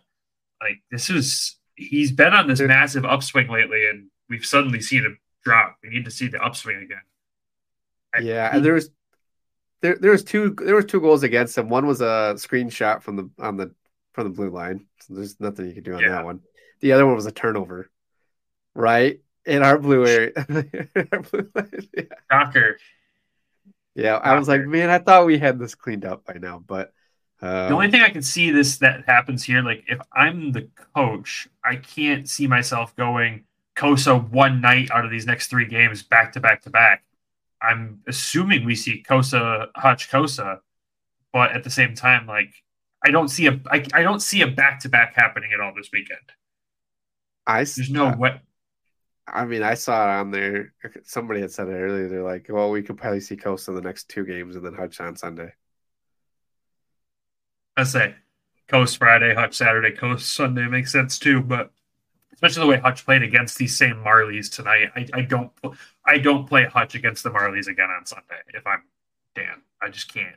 Like 0.62 0.82
this 0.92 1.10
is 1.10 1.58
he's 1.76 2.12
been 2.14 2.34
on 2.34 2.48
this 2.48 2.62
massive 2.62 3.04
upswing 3.04 3.50
lately, 3.50 3.86
and 3.86 4.08
we've 4.30 4.46
suddenly 4.46 4.82
seen 4.82 5.04
him 5.04 5.20
drop. 5.44 5.78
We 5.84 5.90
need 5.90 6.06
to 6.06 6.12
see 6.12 6.28
the 6.28 6.42
upswing 6.42 6.78
again. 6.78 7.02
Yeah, 8.22 8.50
and 8.54 8.64
there 8.64 8.74
was 8.74 8.90
there 9.82 9.98
there 10.00 10.12
was 10.12 10.24
two 10.24 10.56
there 10.58 10.76
was 10.76 10.86
two 10.86 11.02
goals 11.02 11.24
against 11.24 11.58
him. 11.58 11.70
One 11.70 11.86
was 11.86 12.02
a 12.02 12.34
screenshot 12.36 13.02
from 13.02 13.16
the 13.16 13.30
on 13.40 13.58
the 13.58 13.74
from 14.14 14.26
the 14.26 14.36
blue 14.36 14.50
line. 14.50 14.86
So 15.02 15.16
there's 15.16 15.40
nothing 15.40 15.68
you 15.68 15.74
can 15.74 15.84
do 15.84 15.94
on 15.94 16.02
yeah. 16.02 16.10
that 16.10 16.26
one. 16.26 16.42
The 16.80 16.94
other 16.94 17.06
one 17.06 17.16
was 17.16 17.26
a 17.26 17.32
turnover, 17.32 17.90
right? 18.74 19.20
In 19.46 19.64
our 19.64 19.78
blue 19.78 20.06
area. 20.06 20.32
our 21.12 21.22
blue 21.22 21.50
line, 21.56 21.88
yeah. 21.96 22.04
Shocker. 22.32 22.78
Yeah, 23.96 24.16
I 24.16 24.38
was 24.38 24.48
like, 24.48 24.62
man, 24.62 24.92
I 24.92 25.00
thought 25.00 25.26
we 25.26 25.40
had 25.40 25.58
this 25.58 25.74
cleaned 25.74 26.06
up 26.06 26.24
by 26.24 26.34
now, 26.34 26.64
but 26.66 26.94
um, 27.42 27.70
the 27.70 27.74
only 27.74 27.92
thing 27.92 28.02
I 28.02 28.10
can 28.10 28.22
see 28.22 28.52
this 28.52 28.78
that 28.78 29.06
happens 29.06 29.44
here, 29.44 29.62
like 29.62 29.84
if 29.88 30.00
I'm 30.12 30.52
the 30.52 30.70
coach, 30.96 31.48
I 31.64 31.76
can't 31.76 32.28
see 32.28 32.48
myself 32.48 32.96
going 32.96 33.46
Cossa 33.76 34.30
one 34.30 34.60
night 34.60 34.90
out 34.92 35.06
of 35.06 35.12
these 35.12 35.28
next 35.28 35.48
three 35.48 35.68
games 35.68 36.02
back 36.02 36.34
to 36.34 36.40
back 36.40 36.64
to 36.64 36.70
back. 36.70 37.04
I'm 37.62 38.02
assuming 38.08 38.66
we 38.66 38.76
see 38.76 39.04
Cossa 39.08 39.68
Hutch 39.76 40.10
Cossa, 40.10 40.60
but 41.34 41.52
at 41.52 41.64
the 41.64 41.70
same 41.70 41.96
time, 41.96 42.28
like 42.28 42.54
I 43.04 43.12
don't 43.12 43.30
see 43.30 43.48
a 43.48 43.60
I, 43.72 43.84
I 43.94 44.04
don't 44.04 44.22
see 44.22 44.42
a 44.42 44.48
back 44.48 44.80
to 44.82 44.90
back 44.90 45.14
happening 45.16 45.52
at 45.54 45.60
all 45.60 45.74
this 45.76 45.90
weekend. 45.92 46.20
I 47.46 47.60
there's 47.60 47.90
no 47.90 48.08
uh, 48.08 48.18
way. 48.18 48.42
I 49.28 49.46
mean, 49.46 49.64
I 49.64 49.74
saw 49.74 50.04
it 50.04 50.20
on 50.20 50.32
there. 50.32 50.74
Uh, 50.84 50.90
somebody 51.04 51.42
had 51.42 51.52
said 51.52 51.68
it 51.68 51.74
earlier. 51.74 52.08
They're 52.08 52.24
like, 52.24 52.48
"Well, 52.50 52.70
we 52.72 52.84
could 52.84 52.98
probably 52.98 53.20
see 53.20 53.36
in 53.36 53.76
the 53.76 53.82
next 53.82 54.10
two 54.10 54.26
games, 54.26 54.56
and 54.56 54.66
then 54.66 54.74
Hutch 54.74 55.00
on 55.00 55.16
Sunday." 55.16 55.54
I 57.76 57.84
say 57.84 58.16
Cossa 58.68 58.98
Friday, 58.98 59.34
Hutch 59.36 59.56
Saturday, 59.56 59.96
Cossa 59.96 60.22
Sunday 60.22 60.68
makes 60.68 60.92
sense 60.92 61.20
too. 61.20 61.42
But 61.42 61.72
especially 62.38 62.62
the 62.62 62.68
way 62.68 62.78
Hutch 62.78 63.04
played 63.04 63.24
against 63.24 63.58
these 63.58 63.76
same 63.76 63.96
Marlies 63.96 64.54
tonight, 64.54 64.92
I, 64.96 65.08
I 65.12 65.22
don't 65.22 65.52
I 66.06 66.20
don't 66.20 66.48
play 66.48 66.66
Hutch 66.66 66.94
against 66.94 67.24
the 67.24 67.32
Marlies 67.32 67.68
again 67.68 67.90
on 67.90 68.06
Sunday. 68.06 68.42
If 68.54 68.68
I'm 68.68 68.84
Dan, 69.34 69.64
I 69.82 69.90
just 69.90 70.14
can't. 70.14 70.36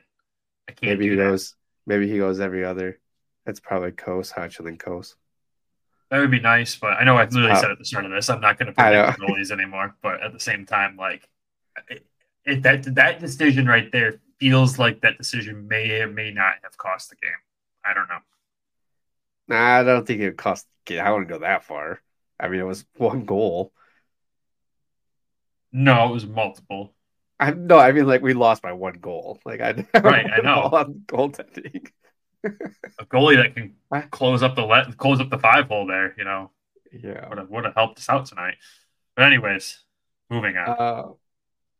I 0.67 0.71
can't. 0.71 0.99
Maybe 0.99 1.11
he 1.11 1.15
goes. 1.15 1.55
Maybe 1.85 2.09
he 2.09 2.17
goes 2.17 2.39
every 2.39 2.65
other. 2.65 2.99
That's 3.45 3.59
probably 3.59 3.91
Cossa, 3.91 4.33
Hutch, 4.33 4.57
and 4.57 4.67
then 4.67 4.77
Cossa. 4.77 5.13
That 6.09 6.19
would 6.19 6.31
be 6.31 6.39
nice, 6.39 6.75
but 6.75 6.93
I 6.93 7.03
know 7.03 7.17
I 7.17 7.25
literally 7.25 7.55
said 7.55 7.71
at 7.71 7.77
the 7.77 7.85
start 7.85 8.05
of 8.05 8.11
this, 8.11 8.29
I'm 8.29 8.41
not 8.41 8.57
going 8.57 8.67
to 8.67 8.73
the 8.73 9.25
goalies 9.25 9.51
anymore. 9.51 9.95
But 10.01 10.21
at 10.21 10.33
the 10.33 10.39
same 10.39 10.65
time, 10.65 10.97
like 10.97 11.29
it, 11.87 12.05
it, 12.45 12.63
that 12.63 12.95
that 12.95 13.19
decision 13.19 13.67
right 13.67 13.91
there 13.91 14.19
feels 14.39 14.79
like 14.79 15.01
that 15.01 15.19
decision 15.19 15.67
may 15.67 16.01
or 16.01 16.07
may 16.07 16.31
not 16.31 16.55
have 16.63 16.77
cost 16.77 17.11
the 17.11 17.15
game. 17.15 17.31
I 17.85 17.93
don't 17.93 18.09
know. 18.09 18.19
Nah, 19.47 19.79
I 19.79 19.83
don't 19.83 20.05
think 20.05 20.21
it 20.21 20.37
cost. 20.37 20.67
I 20.89 21.11
wouldn't 21.11 21.29
go 21.29 21.39
that 21.39 21.63
far. 21.63 22.01
I 22.39 22.47
mean, 22.47 22.59
it 22.59 22.65
was 22.65 22.85
one 22.97 23.25
goal. 23.25 23.71
No, 25.71 26.09
it 26.09 26.13
was 26.13 26.25
multiple. 26.25 26.93
I 27.39 27.51
no, 27.51 27.79
I 27.79 27.91
mean 27.91 28.05
like 28.05 28.21
we 28.21 28.33
lost 28.33 28.61
by 28.61 28.73
one 28.73 28.95
goal. 28.95 29.39
Like 29.45 29.61
I 29.61 29.71
right, 29.99 30.29
I 30.31 30.41
know 30.41 30.69
on 30.71 31.03
goaltending. 31.07 31.89
a 32.43 33.05
goalie 33.05 33.37
that 33.37 33.55
can 33.55 33.75
close 34.09 34.43
up 34.43 34.55
the 34.55 34.65
let 34.65 34.95
close 34.97 35.19
up 35.19 35.29
the 35.29 35.39
five 35.39 35.67
hole 35.67 35.87
there, 35.87 36.13
you 36.17 36.23
know. 36.23 36.51
Yeah, 36.91 37.27
would 37.29 37.37
have 37.37 37.49
would 37.49 37.65
have 37.65 37.75
helped 37.75 37.99
us 37.99 38.09
out 38.09 38.25
tonight. 38.25 38.55
But 39.15 39.25
anyways, 39.25 39.79
moving 40.29 40.57
on. 40.57 41.17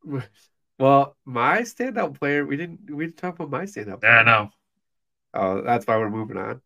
Uh, 0.04 0.22
well, 0.80 1.16
my 1.26 1.62
standout 1.62 2.18
player, 2.18 2.46
we 2.46 2.58
didn't 2.58 2.90
we 2.90 3.06
didn't 3.06 3.18
talk 3.18 3.36
about 3.36 3.50
my 3.52 3.66
standout. 3.66 4.02
Player. 4.02 4.14
Yeah, 4.14 4.24
know. 4.24 4.50
Oh, 5.34 5.62
that's 5.62 5.86
why 5.86 5.98
we're 5.98 6.10
moving 6.10 6.38
on. 6.38 6.62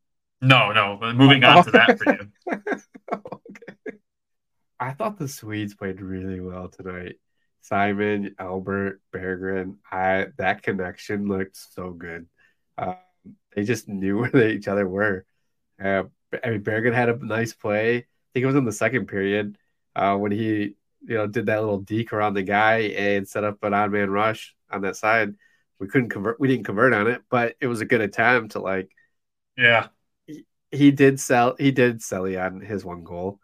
No, 0.46 0.72
no, 0.72 1.00
moving 1.14 1.44
on 1.44 1.66
to 1.66 1.72
that 1.72 1.98
for 1.98 2.14
you. 2.14 2.32
okay. 3.14 3.98
I 4.80 4.92
thought 4.92 5.18
the 5.18 5.28
Swedes 5.28 5.74
played 5.74 6.02
really 6.02 6.40
well 6.40 6.68
tonight. 6.68 7.16
Simon, 7.62 8.36
Albert, 8.38 9.02
Berggren, 9.12 9.78
I 9.92 10.28
that 10.38 10.62
connection 10.62 11.28
looked 11.28 11.58
so 11.58 11.90
good. 11.92 12.28
Um, 12.78 12.98
they 13.56 13.64
just 13.64 13.88
knew 13.88 14.18
where 14.20 14.30
they, 14.30 14.52
each 14.52 14.68
other 14.68 14.88
were. 14.88 15.26
Uh, 15.84 16.04
I 16.44 16.52
mean, 16.52 16.62
Berggren 16.62 16.94
had 16.94 17.10
a 17.10 17.26
nice 17.26 17.54
play. 17.54 17.98
I 17.98 18.06
think 18.34 18.44
it 18.44 18.46
was 18.46 18.56
in 18.56 18.66
the 18.66 18.72
second 18.72 19.08
period 19.08 19.58
uh, 19.96 20.16
when 20.16 20.32
he, 20.32 20.76
you 21.08 21.16
know, 21.16 21.26
did 21.26 21.48
that 21.48 21.62
little 21.62 21.80
deke 21.80 22.14
around 22.14 22.36
the 22.36 22.44
guy 22.44 22.78
and 22.98 23.28
set 23.28 23.44
up 23.44 23.64
an 23.64 23.74
odd 23.74 23.92
man 23.92 24.12
rush 24.12 24.56
on 24.70 24.82
that 24.82 24.96
side. 24.96 25.34
we 25.80 25.88
couldn't 25.88 26.10
convert. 26.10 26.40
We 26.40 26.48
didn't 26.48 26.66
convert 26.66 26.94
on 26.94 27.08
it, 27.08 27.24
but 27.32 27.56
it 27.60 27.68
was 27.68 27.82
a 27.82 27.86
good 27.86 28.02
attempt 28.02 28.52
to 28.52 28.60
like. 28.60 28.92
Yeah, 29.58 29.88
he, 30.76 30.92
did 30.92 31.20
sell. 31.20 31.56
He 31.58 31.72
did 31.72 32.02
sell 32.02 32.26
on 32.38 32.62
his 32.62 32.84
one 32.86 33.04
goal. 33.04 33.40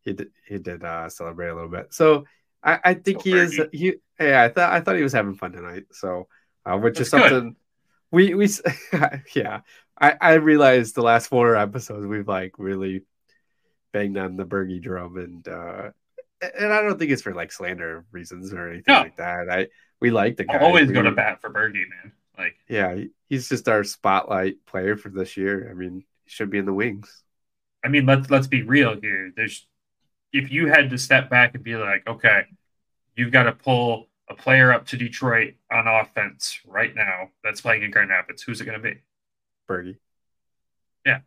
He 0.00 0.12
did. 0.12 0.30
He 0.46 0.58
did 0.58 0.84
uh, 0.84 1.08
celebrate 1.08 1.48
a 1.48 1.54
little 1.54 1.70
bit. 1.70 1.94
So 1.94 2.24
I, 2.62 2.78
I 2.84 2.94
think 2.94 3.22
he 3.22 3.32
is. 3.32 3.60
He 3.72 3.94
yeah. 4.20 4.42
I 4.42 4.48
thought 4.48 4.72
I 4.72 4.80
thought 4.80 4.96
he 4.96 5.02
was 5.02 5.12
having 5.12 5.34
fun 5.34 5.52
tonight. 5.52 5.84
So 5.92 6.28
uh, 6.66 6.76
which 6.78 6.98
That's 6.98 7.08
is 7.08 7.10
something 7.10 7.30
good. 7.30 7.56
we 8.10 8.34
we 8.34 8.48
yeah. 9.34 9.60
I 9.98 10.16
I 10.20 10.32
realized 10.34 10.94
the 10.94 11.02
last 11.02 11.28
four 11.28 11.56
episodes 11.56 12.06
we've 12.06 12.28
like 12.28 12.54
really 12.58 13.02
banged 13.92 14.18
on 14.18 14.36
the 14.36 14.44
Bergie 14.44 14.82
drum 14.82 15.16
and 15.18 15.46
uh 15.46 15.90
and 16.58 16.72
I 16.72 16.82
don't 16.82 16.98
think 16.98 17.10
it's 17.10 17.22
for 17.22 17.32
like 17.32 17.52
slander 17.52 18.04
reasons 18.10 18.52
or 18.52 18.68
anything 18.68 18.92
no. 18.92 19.00
like 19.00 19.16
that. 19.16 19.48
I 19.50 19.68
we 20.00 20.10
like 20.10 20.36
the 20.36 20.44
guy. 20.44 20.54
I'll 20.54 20.66
always 20.66 20.88
we, 20.88 20.94
go 20.94 21.02
to 21.02 21.12
bat 21.12 21.40
for 21.40 21.50
Bergie, 21.50 21.88
man. 21.88 22.12
Like 22.36 22.56
yeah, 22.68 22.96
he's 23.28 23.48
just 23.48 23.68
our 23.68 23.84
spotlight 23.84 24.66
player 24.66 24.96
for 24.96 25.08
this 25.08 25.36
year. 25.36 25.68
I 25.70 25.74
mean, 25.74 26.04
should 26.26 26.50
be 26.50 26.58
in 26.58 26.64
the 26.64 26.72
wings. 26.72 27.22
I 27.84 27.88
mean, 27.88 28.06
let's 28.06 28.30
let's 28.30 28.46
be 28.46 28.62
real 28.62 28.98
here. 29.00 29.32
There's 29.36 29.66
if 30.32 30.50
you 30.50 30.66
had 30.66 30.90
to 30.90 30.98
step 30.98 31.30
back 31.30 31.54
and 31.54 31.62
be 31.62 31.76
like, 31.76 32.06
okay, 32.06 32.44
you've 33.16 33.32
got 33.32 33.44
to 33.44 33.52
pull 33.52 34.08
a 34.28 34.34
player 34.34 34.72
up 34.72 34.86
to 34.86 34.96
Detroit 34.96 35.54
on 35.70 35.86
offense 35.86 36.60
right 36.66 36.94
now 36.94 37.30
that's 37.42 37.60
playing 37.60 37.82
in 37.82 37.90
Grand 37.90 38.10
Rapids, 38.10 38.42
who's 38.42 38.60
it 38.60 38.64
going 38.64 38.80
to 38.80 38.82
be? 38.82 39.00
Bergie. 39.68 39.96
Yeah, 41.04 41.20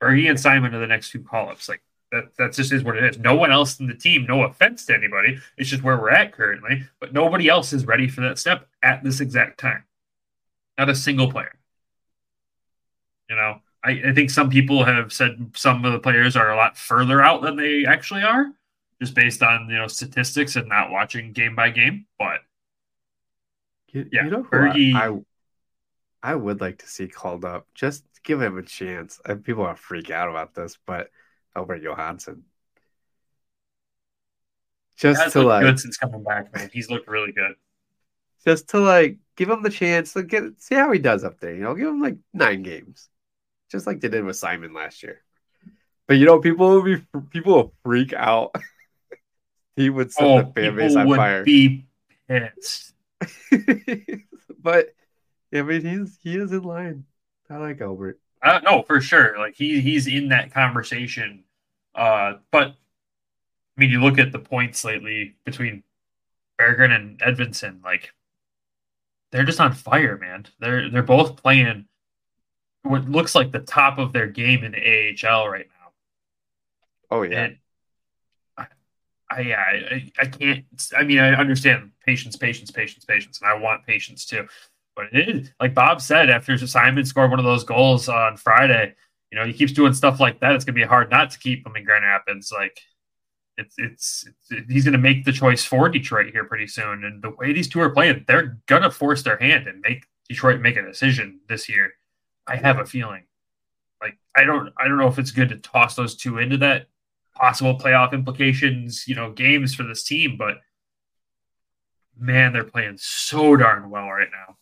Bergie 0.00 0.30
and 0.30 0.38
Simon 0.38 0.74
are 0.74 0.80
the 0.80 0.86
next 0.86 1.10
two 1.10 1.22
call 1.22 1.50
ups. 1.50 1.68
Like 1.68 1.82
that, 2.12 2.36
that 2.38 2.52
just 2.52 2.72
is 2.72 2.84
what 2.84 2.96
it 2.96 3.04
is. 3.04 3.18
No 3.18 3.34
one 3.34 3.50
else 3.50 3.80
in 3.80 3.86
the 3.86 3.94
team, 3.94 4.26
no 4.26 4.44
offense 4.44 4.86
to 4.86 4.94
anybody, 4.94 5.38
it's 5.58 5.68
just 5.68 5.82
where 5.82 5.98
we're 5.98 6.10
at 6.10 6.32
currently, 6.32 6.84
but 7.00 7.12
nobody 7.12 7.48
else 7.48 7.72
is 7.72 7.84
ready 7.84 8.08
for 8.08 8.20
that 8.22 8.38
step 8.38 8.68
at 8.82 9.02
this 9.02 9.20
exact 9.20 9.58
time. 9.58 9.84
Not 10.78 10.88
a 10.88 10.94
single 10.94 11.30
player. 11.30 11.54
You 13.28 13.36
know, 13.36 13.60
I, 13.86 14.02
I 14.08 14.12
think 14.12 14.30
some 14.30 14.50
people 14.50 14.84
have 14.84 15.12
said 15.12 15.52
some 15.54 15.84
of 15.84 15.92
the 15.92 16.00
players 16.00 16.34
are 16.34 16.52
a 16.52 16.56
lot 16.56 16.76
further 16.76 17.22
out 17.22 17.42
than 17.42 17.54
they 17.54 17.84
actually 17.86 18.24
are, 18.24 18.46
just 19.00 19.14
based 19.14 19.44
on 19.44 19.70
you 19.70 19.78
know 19.78 19.86
statistics 19.86 20.56
and 20.56 20.68
not 20.68 20.90
watching 20.90 21.32
game 21.32 21.54
by 21.54 21.70
game. 21.70 22.06
But 22.18 22.40
you, 23.92 24.08
yeah, 24.10 24.24
you 24.24 24.30
know 24.30 24.42
Bergie, 24.42 24.94
I, 24.94 26.30
I 26.32 26.34
would 26.34 26.60
like 26.60 26.78
to 26.78 26.88
see 26.88 27.06
called 27.06 27.44
up. 27.44 27.68
Just 27.74 28.04
give 28.24 28.42
him 28.42 28.58
a 28.58 28.62
chance. 28.62 29.20
Uh, 29.24 29.36
people 29.36 29.62
are 29.62 29.76
freak 29.76 30.10
out 30.10 30.28
about 30.28 30.52
this, 30.52 30.76
but 30.84 31.10
Albert 31.54 31.82
Johansson. 31.82 32.42
Just 34.96 35.32
to 35.32 35.42
like 35.42 35.62
good 35.62 35.78
since 35.78 35.96
coming 35.96 36.24
back, 36.24 36.52
man. 36.52 36.70
He's 36.72 36.90
looked 36.90 37.06
really 37.06 37.30
good. 37.30 37.54
Just 38.44 38.68
to 38.70 38.80
like 38.80 39.18
give 39.36 39.48
him 39.48 39.62
the 39.62 39.70
chance 39.70 40.12
to 40.14 40.24
get 40.24 40.42
see 40.58 40.74
how 40.74 40.90
he 40.90 40.98
does 40.98 41.22
up 41.22 41.38
there. 41.38 41.54
You 41.54 41.60
know, 41.60 41.74
give 41.74 41.86
him 41.86 42.00
like 42.00 42.16
nine 42.32 42.64
games, 42.64 43.08
just 43.70 43.86
like 43.86 44.00
they 44.00 44.08
did 44.08 44.24
with 44.24 44.36
Simon 44.36 44.72
last 44.72 45.02
year. 45.02 45.22
But 46.06 46.14
you 46.18 46.26
know, 46.26 46.40
people 46.40 46.68
will 46.68 46.82
be 46.82 47.04
people 47.30 47.54
will 47.54 47.74
freak 47.84 48.12
out. 48.12 48.54
he 49.76 49.90
would 49.90 50.12
set 50.12 50.24
oh, 50.24 50.42
the 50.42 50.52
fan 50.52 50.76
base 50.76 50.96
on 50.96 51.08
would 51.08 51.16
fire. 51.16 51.44
Be 51.44 51.86
pissed. 52.28 52.92
but 54.62 54.94
yeah, 55.50 55.60
I 55.60 55.62
mean, 55.62 55.84
he's 55.84 56.18
he 56.22 56.36
is 56.36 56.52
in 56.52 56.62
line. 56.62 57.04
I 57.50 57.56
like 57.58 57.80
Albert. 57.80 58.20
Uh, 58.42 58.60
no, 58.62 58.82
for 58.82 59.00
sure. 59.00 59.38
Like 59.38 59.56
he 59.56 59.80
he's 59.80 60.06
in 60.06 60.28
that 60.28 60.52
conversation 60.52 61.44
uh, 61.96 62.34
but 62.52 62.68
I 62.68 63.80
mean, 63.80 63.90
you 63.90 64.00
look 64.00 64.18
at 64.18 64.30
the 64.30 64.38
points 64.38 64.84
lately 64.84 65.36
between 65.44 65.82
Berggren 66.60 66.94
and 66.94 67.18
Edvinsson. 67.20 67.82
like 67.82 68.12
they're 69.32 69.44
just 69.44 69.60
on 69.60 69.72
fire, 69.72 70.18
man. 70.18 70.46
They're 70.60 70.90
they're 70.90 71.02
both 71.02 71.36
playing 71.36 71.86
what 72.88 73.08
looks 73.08 73.34
like 73.34 73.52
the 73.52 73.60
top 73.60 73.98
of 73.98 74.12
their 74.12 74.26
game 74.26 74.64
in 74.64 74.72
the 74.72 75.26
AHL 75.28 75.48
right 75.48 75.66
now. 75.80 75.92
Oh 77.10 77.22
yeah. 77.22 77.44
And 77.44 77.58
I, 78.56 78.66
I 79.30 79.40
yeah, 79.40 79.60
I, 79.60 80.12
I 80.18 80.26
can't. 80.26 80.64
I 80.96 81.04
mean, 81.04 81.18
I 81.18 81.34
understand 81.34 81.92
patience, 82.04 82.36
patience, 82.36 82.70
patience, 82.70 83.04
patience, 83.04 83.40
and 83.40 83.50
I 83.50 83.54
want 83.54 83.86
patience 83.86 84.24
too. 84.24 84.46
But 84.94 85.06
it 85.12 85.28
is 85.28 85.52
like 85.60 85.74
Bob 85.74 86.00
said 86.00 86.30
after 86.30 86.56
Simon 86.58 87.04
scored 87.04 87.30
one 87.30 87.38
of 87.38 87.44
those 87.44 87.64
goals 87.64 88.08
on 88.08 88.36
Friday 88.36 88.94
you 89.30 89.38
know, 89.38 89.46
he 89.46 89.52
keeps 89.52 89.72
doing 89.72 89.92
stuff 89.92 90.20
like 90.20 90.40
that. 90.40 90.52
It's 90.52 90.64
gonna 90.64 90.74
be 90.74 90.82
hard 90.84 91.10
not 91.10 91.30
to 91.30 91.38
keep 91.38 91.66
him 91.66 91.76
in 91.76 91.84
Grand 91.84 92.04
Rapids. 92.04 92.52
Like, 92.52 92.80
it's 93.56 93.74
it's, 93.78 94.28
it's 94.50 94.72
he's 94.72 94.84
gonna 94.84 94.98
make 94.98 95.24
the 95.24 95.32
choice 95.32 95.64
for 95.64 95.88
Detroit 95.88 96.32
here 96.32 96.44
pretty 96.44 96.66
soon. 96.66 97.04
And 97.04 97.22
the 97.22 97.30
way 97.30 97.52
these 97.52 97.68
two 97.68 97.80
are 97.80 97.90
playing, 97.90 98.24
they're 98.28 98.58
gonna 98.66 98.90
force 98.90 99.22
their 99.22 99.38
hand 99.38 99.66
and 99.66 99.80
make 99.80 100.04
Detroit 100.28 100.60
make 100.60 100.76
a 100.76 100.82
decision 100.82 101.40
this 101.48 101.68
year. 101.68 101.92
I 102.46 102.56
have 102.56 102.78
a 102.78 102.86
feeling. 102.86 103.24
Like, 104.00 104.18
I 104.36 104.44
don't 104.44 104.72
I 104.78 104.88
don't 104.88 104.98
know 104.98 105.08
if 105.08 105.18
it's 105.18 105.30
good 105.30 105.48
to 105.50 105.56
toss 105.56 105.94
those 105.96 106.16
two 106.16 106.38
into 106.38 106.58
that 106.58 106.86
possible 107.34 107.78
playoff 107.78 108.12
implications, 108.12 109.06
you 109.08 109.14
know, 109.14 109.32
games 109.32 109.74
for 109.74 109.82
this 109.84 110.04
team, 110.04 110.36
but 110.36 110.58
man, 112.18 112.52
they're 112.52 112.64
playing 112.64 112.96
so 112.98 113.56
darn 113.56 113.90
well 113.90 114.08
right 114.10 114.28
now. 114.30 114.56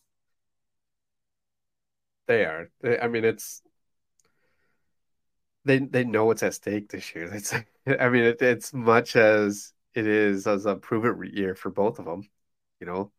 They 2.26 2.44
are. 2.44 2.70
I 3.02 3.08
mean, 3.08 3.24
it's 3.24 3.62
they 5.64 5.78
they 5.78 6.04
know 6.04 6.26
what's 6.26 6.42
at 6.42 6.54
stake 6.54 6.90
this 6.90 7.14
year. 7.14 7.32
It's 7.32 7.54
I 7.86 8.08
mean 8.08 8.24
it, 8.24 8.42
it's 8.42 8.72
much 8.72 9.16
as 9.16 9.72
it 9.94 10.06
is 10.06 10.46
as 10.46 10.66
a 10.66 10.76
prove 10.76 11.04
it 11.04 11.34
year 11.34 11.54
for 11.54 11.70
both 11.70 11.98
of 11.98 12.04
them. 12.04 12.28
You 12.80 12.86
know, 12.86 13.12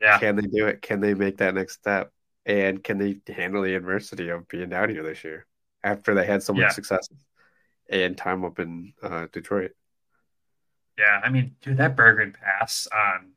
yeah. 0.00 0.18
Can 0.18 0.36
they 0.36 0.42
do 0.42 0.66
it? 0.66 0.82
Can 0.82 1.00
they 1.00 1.14
make 1.14 1.38
that 1.38 1.54
next 1.54 1.74
step? 1.74 2.12
And 2.46 2.82
can 2.84 2.98
they 2.98 3.20
handle 3.32 3.62
the 3.62 3.74
adversity 3.74 4.28
of 4.28 4.46
being 4.48 4.68
down 4.68 4.90
here 4.90 5.02
this 5.02 5.24
year 5.24 5.46
after 5.82 6.14
they 6.14 6.26
had 6.26 6.42
so 6.42 6.52
much 6.52 6.62
yeah. 6.62 6.68
success 6.70 7.08
and 7.88 8.16
time 8.16 8.44
up 8.44 8.58
in 8.58 8.92
uh, 9.02 9.26
Detroit? 9.32 9.72
Yeah, 10.98 11.20
I 11.24 11.30
mean, 11.30 11.56
dude, 11.62 11.78
that 11.78 11.96
Berggren 11.96 12.34
pass 12.34 12.86
on 12.92 13.32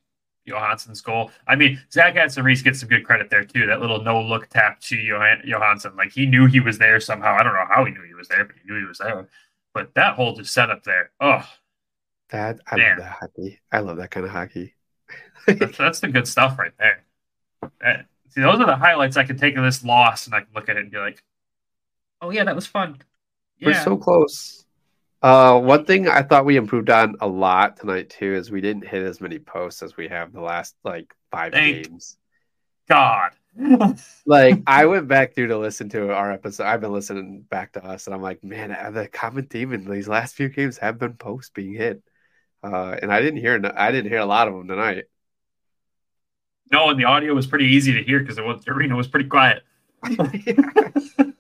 Johansson's 0.45 1.01
goal. 1.01 1.31
I 1.47 1.55
mean, 1.55 1.81
Zach 1.91 2.15
Aston-Reese 2.15 2.61
gets 2.61 2.79
some 2.79 2.89
good 2.89 3.05
credit 3.05 3.29
there 3.29 3.43
too. 3.43 3.65
That 3.67 3.81
little 3.81 4.01
no 4.03 4.21
look 4.21 4.47
tap 4.49 4.79
to 4.81 4.95
Johan- 4.95 5.41
Johansson, 5.45 5.95
like 5.95 6.11
he 6.11 6.25
knew 6.25 6.45
he 6.45 6.59
was 6.59 6.77
there 6.77 6.99
somehow. 6.99 7.35
I 7.37 7.43
don't 7.43 7.53
know 7.53 7.65
how 7.67 7.85
he 7.85 7.91
knew 7.91 8.03
he 8.03 8.13
was 8.13 8.27
there, 8.27 8.45
but 8.45 8.55
he 8.61 8.69
knew 8.69 8.79
he 8.79 8.85
was 8.85 8.99
there. 8.99 9.27
But 9.73 9.93
that 9.95 10.15
whole 10.15 10.35
just 10.35 10.53
set 10.53 10.69
up 10.69 10.83
there. 10.83 11.11
Oh, 11.19 11.47
that 12.29 12.59
I 12.67 12.77
man. 12.77 12.97
love 12.97 13.05
that 13.05 13.17
hockey. 13.19 13.59
I 13.71 13.79
love 13.79 13.97
that 13.97 14.11
kind 14.11 14.25
of 14.25 14.31
hockey. 14.31 14.73
that's, 15.47 15.77
that's, 15.77 15.99
the 15.99 16.07
good 16.07 16.27
stuff 16.27 16.57
right 16.59 16.73
there. 16.77 17.03
Uh, 17.61 18.03
see, 18.37 18.43
those 18.43 18.59
are 18.59 18.65
the 18.65 18.75
highlights 18.75 19.17
I 19.17 19.23
can 19.23 19.37
take 19.37 19.57
of 19.57 19.63
this 19.63 19.83
loss, 19.83 20.27
and 20.27 20.35
I 20.35 20.41
can 20.41 20.49
look 20.53 20.69
at 20.69 20.77
it 20.77 20.81
and 20.81 20.91
be 20.91 20.97
like, 20.97 21.23
"Oh 22.21 22.29
yeah, 22.29 22.43
that 22.43 22.55
was 22.55 22.67
fun." 22.67 22.97
Yeah. 23.59 23.69
We're 23.69 23.83
so 23.83 23.97
close. 23.97 24.65
Uh, 25.21 25.59
one 25.59 25.83
thing 25.85 26.07
I 26.07 26.21
thought 26.21 26.45
we 26.45 26.57
improved 26.57 26.91
on 26.91 27.15
a 27.19 27.27
lot 27.27 27.77
tonight 27.77 28.11
too 28.11 28.35
is 28.35 28.51
we 28.51 28.61
didn't 28.61 28.87
hit 28.87 29.01
as 29.01 29.19
many 29.19 29.39
posts 29.39 29.81
as 29.81 29.97
we 29.97 30.07
have 30.09 30.31
the 30.31 30.41
last 30.41 30.75
like 30.83 31.13
five 31.31 31.53
Thank 31.53 31.87
games. 31.87 32.17
God. 32.87 33.31
like 34.27 34.61
I 34.67 34.85
went 34.85 35.07
back 35.07 35.33
through 35.33 35.47
to 35.47 35.57
listen 35.57 35.89
to 35.89 36.13
our 36.13 36.31
episode. 36.31 36.65
I've 36.65 36.81
been 36.81 36.93
listening 36.93 37.41
back 37.49 37.73
to 37.73 37.83
us, 37.83 38.05
and 38.05 38.13
I'm 38.13 38.21
like, 38.21 38.43
man, 38.43 38.71
uh, 38.71 38.91
the 38.91 39.07
common 39.07 39.47
theme 39.47 39.73
in 39.73 39.89
these 39.89 40.07
last 40.07 40.35
few 40.35 40.49
games 40.49 40.77
have 40.77 40.99
been 40.99 41.15
posts 41.15 41.49
being 41.49 41.73
hit, 41.73 42.03
uh, 42.61 42.95
and 43.01 43.11
I 43.11 43.19
didn't 43.19 43.39
hear 43.39 43.59
I 43.75 43.91
didn't 43.91 44.11
hear 44.11 44.19
a 44.19 44.25
lot 44.25 44.47
of 44.47 44.53
them 44.53 44.67
tonight. 44.67 45.05
No, 46.71 46.89
and 46.89 46.99
the 46.99 47.05
audio 47.05 47.33
was 47.33 47.47
pretty 47.47 47.65
easy 47.65 47.93
to 47.93 48.03
hear 48.03 48.19
because 48.19 48.35
the 48.35 48.71
arena 48.71 48.95
was 48.95 49.07
pretty 49.07 49.29
quiet. 49.29 49.63
it 50.03 51.35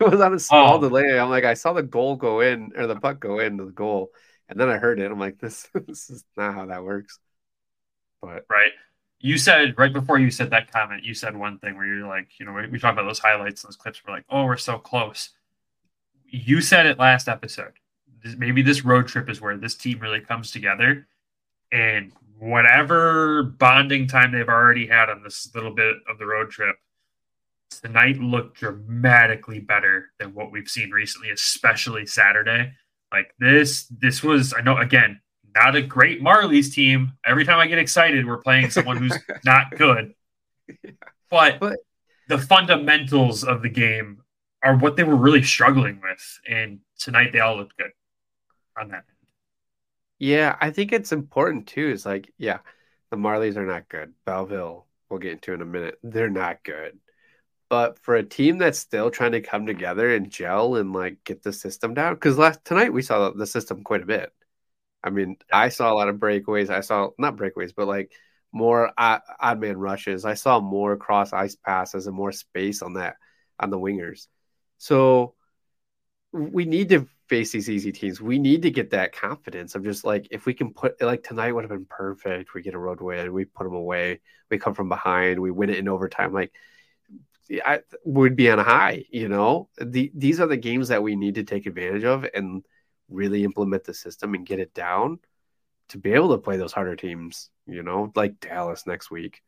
was 0.00 0.20
on 0.20 0.34
a 0.34 0.38
small 0.38 0.76
oh. 0.76 0.80
delay. 0.80 1.18
I'm 1.18 1.30
like, 1.30 1.44
I 1.44 1.54
saw 1.54 1.72
the 1.72 1.82
goal 1.82 2.16
go 2.16 2.40
in 2.40 2.72
or 2.76 2.86
the 2.86 2.96
puck 2.96 3.20
go 3.20 3.38
into 3.38 3.64
the 3.64 3.72
goal, 3.72 4.10
and 4.48 4.58
then 4.58 4.68
I 4.68 4.78
heard 4.78 4.98
it. 4.98 5.10
I'm 5.10 5.20
like, 5.20 5.38
this 5.38 5.68
this 5.86 6.10
is 6.10 6.24
not 6.36 6.54
how 6.54 6.66
that 6.66 6.84
works. 6.84 7.18
But 8.20 8.44
right, 8.50 8.72
you 9.20 9.38
said 9.38 9.74
right 9.78 9.92
before 9.92 10.18
you 10.18 10.30
said 10.30 10.50
that 10.50 10.72
comment, 10.72 11.04
you 11.04 11.14
said 11.14 11.36
one 11.36 11.58
thing 11.58 11.76
where 11.76 11.86
you're 11.86 12.06
like, 12.06 12.28
you 12.38 12.46
know, 12.46 12.52
we, 12.52 12.66
we 12.66 12.78
talked 12.78 12.98
about 12.98 13.06
those 13.08 13.18
highlights, 13.18 13.62
those 13.62 13.76
clips. 13.76 14.02
We're 14.06 14.14
like, 14.14 14.26
oh, 14.28 14.44
we're 14.44 14.56
so 14.56 14.78
close. 14.78 15.30
You 16.28 16.60
said 16.60 16.86
it 16.86 16.98
last 16.98 17.28
episode. 17.28 17.72
Maybe 18.36 18.62
this 18.62 18.84
road 18.84 19.08
trip 19.08 19.28
is 19.28 19.40
where 19.40 19.56
this 19.56 19.74
team 19.74 19.98
really 19.98 20.20
comes 20.20 20.50
together, 20.50 21.06
and 21.70 22.12
whatever 22.42 23.44
bonding 23.44 24.08
time 24.08 24.32
they've 24.32 24.48
already 24.48 24.88
had 24.88 25.08
on 25.08 25.22
this 25.22 25.48
little 25.54 25.72
bit 25.72 25.94
of 26.10 26.18
the 26.18 26.26
road 26.26 26.50
trip 26.50 26.74
tonight 27.70 28.18
looked 28.18 28.58
dramatically 28.58 29.60
better 29.60 30.10
than 30.18 30.34
what 30.34 30.50
we've 30.50 30.68
seen 30.68 30.90
recently, 30.90 31.30
especially 31.30 32.04
Saturday. 32.04 32.72
Like 33.12 33.32
this, 33.38 33.86
this 33.86 34.24
was 34.24 34.52
I 34.58 34.60
know 34.60 34.76
again 34.76 35.20
not 35.54 35.76
a 35.76 35.82
great 35.82 36.20
Marley's 36.20 36.74
team. 36.74 37.12
Every 37.24 37.44
time 37.44 37.60
I 37.60 37.68
get 37.68 37.78
excited, 37.78 38.26
we're 38.26 38.38
playing 38.38 38.70
someone 38.70 38.96
who's 38.96 39.16
not 39.44 39.70
good. 39.76 40.14
But, 41.30 41.60
but 41.60 41.78
the 42.28 42.38
fundamentals 42.38 43.44
of 43.44 43.62
the 43.62 43.68
game 43.68 44.22
are 44.64 44.76
what 44.76 44.96
they 44.96 45.04
were 45.04 45.16
really 45.16 45.42
struggling 45.42 46.00
with, 46.02 46.40
and 46.48 46.80
tonight 46.98 47.32
they 47.32 47.40
all 47.40 47.56
looked 47.56 47.76
good 47.76 47.92
on 48.76 48.88
that. 48.88 49.04
Yeah, 50.22 50.56
I 50.60 50.70
think 50.70 50.92
it's 50.92 51.10
important 51.10 51.66
too. 51.66 51.88
Is 51.88 52.06
like, 52.06 52.32
yeah, 52.38 52.58
the 53.10 53.16
Marlies 53.16 53.56
are 53.56 53.66
not 53.66 53.88
good. 53.88 54.14
Belleville 54.24 54.86
we'll 55.10 55.18
get 55.18 55.32
into 55.32 55.52
in 55.52 55.60
a 55.60 55.64
minute. 55.64 55.98
They're 56.04 56.30
not 56.30 56.62
good. 56.62 57.00
But 57.68 57.98
for 57.98 58.14
a 58.14 58.22
team 58.22 58.58
that's 58.58 58.78
still 58.78 59.10
trying 59.10 59.32
to 59.32 59.40
come 59.40 59.66
together 59.66 60.14
and 60.14 60.30
gel 60.30 60.76
and 60.76 60.92
like 60.92 61.24
get 61.24 61.42
the 61.42 61.52
system 61.52 61.94
down, 61.94 62.14
because 62.14 62.38
last 62.38 62.64
tonight 62.64 62.92
we 62.92 63.02
saw 63.02 63.30
the 63.30 63.48
system 63.48 63.82
quite 63.82 64.04
a 64.04 64.06
bit. 64.06 64.32
I 65.02 65.10
mean, 65.10 65.38
I 65.52 65.70
saw 65.70 65.92
a 65.92 65.96
lot 65.96 66.08
of 66.08 66.18
breakaways. 66.18 66.70
I 66.70 66.82
saw 66.82 67.10
not 67.18 67.36
breakaways, 67.36 67.72
but 67.74 67.88
like 67.88 68.12
more 68.52 68.92
odd, 68.96 69.22
odd 69.40 69.60
man 69.60 69.76
rushes. 69.76 70.24
I 70.24 70.34
saw 70.34 70.60
more 70.60 70.96
cross 70.96 71.32
ice 71.32 71.56
passes 71.56 72.06
and 72.06 72.14
more 72.14 72.30
space 72.30 72.80
on 72.82 72.94
that 72.94 73.16
on 73.58 73.70
the 73.70 73.78
wingers. 73.78 74.28
So 74.78 75.34
we 76.30 76.64
need 76.64 76.90
to 76.90 77.08
face 77.32 77.50
these 77.50 77.70
easy 77.70 77.90
teams. 77.90 78.20
We 78.20 78.38
need 78.38 78.60
to 78.60 78.70
get 78.70 78.90
that 78.90 79.16
confidence 79.16 79.74
of 79.74 79.82
just 79.82 80.04
like 80.04 80.28
if 80.30 80.44
we 80.44 80.52
can 80.52 80.74
put 80.74 81.00
like 81.00 81.22
tonight 81.22 81.52
would 81.52 81.64
have 81.64 81.70
been 81.70 81.86
perfect. 81.86 82.52
We 82.52 82.60
get 82.60 82.74
a 82.74 82.78
road 82.78 83.00
win, 83.00 83.32
we 83.32 83.46
put 83.46 83.64
them 83.64 83.72
away, 83.74 84.20
we 84.50 84.58
come 84.58 84.74
from 84.74 84.90
behind, 84.90 85.40
we 85.40 85.50
win 85.50 85.70
it 85.70 85.78
in 85.78 85.88
overtime. 85.88 86.34
Like 86.34 86.52
I 87.64 87.80
would 88.04 88.36
be 88.36 88.50
on 88.50 88.58
a 88.58 88.62
high, 88.62 89.06
you 89.08 89.30
know. 89.30 89.70
The, 89.80 90.12
these 90.14 90.40
are 90.40 90.46
the 90.46 90.58
games 90.58 90.88
that 90.88 91.02
we 91.02 91.16
need 91.16 91.36
to 91.36 91.42
take 91.42 91.64
advantage 91.64 92.04
of 92.04 92.26
and 92.34 92.66
really 93.08 93.44
implement 93.44 93.84
the 93.84 93.94
system 93.94 94.34
and 94.34 94.44
get 94.44 94.60
it 94.60 94.74
down 94.74 95.18
to 95.88 95.96
be 95.96 96.12
able 96.12 96.36
to 96.36 96.38
play 96.38 96.58
those 96.58 96.74
harder 96.74 96.96
teams, 96.96 97.48
you 97.66 97.82
know, 97.82 98.12
like 98.14 98.40
Dallas 98.40 98.86
next 98.86 99.10
week 99.10 99.40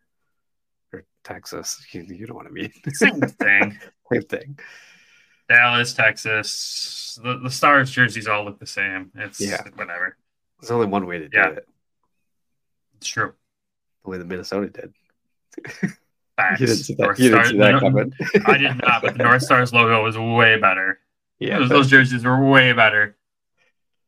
or 0.91 1.05
Texas. 1.23 1.85
You, 1.93 2.03
you 2.09 2.27
know 2.27 2.35
what 2.35 2.47
I 2.47 2.51
mean? 2.51 2.73
Same 2.95 3.21
thing. 3.21 3.79
Same 4.11 4.23
thing. 4.23 4.59
Dallas, 5.49 5.93
Texas. 5.95 7.19
The, 7.23 7.39
the 7.39 7.51
Stars 7.51 7.91
jerseys 7.91 8.27
all 8.27 8.45
look 8.45 8.59
the 8.59 8.67
same. 8.67 9.11
It's 9.15 9.41
Yeah. 9.41 9.63
whatever. 9.75 10.17
There's 10.61 10.71
only 10.71 10.87
one 10.87 11.07
way 11.07 11.19
to 11.19 11.29
do 11.29 11.37
Yeah. 11.37 11.49
it. 11.51 11.69
It's 12.97 13.09
true. 13.09 13.35
The 14.05 14.11
way 14.11 14.19
the 14.19 14.25
Minnesota 14.25 14.69
did. 14.69 14.95
Facts. 16.37 16.61
You 16.61 16.67
didn't 16.67 16.77
see 16.83 16.95
that, 16.95 17.03
North 17.05 17.19
you 17.21 17.31
didn't 17.31 17.47
see 17.47 17.59
that 17.59 17.81
coming. 17.81 18.13
I 18.47 18.59
did 18.59 18.81
not, 18.83 19.03
but 19.03 19.17
the 19.17 19.23
North 19.23 19.43
Stars 19.43 19.73
logo 19.73 20.03
was 20.03 20.19
way 20.19 20.59
better. 20.59 20.99
yeah, 21.39 21.59
those, 21.59 21.69
but- 21.69 21.75
those 21.77 21.91
jerseys 21.91 22.25
were 22.25 22.45
way 22.49 22.73
better. 22.73 23.17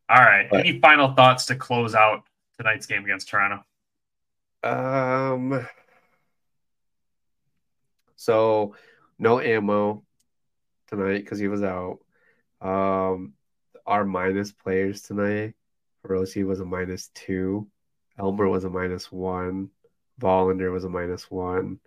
All 0.08 0.16
right. 0.22 0.48
But- 0.50 0.60
Any 0.60 0.80
final 0.80 1.12
thoughts 1.14 1.46
to 1.46 1.54
close 1.56 1.94
out 1.94 2.24
tonight's 2.56 2.86
game 2.86 3.04
against 3.04 3.28
Toronto? 3.28 3.64
Um. 4.64 5.66
So, 8.16 8.74
no 9.18 9.40
ammo 9.40 10.02
tonight 10.88 11.18
because 11.18 11.38
he 11.38 11.48
was 11.48 11.62
out. 11.62 11.98
Um, 12.60 13.34
our 13.86 14.04
minus 14.04 14.52
players 14.52 15.02
tonight. 15.02 15.54
Rossi 16.02 16.44
was 16.44 16.60
a 16.60 16.64
minus 16.64 17.08
two. 17.14 17.68
Elmer 18.18 18.48
was 18.48 18.64
a 18.64 18.70
minus 18.70 19.10
one. 19.12 19.70
Wallinder 20.20 20.72
was 20.72 20.84
a 20.84 20.88
minus 20.88 21.30
one. 21.30 21.78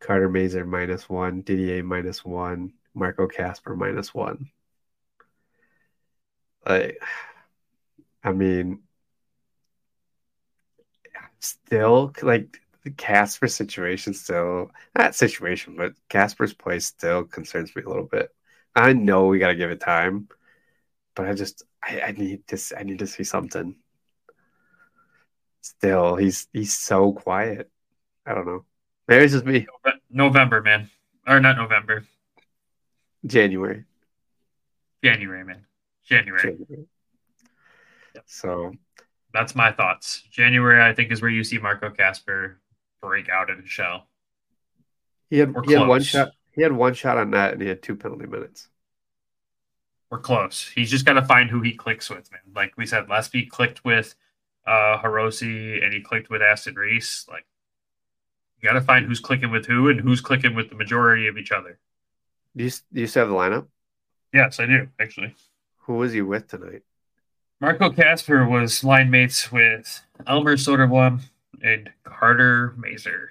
Carter 0.00 0.28
Mazur 0.28 0.64
minus 0.64 1.08
one. 1.08 1.42
Didier 1.42 1.82
minus 1.82 2.24
one. 2.24 2.72
Marco 2.94 3.26
Kasper 3.26 3.74
minus 3.74 4.14
one. 4.14 4.50
Like, 6.66 6.98
I 8.24 8.32
mean, 8.32 8.82
still 11.40 12.12
like 12.22 12.61
Kasper 12.90 13.48
situation 13.48 14.14
still 14.14 14.70
not 14.96 15.14
situation, 15.14 15.76
but 15.76 15.94
Kasper's 16.08 16.52
play 16.52 16.80
still 16.80 17.24
concerns 17.24 17.74
me 17.76 17.82
a 17.82 17.88
little 17.88 18.06
bit. 18.06 18.34
I 18.74 18.92
know 18.92 19.26
we 19.26 19.38
gotta 19.38 19.54
give 19.54 19.70
it 19.70 19.80
time, 19.80 20.28
but 21.14 21.26
I 21.26 21.34
just 21.34 21.62
I, 21.82 22.00
I 22.00 22.12
need 22.12 22.46
to 22.48 22.58
I 22.78 22.82
need 22.82 22.98
to 23.00 23.06
see 23.06 23.24
something. 23.24 23.76
Still, 25.60 26.16
he's 26.16 26.48
he's 26.52 26.72
so 26.76 27.12
quiet. 27.12 27.70
I 28.26 28.34
don't 28.34 28.46
know. 28.46 28.64
Maybe 29.06 29.24
it's 29.24 29.32
just 29.32 29.44
me. 29.44 29.66
November, 30.10 30.60
man. 30.62 30.90
Or 31.26 31.38
not 31.40 31.56
November. 31.56 32.04
January. 33.24 33.84
January, 35.04 35.44
man. 35.44 35.64
January. 36.04 36.42
January. 36.42 36.86
Yep. 38.14 38.24
So 38.26 38.74
That's 39.32 39.54
my 39.54 39.72
thoughts. 39.72 40.22
January, 40.30 40.82
I 40.82 40.94
think, 40.94 41.12
is 41.12 41.22
where 41.22 41.30
you 41.30 41.44
see 41.44 41.58
Marco 41.58 41.90
Kasper 41.90 42.58
break 43.02 43.28
out 43.28 43.50
in 43.50 43.58
a 43.58 43.66
shell. 43.66 44.06
he 45.28 45.38
had 45.38 45.54
he 45.66 45.72
had 45.72 45.86
one 45.86 46.02
shot. 46.02 46.30
He 46.52 46.62
had 46.62 46.72
one 46.72 46.94
shot 46.94 47.18
on 47.18 47.30
net, 47.30 47.52
and 47.52 47.60
he 47.60 47.68
had 47.68 47.82
two 47.82 47.96
penalty 47.96 48.26
minutes. 48.26 48.68
We're 50.10 50.18
close. 50.18 50.70
He's 50.74 50.90
just 50.90 51.06
got 51.06 51.14
to 51.14 51.22
find 51.22 51.48
who 51.48 51.62
he 51.62 51.72
clicks 51.72 52.10
with, 52.10 52.30
man. 52.30 52.40
Like 52.54 52.74
we 52.76 52.86
said, 52.86 53.08
last 53.08 53.32
week 53.32 53.50
clicked 53.50 53.84
with 53.84 54.14
uh 54.66 54.98
Hirose 55.02 55.82
and 55.82 55.92
he 55.92 56.00
clicked 56.00 56.30
with 56.30 56.40
Aston 56.40 56.76
Reese. 56.76 57.26
Like 57.28 57.44
you 58.60 58.68
got 58.68 58.74
to 58.74 58.80
find 58.80 59.04
who's 59.06 59.20
clicking 59.20 59.50
with 59.50 59.66
who 59.66 59.88
and 59.88 60.00
who's 60.00 60.20
clicking 60.20 60.54
with 60.54 60.70
the 60.70 60.76
majority 60.76 61.26
of 61.26 61.36
each 61.36 61.50
other. 61.50 61.78
Do 62.56 62.64
you 62.64 62.70
do 62.92 63.00
you 63.00 63.06
still 63.06 63.22
have 63.22 63.30
the 63.30 63.34
lineup? 63.34 63.66
Yes, 64.32 64.60
I 64.60 64.66
do 64.66 64.88
actually. 65.00 65.34
Who 65.86 65.94
was 65.94 66.12
he 66.12 66.22
with 66.22 66.46
tonight? 66.46 66.82
Marco 67.60 67.90
Kasper 67.90 68.46
was 68.46 68.84
line 68.84 69.10
mates 69.10 69.50
with 69.50 70.04
Elmer 70.26 70.56
Soderblom 70.56 71.20
and 71.62 71.90
Carter 72.04 72.74
Mazur. 72.76 73.30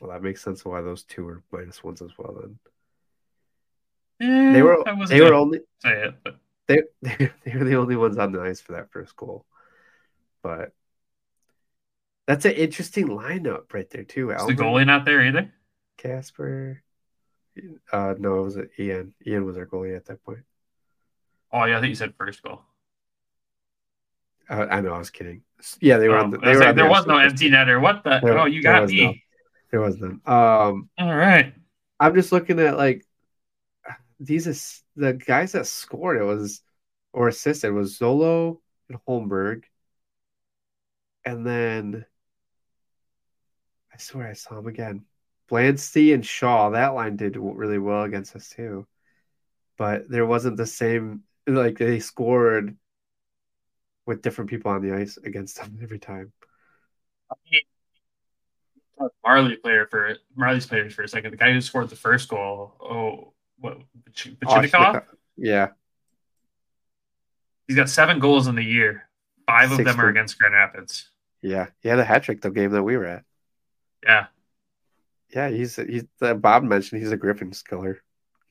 Well, 0.00 0.10
that 0.10 0.22
makes 0.22 0.42
sense 0.42 0.64
why 0.64 0.80
those 0.82 1.04
two 1.04 1.24
were 1.24 1.42
minus 1.50 1.82
ones 1.82 2.02
as 2.02 2.10
well. 2.18 2.36
Then 2.40 2.58
Eh, 4.20 4.52
they 4.52 4.62
were 4.62 4.82
they 5.08 5.20
were 5.20 5.34
only 5.34 5.60
say 5.80 6.04
it, 6.04 6.14
but 6.22 6.36
they 6.68 6.78
they 7.02 7.30
they 7.44 7.56
were 7.56 7.64
the 7.64 7.76
only 7.76 7.96
ones 7.96 8.16
on 8.16 8.32
the 8.32 8.40
ice 8.40 8.60
for 8.60 8.72
that 8.72 8.90
first 8.92 9.16
goal. 9.16 9.44
But 10.42 10.72
that's 12.26 12.44
an 12.44 12.52
interesting 12.52 13.08
lineup 13.08 13.72
right 13.72 13.88
there 13.90 14.04
too. 14.04 14.30
is 14.30 14.46
the 14.46 14.54
goalie 14.54 14.86
not 14.86 15.04
there 15.04 15.22
either? 15.26 15.52
Kasper. 15.98 16.82
Uh, 17.92 18.14
no, 18.18 18.40
it 18.40 18.42
was 18.42 18.58
Ian. 18.78 19.14
Ian 19.26 19.44
was 19.44 19.56
our 19.56 19.66
goalie 19.66 19.96
at 19.96 20.06
that 20.06 20.22
point. 20.24 20.44
Oh 21.52 21.64
yeah, 21.64 21.78
I 21.78 21.80
think 21.80 21.90
you 21.90 21.96
said 21.96 22.14
first 22.16 22.42
goal. 22.42 22.62
Uh, 24.48 24.66
I 24.70 24.80
know, 24.80 24.92
I 24.92 24.98
was 24.98 25.10
kidding. 25.10 25.42
Yeah, 25.80 25.98
they 25.98 26.08
were 26.08 26.18
Oh, 26.18 26.24
on 26.24 26.30
the. 26.30 26.38
They 26.38 26.54
were 26.54 26.58
like, 26.60 26.68
the 26.68 26.82
there 26.82 26.90
ice 26.90 26.90
was 26.90 27.06
no 27.06 27.18
the 27.18 27.24
empty 27.24 27.50
netter. 27.50 27.80
What 27.80 28.04
the? 28.04 28.20
There- 28.22 28.38
oh, 28.38 28.44
you 28.46 28.62
got 28.62 28.88
me. 28.88 29.24
There 29.70 29.80
was 29.80 29.96
none. 29.98 30.20
Um, 30.26 30.88
All 30.98 31.14
right. 31.14 31.54
I'm 31.98 32.14
just 32.14 32.32
looking 32.32 32.60
at 32.60 32.76
like 32.76 33.04
these 34.20 34.46
is 34.46 34.82
the 34.96 35.14
guys 35.14 35.52
that 35.52 35.66
scored 35.66 36.16
it 36.20 36.24
was 36.24 36.62
or 37.12 37.28
assisted 37.28 37.72
was 37.72 37.98
Zolo 37.98 38.60
and 38.88 38.98
Holmberg. 39.08 39.64
And 41.24 41.46
then 41.46 42.04
I 43.92 43.98
swear 43.98 44.28
I 44.28 44.34
saw 44.34 44.58
him 44.58 44.66
again. 44.66 45.04
Blansty 45.50 46.14
and 46.14 46.24
Shaw, 46.24 46.70
that 46.70 46.94
line 46.94 47.16
did 47.16 47.36
really 47.36 47.78
well 47.78 48.02
against 48.04 48.34
us 48.36 48.48
too. 48.50 48.86
But 49.76 50.08
there 50.08 50.26
wasn't 50.26 50.56
the 50.56 50.66
same 50.66 51.22
like 51.46 51.78
they 51.78 52.00
scored 52.00 52.76
with 54.06 54.22
different 54.22 54.50
people 54.50 54.70
on 54.70 54.82
the 54.82 54.94
ice 54.94 55.16
against 55.16 55.56
them 55.56 55.78
every 55.82 55.98
time. 55.98 56.32
Marley 59.24 59.56
player 59.56 59.86
for 59.90 60.16
Marley's 60.36 60.66
players 60.66 60.94
for 60.94 61.02
a 61.02 61.08
second. 61.08 61.32
The 61.32 61.36
guy 61.36 61.52
who 61.52 61.60
scored 61.60 61.90
the 61.90 61.96
first 61.96 62.28
goal. 62.28 62.74
Oh, 62.80 63.32
what? 63.58 63.78
Bach- 64.40 64.74
Oh, 64.74 65.00
Yeah. 65.36 65.68
He's 67.66 67.76
got 67.76 67.88
seven 67.88 68.18
goals 68.18 68.46
in 68.46 68.54
the 68.54 68.62
year. 68.64 69.08
Five 69.46 69.70
of 69.72 69.76
Six 69.78 69.90
them 69.90 70.00
are 70.00 70.08
against 70.08 70.38
Grand 70.38 70.54
Rapids. 70.54 71.08
Yeah. 71.42 71.66
He 71.80 71.88
had 71.88 71.98
a 71.98 72.04
hat 72.04 72.22
trick 72.22 72.40
the 72.40 72.50
game 72.50 72.70
that 72.72 72.82
we 72.82 72.96
were 72.96 73.06
at. 73.06 73.24
Yeah, 74.02 74.26
Yeah, 75.34 75.48
he's 75.48 75.76
he's 75.76 76.04
uh, 76.20 76.34
Bob 76.34 76.62
mentioned 76.62 77.00
he's 77.00 77.10
a 77.10 77.16
Griffins 77.16 77.62
killer. 77.62 78.02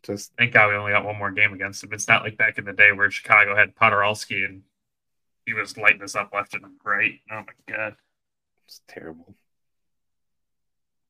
Just 0.02 0.34
thank 0.36 0.52
God 0.52 0.70
we 0.70 0.76
only 0.76 0.92
got 0.92 1.06
one 1.06 1.18
more 1.18 1.32
game 1.32 1.54
against 1.54 1.84
him. 1.84 1.94
It's 1.94 2.08
not 2.08 2.24
like 2.24 2.38
back 2.38 2.58
in 2.58 2.66
the 2.66 2.74
day 2.74 2.92
where 2.92 3.10
Chicago 3.12 3.56
had 3.56 3.76
Podorowski 3.76 4.44
and 4.46 4.64
he 5.46 5.54
was 5.54 5.78
lighting 5.78 6.02
us 6.04 6.16
up 6.16 6.32
left 6.34 6.54
and 6.54 6.66
right. 6.84 7.20
Oh 7.32 7.42
my 7.42 7.74
God. 7.74 7.96
it's 8.66 8.82
terrible. 8.88 9.36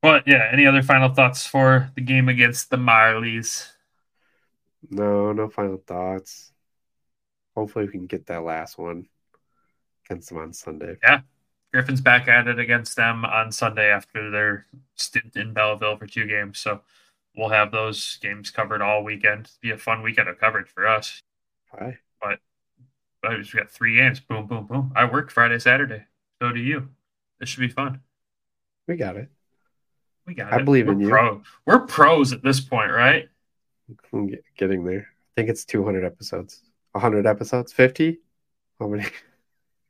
But 0.01 0.27
yeah, 0.27 0.49
any 0.51 0.65
other 0.65 0.83
final 0.83 1.13
thoughts 1.13 1.45
for 1.45 1.91
the 1.95 2.01
game 2.01 2.27
against 2.27 2.69
the 2.69 2.77
Marlies? 2.77 3.69
No, 4.89 5.31
no 5.31 5.47
final 5.47 5.77
thoughts. 5.77 6.51
Hopefully 7.55 7.85
we 7.85 7.91
can 7.91 8.07
get 8.07 8.25
that 8.25 8.43
last 8.43 8.77
one 8.77 9.07
against 10.05 10.29
them 10.29 10.39
on 10.39 10.51
Sunday. 10.51 10.97
Yeah, 11.01 11.21
Griffin's 11.73 12.01
back 12.01 12.27
at 12.27 12.47
it 12.47 12.59
against 12.59 12.95
them 12.95 13.23
on 13.23 13.51
Sunday 13.51 13.89
after 13.89 14.29
their 14.29 14.65
stint 14.95 15.35
in 15.35 15.53
Belleville 15.53 15.97
for 15.97 16.07
two 16.07 16.27
games. 16.27 16.59
So 16.59 16.81
we'll 17.37 17.49
have 17.49 17.71
those 17.71 18.17
games 18.21 18.51
covered 18.51 18.81
all 18.81 19.03
weekend. 19.03 19.51
Be 19.61 19.71
a 19.71 19.77
fun 19.77 20.01
weekend 20.01 20.27
of 20.27 20.39
coverage 20.39 20.67
for 20.67 20.87
us. 20.87 21.21
Bye. 21.71 21.97
But 23.23 23.37
just 23.39 23.55
got 23.55 23.71
three 23.71 23.95
games. 23.97 24.19
Boom, 24.19 24.45
boom, 24.47 24.67
boom. 24.67 24.91
I 24.95 25.05
work 25.05 25.31
Friday, 25.31 25.57
Saturday. 25.57 26.03
So 26.41 26.51
do 26.51 26.59
you. 26.59 26.89
This 27.39 27.49
should 27.49 27.61
be 27.61 27.69
fun. 27.69 28.01
We 28.87 28.97
got 28.97 29.15
it. 29.15 29.29
We 30.27 30.33
got 30.35 30.51
I 30.51 30.57
it. 30.57 30.59
I 30.59 30.63
believe 30.63 30.87
We're 30.87 30.93
in 30.93 30.99
you. 30.99 31.09
Pro. 31.09 31.41
We're 31.65 31.79
pros 31.79 32.33
at 32.33 32.43
this 32.43 32.59
point, 32.59 32.91
right? 32.91 33.29
Getting 34.57 34.83
there. 34.83 35.07
I 35.09 35.31
think 35.35 35.49
it's 35.49 35.65
200 35.65 36.03
episodes. 36.05 36.61
100 36.91 37.25
episodes? 37.25 37.71
50? 37.71 38.19
How 38.79 38.87
many? 38.87 39.05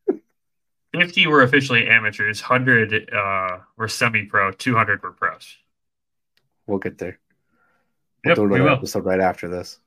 50 0.94 1.28
were 1.28 1.42
officially 1.42 1.88
amateurs, 1.88 2.42
100 2.42 3.12
uh, 3.12 3.58
were 3.78 3.88
semi 3.88 4.26
pro, 4.26 4.52
200 4.52 5.02
were 5.02 5.12
pros. 5.12 5.58
We'll 6.68 6.78
get 6.78 7.00
there. 7.00 7.20
We'll 8.24 8.32
Yep, 8.32 8.36
do 8.36 8.42
we 8.44 8.48
another 8.56 8.64
will. 8.70 8.78
episode 8.78 9.04
right 9.06 9.20
after 9.20 9.50
this. 9.50 9.80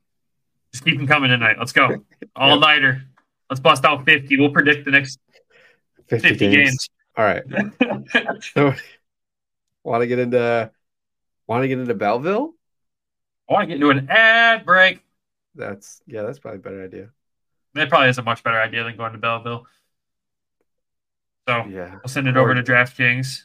Just 0.73 0.83
keep 0.83 0.97
them 0.97 1.07
coming 1.07 1.29
tonight. 1.29 1.55
Let's 1.57 1.71
go. 1.71 2.03
All 2.35 2.59
nighter. 2.59 3.03
Let's 3.49 3.59
bust 3.59 3.85
out 3.85 4.05
50. 4.05 4.37
We'll 4.37 4.51
predict 4.51 4.85
the 4.85 4.91
next 4.91 5.19
50, 6.07 6.29
50 6.29 6.51
games. 6.51 6.89
All 7.15 7.25
right. 7.25 7.43
So, 8.53 8.73
want 9.83 10.01
to 10.01 10.07
get 10.07 10.19
into 10.19 10.71
want 11.47 11.63
to 11.63 11.67
get 11.67 11.79
into 11.79 11.93
Belleville? 11.93 12.53
I 13.49 13.53
want 13.53 13.63
to 13.63 13.67
get 13.67 13.75
into 13.75 13.89
an 13.89 14.07
ad 14.09 14.65
break. 14.65 15.03
That's 15.55 16.01
yeah, 16.05 16.23
that's 16.23 16.39
probably 16.39 16.57
a 16.59 16.61
better 16.61 16.83
idea. 16.83 17.09
That 17.73 17.89
probably 17.89 18.09
is 18.09 18.17
a 18.17 18.23
much 18.23 18.43
better 18.43 18.59
idea 18.59 18.83
than 18.83 18.97
going 18.97 19.13
to 19.13 19.17
Belleville. 19.17 19.65
So 21.47 21.65
Yeah. 21.65 21.91
we'll 21.91 22.07
send 22.07 22.27
it 22.27 22.35
over 22.37 22.53
to 22.53 22.61
DraftKings. 22.61 23.43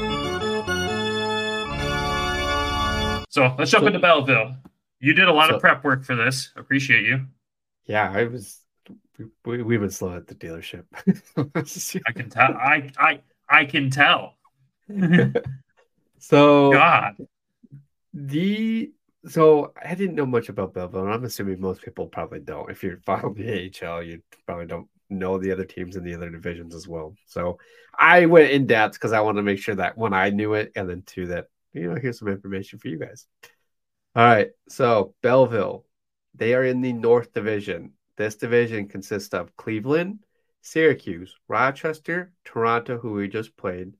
So 3.29 3.53
let's 3.57 3.69
jump 3.71 3.83
So- 3.83 3.87
into 3.87 3.99
Belleville. 3.99 4.55
You 4.99 5.13
did 5.13 5.27
a 5.27 5.33
lot 5.33 5.49
So- 5.49 5.55
of 5.55 5.61
prep 5.61 5.83
work 5.83 6.03
for 6.05 6.15
this. 6.15 6.51
Appreciate 6.55 7.05
you. 7.05 7.27
Yeah, 7.85 8.11
I 8.11 8.23
was 8.25 8.61
we, 9.45 9.61
we've 9.61 9.79
been 9.79 9.89
slow 9.91 10.15
at 10.15 10.27
the 10.27 10.35
dealership. 10.35 10.85
I 12.07 12.11
can 12.11 12.29
tell. 12.29 12.53
I 12.53 12.91
I 12.97 13.21
I 13.49 13.65
can 13.65 13.89
tell. 13.89 14.35
so 16.19 16.71
God. 16.71 17.15
the 18.13 18.91
so 19.27 19.73
I 19.81 19.95
didn't 19.95 20.15
know 20.15 20.25
much 20.25 20.49
about 20.49 20.73
Belleville, 20.73 21.05
and 21.05 21.13
I'm 21.13 21.23
assuming 21.23 21.59
most 21.59 21.81
people 21.81 22.07
probably 22.07 22.39
don't. 22.39 22.69
If 22.69 22.83
you're 22.83 22.97
following 23.05 23.33
the 23.35 23.71
AHL, 23.83 24.03
you 24.03 24.21
probably 24.45 24.65
don't 24.67 24.87
know 25.09 25.37
the 25.37 25.51
other 25.51 25.65
teams 25.65 25.95
in 25.95 26.03
the 26.03 26.15
other 26.15 26.29
divisions 26.29 26.75
as 26.75 26.87
well. 26.87 27.15
So 27.27 27.59
I 27.97 28.25
went 28.25 28.51
in 28.51 28.67
depth 28.67 28.93
because 28.93 29.13
I 29.13 29.21
want 29.21 29.37
to 29.37 29.43
make 29.43 29.59
sure 29.59 29.75
that 29.75 29.97
one 29.97 30.13
I 30.13 30.29
knew 30.29 30.53
it, 30.53 30.71
and 30.75 30.89
then 30.89 31.03
two 31.05 31.27
that 31.27 31.47
you 31.73 31.89
know 31.89 31.99
here's 31.99 32.19
some 32.19 32.27
information 32.27 32.79
for 32.79 32.87
you 32.87 32.99
guys. 32.99 33.27
All 34.15 34.23
right, 34.23 34.49
so 34.69 35.13
Belleville, 35.21 35.85
they 36.33 36.53
are 36.53 36.63
in 36.63 36.81
the 36.81 36.93
North 36.93 37.33
Division. 37.33 37.93
This 38.17 38.35
division 38.35 38.87
consists 38.87 39.33
of 39.33 39.55
Cleveland, 39.57 40.19
Syracuse, 40.61 41.35
Rochester, 41.47 42.31
Toronto, 42.45 42.97
who 42.97 43.11
we 43.11 43.27
just 43.27 43.55
played, 43.57 43.93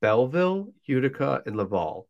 Belleville, 0.00 0.72
Utica, 0.84 1.42
and 1.44 1.56
Laval. 1.56 2.08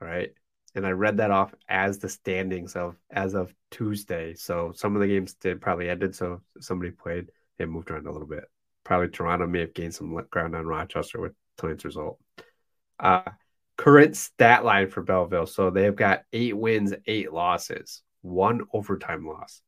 All 0.00 0.08
right. 0.08 0.30
And 0.74 0.86
I 0.86 0.90
read 0.90 1.16
that 1.16 1.30
off 1.30 1.54
as 1.68 1.98
the 1.98 2.08
standings 2.08 2.76
of 2.76 2.96
as 3.10 3.34
of 3.34 3.52
Tuesday. 3.70 4.34
So 4.34 4.72
some 4.74 4.94
of 4.94 5.00
the 5.00 5.08
games 5.08 5.34
did 5.34 5.60
probably 5.60 5.88
ended. 5.88 6.14
So 6.14 6.42
somebody 6.60 6.90
played. 6.90 7.30
They 7.58 7.66
moved 7.66 7.90
around 7.90 8.06
a 8.06 8.12
little 8.12 8.28
bit. 8.28 8.44
Probably 8.84 9.08
Toronto 9.08 9.46
may 9.46 9.60
have 9.60 9.74
gained 9.74 9.94
some 9.94 10.14
ground 10.30 10.54
on 10.54 10.66
Rochester 10.66 11.20
with 11.20 11.32
tonight's 11.56 11.84
result. 11.84 12.18
Uh, 12.98 13.22
current 13.76 14.16
stat 14.16 14.64
line 14.64 14.88
for 14.88 15.02
Belleville. 15.02 15.46
So 15.46 15.70
they've 15.70 15.94
got 15.94 16.22
eight 16.32 16.56
wins, 16.56 16.94
eight 17.06 17.32
losses, 17.32 18.02
one 18.22 18.62
overtime 18.72 19.26
loss, 19.26 19.62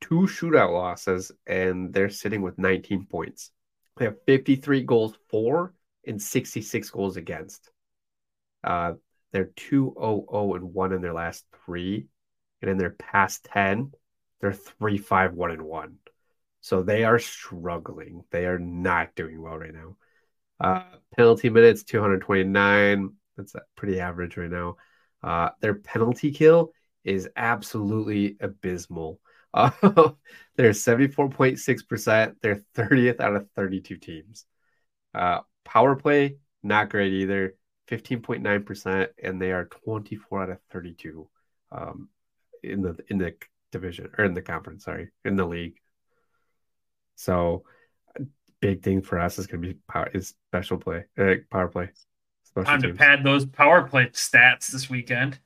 two 0.00 0.26
shootout 0.26 0.72
losses, 0.72 1.32
and 1.46 1.92
they're 1.92 2.10
sitting 2.10 2.42
with 2.42 2.58
19 2.58 3.06
points. 3.06 3.50
They 3.96 4.04
have 4.06 4.22
53 4.26 4.82
goals 4.82 5.14
for 5.30 5.74
and 6.06 6.20
66 6.20 6.90
goals 6.90 7.16
against. 7.16 7.70
Uh, 8.62 8.94
they're 9.32 9.50
2 9.56 9.94
0 9.98 10.26
0 10.30 10.54
and 10.54 10.74
1 10.74 10.92
in 10.92 11.00
their 11.00 11.12
last 11.12 11.44
three. 11.64 12.06
And 12.62 12.70
in 12.70 12.78
their 12.78 12.90
past 12.90 13.44
10, 13.52 13.92
they're 14.40 14.52
3 14.52 14.98
5 14.98 15.34
1 15.34 15.50
and 15.50 15.62
1. 15.62 15.96
So 16.66 16.82
they 16.82 17.04
are 17.04 17.20
struggling. 17.20 18.24
They 18.32 18.44
are 18.44 18.58
not 18.58 19.14
doing 19.14 19.40
well 19.40 19.56
right 19.56 19.72
now. 19.72 19.96
Uh, 20.58 20.96
penalty 21.16 21.48
minutes 21.48 21.84
229. 21.84 23.12
That's 23.36 23.54
pretty 23.76 24.00
average 24.00 24.36
right 24.36 24.50
now. 24.50 24.74
Uh, 25.22 25.50
their 25.60 25.74
penalty 25.74 26.32
kill 26.32 26.72
is 27.04 27.28
absolutely 27.36 28.36
abysmal. 28.40 29.20
Uh, 29.54 29.70
they're 30.56 30.72
74.6%. 30.72 32.34
They're 32.42 32.64
30th 32.74 33.20
out 33.20 33.36
of 33.36 33.48
32 33.54 33.98
teams. 33.98 34.44
Uh, 35.14 35.42
power 35.64 35.94
play, 35.94 36.38
not 36.64 36.90
great 36.90 37.12
either. 37.12 37.54
15.9%, 37.86 39.08
and 39.22 39.40
they 39.40 39.52
are 39.52 39.66
24 39.66 40.42
out 40.42 40.50
of 40.50 40.58
32 40.72 41.28
um, 41.70 42.08
in 42.64 42.82
the 42.82 42.98
in 43.08 43.18
the 43.18 43.36
division 43.70 44.10
or 44.18 44.24
in 44.24 44.34
the 44.34 44.42
conference, 44.42 44.82
sorry, 44.82 45.10
in 45.24 45.36
the 45.36 45.46
league. 45.46 45.76
So 47.16 47.64
big 48.60 48.82
thing 48.82 49.02
for 49.02 49.18
us 49.18 49.38
is 49.38 49.46
going 49.46 49.62
to 49.62 49.68
be 49.68 49.78
power 49.88 50.08
is 50.14 50.34
special 50.48 50.78
play, 50.78 51.04
uh, 51.18 51.34
power 51.50 51.68
play. 51.68 51.90
Time 52.64 52.80
to 52.80 52.94
pad 52.94 53.22
those 53.22 53.44
power 53.44 53.86
play 53.86 54.06
stats 54.06 54.68
this 54.68 54.88
weekend. 54.88 55.38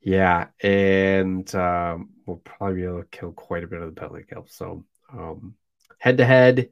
Yeah, 0.00 0.48
and 0.60 1.52
um, 1.54 2.10
we'll 2.26 2.38
probably 2.38 2.76
be 2.76 2.84
able 2.84 3.02
to 3.02 3.08
kill 3.08 3.30
quite 3.30 3.62
a 3.62 3.68
bit 3.68 3.80
of 3.80 3.94
the 3.94 4.00
penalty 4.00 4.24
kill. 4.28 4.46
So 4.48 4.84
um, 5.12 5.54
head 5.98 6.18
to 6.18 6.24
head, 6.24 6.70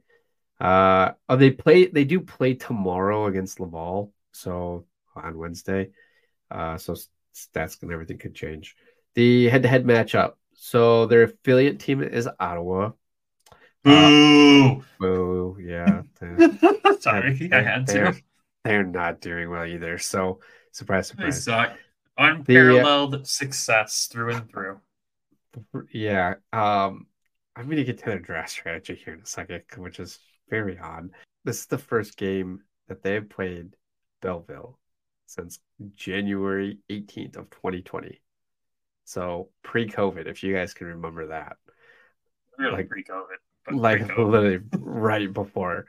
uh, 0.59 1.11
oh, 1.29 1.37
they 1.37 1.51
play. 1.51 1.85
They 1.85 2.03
do 2.03 2.19
play 2.19 2.55
tomorrow 2.55 3.27
against 3.27 3.61
Laval. 3.61 4.11
So 4.33 4.85
on 5.15 5.37
Wednesday, 5.37 5.91
uh, 6.49 6.77
so 6.77 6.95
stats 7.33 7.81
and 7.81 7.91
everything 7.91 8.17
could 8.17 8.35
change. 8.35 8.75
The 9.15 9.47
head 9.47 9.63
to 9.63 9.69
head 9.69 9.85
matchup. 9.85 10.33
So 10.53 11.05
their 11.05 11.23
affiliate 11.23 11.79
team 11.79 12.03
is 12.03 12.27
Ottawa. 12.39 12.91
Boo! 13.83 14.83
Boo! 14.99 15.57
yeah, 15.59 16.01
Sorry, 16.99 17.49
I 17.51 17.61
had 17.61 17.87
they're, 17.87 18.11
to. 18.13 18.21
they're 18.63 18.83
not 18.83 19.21
doing 19.21 19.49
well 19.49 19.65
either. 19.65 19.97
So 19.97 20.39
surprise, 20.71 21.07
surprise. 21.07 21.45
They 21.45 21.51
suck. 21.51 21.77
Unparalleled 22.17 23.27
success 23.27 24.07
through 24.11 24.33
and 24.35 24.49
through. 24.49 24.79
Yeah. 25.91 26.35
Um, 26.53 27.07
I'm 27.55 27.69
gonna 27.69 27.83
get 27.83 27.97
to 27.99 28.05
their 28.05 28.19
draft 28.19 28.49
strategy 28.51 28.95
here 29.03 29.13
in 29.15 29.21
a 29.21 29.25
second, 29.25 29.63
which 29.77 29.99
is 29.99 30.19
very 30.49 30.77
odd. 30.77 31.09
This 31.43 31.61
is 31.61 31.65
the 31.65 31.77
first 31.77 32.17
game 32.17 32.61
that 32.87 33.01
they've 33.01 33.27
played 33.27 33.75
Belleville 34.21 34.77
since 35.25 35.59
January 35.95 36.77
18th 36.89 37.37
of 37.37 37.49
2020. 37.49 38.21
So 39.05 39.49
pre-COVID, 39.63 40.27
if 40.27 40.43
you 40.43 40.53
guys 40.53 40.73
can 40.73 40.87
remember 40.87 41.27
that. 41.27 41.57
Really 42.57 42.73
Like- 42.73 42.89
pre-COVID. 42.89 43.37
Like 43.69 44.01
literally 44.17 44.59
right 44.77 45.31
before 45.31 45.85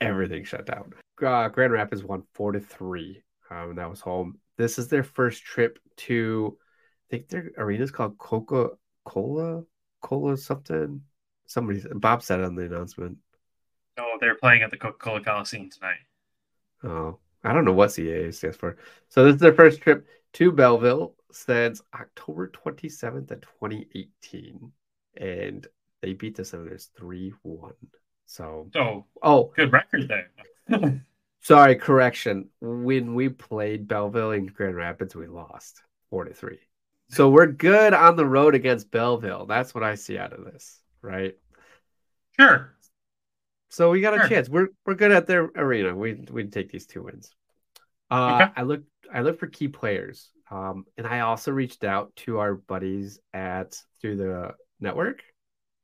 everything 0.00 0.44
shut 0.44 0.66
down. 0.66 0.94
Uh, 1.24 1.48
Grand 1.48 1.72
Rapids 1.72 2.02
won 2.02 2.22
four 2.34 2.52
to 2.52 2.60
three. 2.60 3.22
Um, 3.50 3.74
that 3.76 3.90
was 3.90 4.00
home. 4.00 4.38
This 4.56 4.78
is 4.78 4.88
their 4.88 5.02
first 5.02 5.42
trip 5.42 5.78
to, 5.98 6.56
I 6.58 7.06
think 7.10 7.28
their 7.28 7.50
arena 7.58 7.84
is 7.84 7.90
called 7.90 8.18
Coca 8.18 8.70
Cola, 9.04 9.62
Cola 10.02 10.36
something. 10.36 11.02
Somebody, 11.46 11.82
Bob 11.94 12.22
said 12.22 12.40
on 12.40 12.54
the 12.54 12.64
announcement. 12.64 13.18
No, 13.98 14.06
they're 14.20 14.36
playing 14.36 14.62
at 14.62 14.70
the 14.70 14.76
Coca 14.76 14.98
Cola 14.98 15.20
Coliseum 15.20 15.68
tonight. 15.68 15.98
Oh, 16.84 17.18
I 17.44 17.52
don't 17.52 17.64
know 17.64 17.72
what 17.72 17.90
CAA 17.90 18.32
stands 18.32 18.56
for. 18.56 18.76
So 19.08 19.24
this 19.24 19.34
is 19.34 19.40
their 19.40 19.52
first 19.52 19.80
trip 19.80 20.06
to 20.34 20.52
Belleville 20.52 21.14
since 21.32 21.82
October 21.94 22.48
27th 22.48 23.30
of 23.30 23.40
2018. 23.40 24.70
And 25.16 25.66
they 26.02 26.14
beat 26.14 26.36
the 26.36 26.44
Senators 26.44 26.90
3 26.96 27.32
1. 27.42 27.72
So, 28.26 28.68
So 28.72 29.06
oh, 29.22 29.52
good 29.56 29.72
record 29.72 30.08
there. 30.08 31.04
sorry, 31.40 31.76
correction. 31.76 32.48
When 32.60 33.14
we 33.14 33.28
played 33.28 33.88
Belleville 33.88 34.32
in 34.32 34.46
Grand 34.46 34.76
Rapids, 34.76 35.14
we 35.14 35.26
lost 35.26 35.82
4 36.10 36.24
to 36.24 36.34
3. 36.34 36.58
So 37.10 37.28
we're 37.28 37.46
good 37.46 37.92
on 37.92 38.16
the 38.16 38.26
road 38.26 38.54
against 38.54 38.90
Belleville. 38.90 39.46
That's 39.46 39.74
what 39.74 39.82
I 39.82 39.96
see 39.96 40.16
out 40.16 40.32
of 40.32 40.44
this, 40.44 40.80
right? 41.02 41.36
sure. 42.38 42.74
So 43.68 43.90
we 43.90 44.00
got 44.00 44.14
a 44.14 44.28
chance. 44.28 44.48
We're 44.48 44.68
we're 44.84 44.94
good 44.94 45.12
at 45.12 45.26
their 45.26 45.44
arena. 45.56 45.94
We 45.94 46.14
we 46.30 46.44
take 46.46 46.70
these 46.70 46.86
two 46.86 47.04
wins. 47.04 47.30
Uh, 48.10 48.42
Okay. 48.42 48.52
I 48.56 48.62
look 48.62 48.82
I 49.12 49.22
look 49.22 49.38
for 49.38 49.46
key 49.46 49.68
players. 49.68 50.30
Um, 50.50 50.84
and 50.98 51.06
I 51.06 51.20
also 51.20 51.52
reached 51.52 51.84
out 51.84 52.14
to 52.16 52.38
our 52.38 52.54
buddies 52.54 53.20
at 53.32 53.80
through 54.00 54.16
the 54.16 54.54
network 54.80 55.22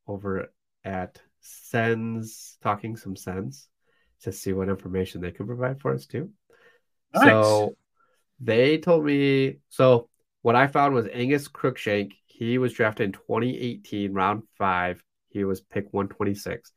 over 0.06 0.52
at 0.84 1.20
Sens 1.40 2.56
Talking 2.62 2.96
Some 2.96 3.16
Sense 3.16 3.68
to 4.22 4.32
see 4.32 4.52
what 4.52 4.68
information 4.68 5.20
they 5.20 5.32
could 5.32 5.46
provide 5.46 5.80
for 5.80 5.94
us 5.94 6.06
too. 6.06 6.30
Nice. 7.14 7.24
So 7.24 7.76
they 8.40 8.78
told 8.78 9.04
me 9.04 9.58
so 9.68 10.08
what 10.42 10.56
I 10.56 10.66
found 10.66 10.94
was 10.94 11.08
Angus 11.12 11.48
Crookshank. 11.48 12.14
He 12.26 12.58
was 12.58 12.72
drafted 12.72 13.06
in 13.06 13.12
2018, 13.12 14.12
round 14.12 14.42
five. 14.58 15.02
He 15.28 15.44
was 15.44 15.60
pick 15.60 15.92
126. 15.92 16.72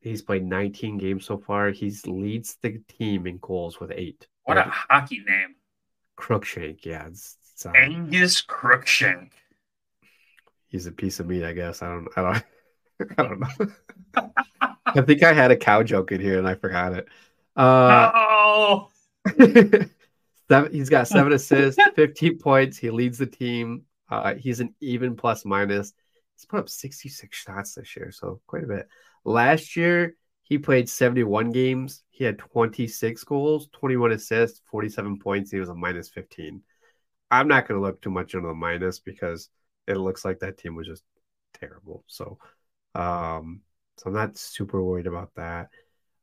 He's 0.00 0.22
played 0.22 0.44
19 0.44 0.98
games 0.98 1.24
so 1.24 1.38
far. 1.38 1.70
He's 1.70 2.06
leads 2.06 2.56
the 2.62 2.82
team 2.98 3.26
in 3.26 3.38
goals 3.38 3.78
with 3.78 3.92
eight. 3.94 4.26
what 4.44 4.58
a 4.58 4.64
hockey 4.64 5.22
name. 5.26 5.54
Crookshank, 6.16 6.84
yeah. 6.84 7.06
It's, 7.06 7.36
it's, 7.52 7.66
uh, 7.66 7.70
Angus 7.70 8.40
Crookshank. 8.40 9.32
he's 10.68 10.86
a 10.86 10.92
piece 10.92 11.20
of 11.20 11.26
meat, 11.26 11.44
I 11.44 11.52
guess. 11.52 11.82
I 11.82 11.88
don't 11.88 12.08
I 12.16 12.22
don't 12.22 12.44
I 13.18 13.22
don't 13.22 13.40
know. 13.40 14.30
I 14.86 15.00
think 15.02 15.22
I 15.22 15.32
had 15.32 15.50
a 15.50 15.56
cow 15.56 15.82
joke 15.82 16.12
in 16.12 16.20
here 16.20 16.38
and 16.38 16.46
I 16.46 16.54
forgot 16.54 16.92
it. 16.92 17.08
Uh 17.56 18.10
oh, 18.14 18.90
he's 20.70 20.88
got 20.88 21.08
seven 21.08 21.32
assists, 21.32 21.82
15 21.96 22.38
points. 22.38 22.76
He 22.76 22.90
leads 22.90 23.18
the 23.18 23.26
team. 23.26 23.82
Uh, 24.08 24.34
he's 24.34 24.60
an 24.60 24.74
even 24.80 25.16
plus 25.16 25.44
minus. 25.44 25.92
He's 26.36 26.44
put 26.44 26.60
up 26.60 26.68
66 26.68 27.36
shots 27.36 27.74
this 27.74 27.96
year, 27.96 28.10
so 28.10 28.40
quite 28.46 28.64
a 28.64 28.66
bit. 28.66 28.88
Last 29.24 29.76
year, 29.76 30.16
he 30.42 30.58
played 30.58 30.88
71 30.88 31.50
games. 31.50 32.02
He 32.10 32.24
had 32.24 32.38
26 32.38 33.24
goals, 33.24 33.68
21 33.72 34.12
assists, 34.12 34.60
47 34.70 35.18
points. 35.18 35.50
He 35.50 35.58
was 35.58 35.68
a 35.68 35.74
minus 35.74 36.08
15. 36.10 36.62
I'm 37.30 37.48
not 37.48 37.66
going 37.66 37.80
to 37.80 37.86
look 37.86 38.02
too 38.02 38.10
much 38.10 38.34
into 38.34 38.48
the 38.48 38.54
minus 38.54 38.98
because 38.98 39.48
it 39.86 39.96
looks 39.96 40.24
like 40.24 40.40
that 40.40 40.58
team 40.58 40.74
was 40.74 40.86
just 40.86 41.04
terrible. 41.54 42.04
So, 42.06 42.38
um, 42.94 43.62
so 43.96 44.06
I'm 44.06 44.14
not 44.14 44.36
super 44.36 44.82
worried 44.82 45.06
about 45.06 45.30
that. 45.36 45.68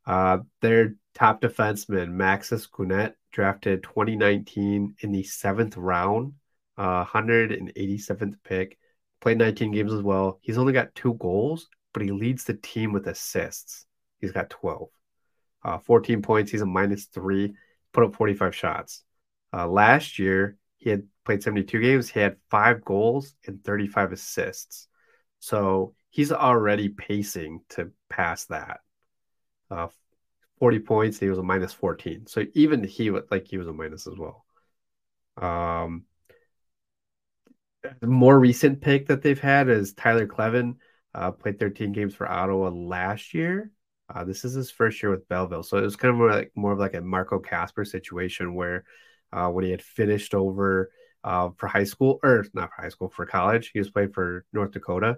Uh, 0.06 0.40
their 0.62 0.96
top 1.14 1.42
defenseman, 1.42 2.12
Maxence 2.12 2.68
Guenette, 2.68 3.14
drafted 3.32 3.84
2019 3.84 4.96
in 5.00 5.12
the 5.12 5.24
seventh 5.24 5.78
round, 5.78 6.34
uh, 6.78 7.06
187th 7.06 8.36
pick, 8.44 8.78
played 9.22 9.38
19 9.38 9.72
games 9.72 9.94
as 9.94 10.02
well. 10.02 10.40
He's 10.42 10.58
only 10.58 10.74
got 10.74 10.96
two 10.96 11.14
goals, 11.16 11.68
but 11.94 12.02
he 12.04 12.12
leads 12.12 12.44
the 12.44 12.56
team 12.56 12.92
with 12.92 13.08
assists. 13.08 13.86
He's 14.20 14.32
got 14.32 14.50
12, 14.50 14.90
uh, 15.64 15.78
14 15.80 16.22
points. 16.22 16.52
He's 16.52 16.62
a 16.62 16.66
minus 16.66 17.06
three, 17.06 17.54
put 17.94 18.04
up 18.04 18.16
45 18.16 18.56
shots. 18.56 19.04
Uh, 19.54 19.68
last 19.68 20.20
year, 20.20 20.58
he 20.78 20.90
had 20.90 21.04
played 21.26 21.44
72 21.44 21.80
games. 21.80 22.10
He 22.10 22.20
had 22.20 22.38
five 22.50 22.84
goals 22.84 23.36
and 23.46 23.64
35 23.64 24.14
assists. 24.14 24.88
So 25.40 25.94
he's 26.10 26.32
already 26.32 26.90
pacing 26.90 27.62
to 27.70 27.92
pass 28.10 28.46
that. 28.46 28.82
Uh, 29.70 29.88
40 30.60 30.80
points. 30.80 31.20
He 31.20 31.30
was 31.30 31.38
a 31.38 31.44
minus 31.44 31.74
14. 31.74 32.28
So 32.28 32.46
even 32.54 32.84
he 32.84 33.10
was 33.10 33.24
like 33.32 33.48
he 33.48 33.58
was 33.58 33.68
a 33.68 33.74
minus 33.74 34.08
as 34.08 34.18
well. 34.18 34.46
Um, 35.38 36.06
the 38.02 38.08
more 38.08 38.38
recent 38.38 38.82
pick 38.82 39.08
that 39.08 39.22
they've 39.22 39.40
had 39.40 39.70
is 39.70 39.94
Tyler 39.94 40.28
Kleven. 40.28 40.76
Uh, 41.16 41.32
played 41.32 41.60
13 41.60 41.92
games 41.92 42.14
for 42.14 42.30
Ottawa 42.30 42.70
last 42.70 43.34
year. 43.34 43.72
Uh, 44.14 44.24
this 44.24 44.44
is 44.44 44.54
his 44.54 44.70
first 44.72 45.02
year 45.02 45.12
with 45.12 45.28
Belleville, 45.28 45.64
so 45.64 45.78
it 45.78 45.82
was 45.82 45.96
kind 45.96 46.12
of 46.12 46.18
more 46.18 46.32
like 46.32 46.52
more 46.56 46.74
of 46.74 46.80
like 46.80 46.94
a 46.96 47.02
Marco 47.02 47.40
Kasper 47.40 47.86
situation 47.86 48.56
where 48.56 48.84
uh, 49.32 49.50
when 49.50 49.66
he 49.66 49.72
had 49.72 49.82
finished 49.82 50.34
over 50.34 50.92
uh, 51.24 51.50
for 51.58 51.68
high 51.68 51.84
school 51.84 52.20
or 52.24 52.46
not 52.54 52.70
for 52.76 52.82
high 52.82 52.90
school 52.90 53.10
for 53.10 53.26
college, 53.26 53.70
he 53.72 53.80
was 53.80 53.92
playing 53.92 54.12
for 54.12 54.46
North 54.52 54.72
Dakota. 54.72 55.18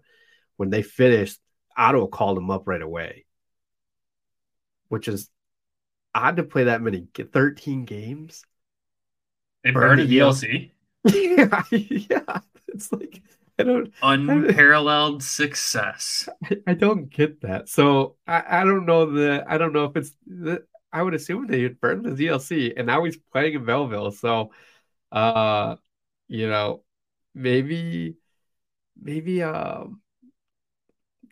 When 0.61 0.69
they 0.69 0.83
finished, 0.83 1.39
Ottawa 1.75 2.05
called 2.05 2.37
him 2.37 2.51
up 2.51 2.67
right 2.67 2.83
away, 2.83 3.25
which 4.89 5.07
is 5.07 5.27
odd 6.13 6.35
to 6.35 6.43
play 6.43 6.65
that 6.65 6.83
many 6.83 7.07
13 7.15 7.85
games. 7.85 8.45
they 9.63 9.71
Burn 9.71 9.97
burned 9.97 10.01
a 10.01 10.05
DLC. 10.05 10.69
yeah, 11.05 11.63
yeah. 11.71 12.41
It's 12.67 12.91
like 12.91 13.23
I 13.57 13.63
don't 13.63 13.91
Unparalleled 14.03 15.23
success. 15.23 16.29
I 16.67 16.75
don't 16.75 17.09
get 17.09 17.41
that. 17.41 17.67
So 17.67 18.17
I, 18.27 18.61
I 18.61 18.63
don't 18.63 18.85
know 18.85 19.07
the 19.07 19.43
I 19.47 19.57
don't 19.57 19.73
know 19.73 19.85
if 19.85 19.95
it's 19.95 20.15
the 20.27 20.63
I 20.93 21.01
would 21.01 21.15
assume 21.15 21.47
they 21.47 21.63
would 21.63 21.81
burn 21.81 22.03
the 22.03 22.11
DLC 22.11 22.73
and 22.77 22.85
now 22.85 23.03
he's 23.03 23.17
playing 23.17 23.55
in 23.55 23.65
Belleville. 23.65 24.11
So 24.11 24.51
uh 25.11 25.77
you 26.27 26.47
know 26.47 26.83
maybe 27.33 28.17
maybe 29.01 29.41
um 29.41 30.00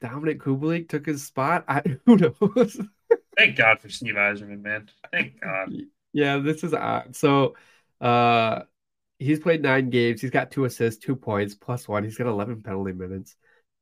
Dominic 0.01 0.39
Kubalik 0.39 0.89
took 0.89 1.05
his 1.05 1.25
spot. 1.25 1.65
I 1.67 1.81
who 2.05 2.17
knows? 2.17 2.79
Thank 3.37 3.55
God 3.55 3.79
for 3.79 3.89
Steve 3.89 4.15
Yzerman, 4.15 4.61
man. 4.61 4.89
Thank 5.11 5.39
God. 5.41 5.71
Yeah, 6.13 6.37
this 6.37 6.63
is 6.63 6.73
odd. 6.73 7.15
So 7.15 7.55
uh 8.01 8.61
he's 9.19 9.39
played 9.39 9.61
nine 9.61 9.89
games. 9.89 10.21
He's 10.21 10.31
got 10.31 10.51
two 10.51 10.65
assists, 10.65 11.03
two 11.03 11.15
points, 11.15 11.53
plus 11.55 11.87
one. 11.87 12.03
He's 12.03 12.17
got 12.17 12.27
11 12.27 12.63
penalty 12.63 12.93
minutes. 12.93 13.35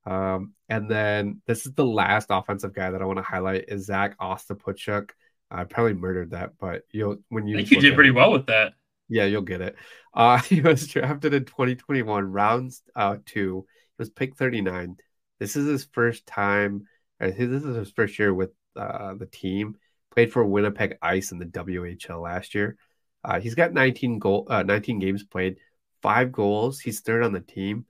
Um, 0.05 0.53
and 0.70 0.89
then 0.89 1.41
this 1.45 1.65
is 1.65 1.74
the 1.74 1.86
last 1.86 2.28
offensive 2.30 2.74
guy 2.74 2.89
that 2.91 3.01
I 3.01 3.05
want 3.05 3.18
to 3.18 3.24
highlight 3.24 3.65
is 3.68 3.86
Zach 3.86 4.18
Ostapchuk. 4.20 5.11
I 5.51 5.63
probably 5.65 5.93
murdered 5.93 6.32
that, 6.32 6.53
but 6.59 6.84
you'll 6.91 7.18
when 7.30 7.43
I 7.43 7.47
you 7.47 7.55
think 7.57 7.72
you 7.72 7.82
did 7.82 7.93
pretty 7.95 8.09
it- 8.09 8.15
well 8.15 8.32
with 8.32 8.47
that. 8.47 8.74
Yeah, 9.09 9.24
you'll 9.26 9.41
get 9.41 9.61
it. 9.61 9.76
Uh, 10.13 10.38
he 10.41 10.61
was 10.61 10.88
drafted 10.88 11.34
in 11.34 11.45
2021, 11.45 12.32
rounds 12.32 12.82
uh, 12.95 13.18
two. 13.26 13.65
He 13.97 14.01
was 14.01 14.09
pick 14.09 14.36
39. 14.36 14.97
This 15.39 15.55
is 15.55 15.67
his 15.67 15.85
first 15.91 16.25
time. 16.25 16.88
This 17.19 17.38
is 17.38 17.75
his 17.75 17.91
first 17.91 18.17
year 18.19 18.33
with 18.33 18.51
uh, 18.75 19.13
the 19.15 19.25
team. 19.25 19.77
Played 20.13 20.31
for 20.31 20.45
Winnipeg 20.45 20.97
Ice 21.01 21.31
in 21.31 21.39
the 21.39 21.45
WHL 21.45 22.21
last 22.21 22.55
year. 22.55 22.77
Uh, 23.23 23.39
he's 23.39 23.55
got 23.55 23.73
19 23.73 24.19
goal, 24.19 24.47
uh, 24.49 24.63
19 24.63 24.99
games 24.99 25.23
played, 25.23 25.57
five 26.01 26.31
goals. 26.31 26.79
He's 26.79 27.01
third 27.01 27.23
on 27.23 27.33
the 27.33 27.41
team, 27.41 27.85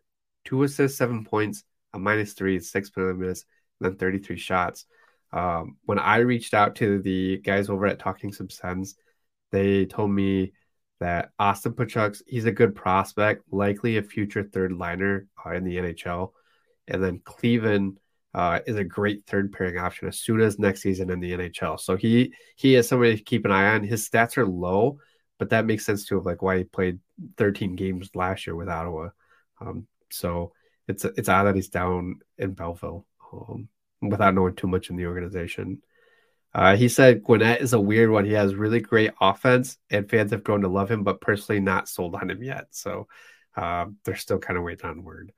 two 0.45 0.63
assists, 0.63 0.97
seven 0.97 1.23
points, 1.25 1.63
a 1.93 1.99
minus 1.99 2.33
three, 2.33 2.59
six 2.59 2.91
minutes, 2.95 3.45
and 3.79 3.91
then 3.91 3.97
33 3.97 4.37
shots. 4.37 4.85
Um, 5.31 5.77
when 5.83 5.99
I 5.99 6.17
reached 6.17 6.53
out 6.53 6.75
to 6.77 7.01
the 7.01 7.37
guys 7.37 7.69
over 7.69 7.85
at 7.85 7.99
Talking 7.99 8.31
Some 8.31 8.49
Sense, 8.49 8.95
they 9.51 9.85
told 9.85 10.11
me 10.11 10.53
that 10.99 11.29
Ostapchuk's 11.39 12.23
he's 12.25 12.45
a 12.45 12.51
good 12.51 12.75
prospect, 12.75 13.43
likely 13.51 13.97
a 13.97 14.03
future 14.03 14.43
third 14.43 14.71
liner 14.71 15.27
uh, 15.45 15.51
in 15.51 15.63
the 15.63 15.77
NHL, 15.77 16.31
and 16.87 17.03
then 17.03 17.21
Cleveland 17.23 17.99
uh, 18.33 18.59
is 18.67 18.75
a 18.75 18.83
great 18.83 19.25
third 19.25 19.51
pairing 19.51 19.77
option 19.77 20.07
as 20.07 20.19
soon 20.19 20.41
as 20.41 20.59
next 20.59 20.81
season 20.81 21.09
in 21.09 21.19
the 21.19 21.31
NHL. 21.31 21.79
So 21.79 21.95
he 21.95 22.33
he 22.55 22.75
is 22.75 22.87
somebody 22.87 23.17
to 23.17 23.23
keep 23.23 23.45
an 23.45 23.51
eye 23.51 23.73
on. 23.75 23.83
His 23.83 24.07
stats 24.07 24.37
are 24.37 24.45
low, 24.45 24.99
but 25.39 25.49
that 25.49 25.65
makes 25.65 25.85
sense 25.85 26.05
too 26.05 26.17
of 26.17 26.25
like 26.25 26.41
why 26.41 26.59
he 26.59 26.63
played 26.63 26.99
13 27.37 27.75
games 27.75 28.09
last 28.13 28.45
year 28.45 28.55
with 28.55 28.69
Ottawa. 28.69 29.09
Um, 29.59 29.87
so 30.11 30.53
it's 30.87 31.03
it's 31.03 31.29
odd 31.29 31.45
that 31.45 31.55
he's 31.55 31.69
down 31.69 32.19
in 32.37 32.53
Belleville 32.53 33.05
um, 33.33 33.69
without 34.01 34.35
knowing 34.35 34.55
too 34.55 34.67
much 34.67 34.89
in 34.89 34.95
the 34.95 35.07
organization. 35.07 35.81
Uh, 36.53 36.75
he 36.75 36.89
said 36.89 37.23
Guenette 37.23 37.61
is 37.61 37.73
a 37.73 37.79
weird 37.79 38.09
one. 38.09 38.25
He 38.25 38.33
has 38.33 38.55
really 38.55 38.79
great 38.79 39.11
offense, 39.19 39.77
and 39.89 40.09
fans 40.09 40.31
have 40.31 40.43
grown 40.43 40.61
to 40.61 40.67
love 40.67 40.89
him, 40.89 41.03
but 41.03 41.21
personally 41.21 41.59
not 41.59 41.89
sold 41.89 42.15
on 42.15 42.29
him 42.29 42.41
yet. 42.41 42.67
So 42.71 43.07
uh, 43.55 43.85
they're 44.03 44.15
still 44.15 44.39
kind 44.39 44.57
of 44.57 44.63
waiting 44.63 44.89
on 44.89 45.03
word. 45.03 45.33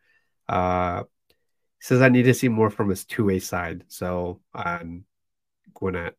Says 1.79 2.01
I 2.01 2.09
need 2.09 2.23
to 2.23 2.33
see 2.33 2.49
more 2.49 2.69
from 2.69 2.89
his 2.89 3.05
two 3.05 3.25
way 3.25 3.39
side. 3.39 3.85
So 3.87 4.41
on 4.53 5.05
Guenette, 5.75 6.15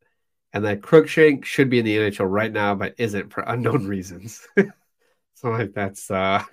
and 0.53 0.65
then 0.65 0.81
Crookshank 0.83 1.45
should 1.47 1.71
be 1.71 1.81
in 1.81 1.85
the 1.85 1.97
NHL 1.99 2.31
right 2.31 2.53
now, 2.53 2.75
but 2.75 2.95
isn't 2.99 3.33
for 3.33 3.43
unknown 3.43 3.87
reasons. 3.89 4.47
so 5.35 5.51
like 5.51 5.73
that's 5.75 6.11
uh, 6.11 6.45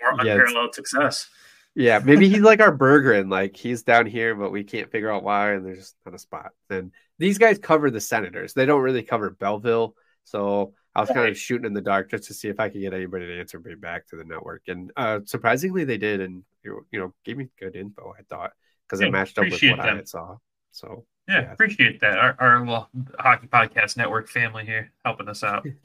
More 0.00 0.14
Yeah, 0.16 0.36
unparalleled 0.36 0.74
success. 0.74 1.28
Yeah, 1.74 1.98
maybe 1.98 2.28
he's 2.28 2.42
like 2.42 2.60
our 2.60 2.76
Berggren, 2.76 3.30
like 3.30 3.56
he's 3.56 3.82
down 3.82 4.06
here, 4.06 4.34
but 4.36 4.50
we 4.50 4.62
can't 4.62 4.90
figure 4.90 5.10
out 5.10 5.24
why, 5.24 5.52
and 5.52 5.66
there's 5.66 5.78
just 5.78 5.96
not 6.06 6.14
a 6.14 6.18
spot. 6.18 6.52
And 6.70 6.92
these 7.18 7.38
guys 7.38 7.58
cover 7.58 7.90
the 7.90 8.00
Senators; 8.00 8.54
they 8.54 8.64
don't 8.66 8.82
really 8.82 9.02
cover 9.02 9.30
Belleville. 9.30 9.96
So 10.24 10.74
I 10.94 11.00
was 11.00 11.10
kind 11.10 11.28
of 11.28 11.36
shooting 11.36 11.66
in 11.66 11.74
the 11.74 11.80
dark 11.80 12.10
just 12.10 12.24
to 12.24 12.34
see 12.34 12.48
if 12.48 12.60
I 12.60 12.68
could 12.68 12.80
get 12.80 12.94
anybody 12.94 13.26
to 13.26 13.40
answer 13.40 13.58
me 13.58 13.74
back 13.74 14.06
to 14.08 14.16
the 14.16 14.24
network, 14.24 14.62
and 14.68 14.92
uh, 14.96 15.20
surprisingly, 15.24 15.84
they 15.84 15.98
did, 15.98 16.20
and 16.20 16.44
you 16.64 16.84
know, 16.92 17.12
gave 17.24 17.36
me 17.36 17.48
good 17.58 17.76
info. 17.76 18.14
I 18.18 18.22
thought 18.28 18.52
because 18.86 19.00
Yeah, 19.00 19.06
it 19.06 19.10
matched 19.10 19.38
up 19.38 19.50
with 19.50 19.62
what 19.66 19.80
I 19.80 19.86
them. 19.86 19.96
had 19.96 20.08
saw. 20.08 20.36
So 20.72 21.06
Yeah, 21.28 21.40
Yeah. 21.40 21.52
appreciate 21.52 22.00
that. 22.00 22.18
Our, 22.18 22.36
our 22.38 22.60
little 22.60 22.88
hockey 23.18 23.46
podcast 23.46 23.96
network 23.96 24.28
family 24.28 24.64
here 24.64 24.92
helping 25.04 25.28
us 25.28 25.42
out. 25.42 25.66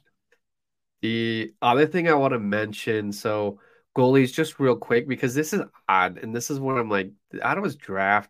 The 1.02 1.54
other 1.62 1.86
thing 1.88 2.10
I 2.10 2.14
want 2.14 2.34
to 2.34 2.40
mention, 2.40 3.14
so 3.14 3.60
goalies, 3.96 4.34
just 4.34 4.60
real 4.60 4.76
quick, 4.76 5.08
because 5.08 5.34
this 5.34 5.54
is 5.54 5.62
odd, 5.88 6.18
and 6.18 6.36
this 6.36 6.50
is 6.50 6.60
what 6.60 6.78
I'm 6.78 6.90
like, 6.90 7.12
Ottawa's 7.42 7.76
draft 7.76 8.30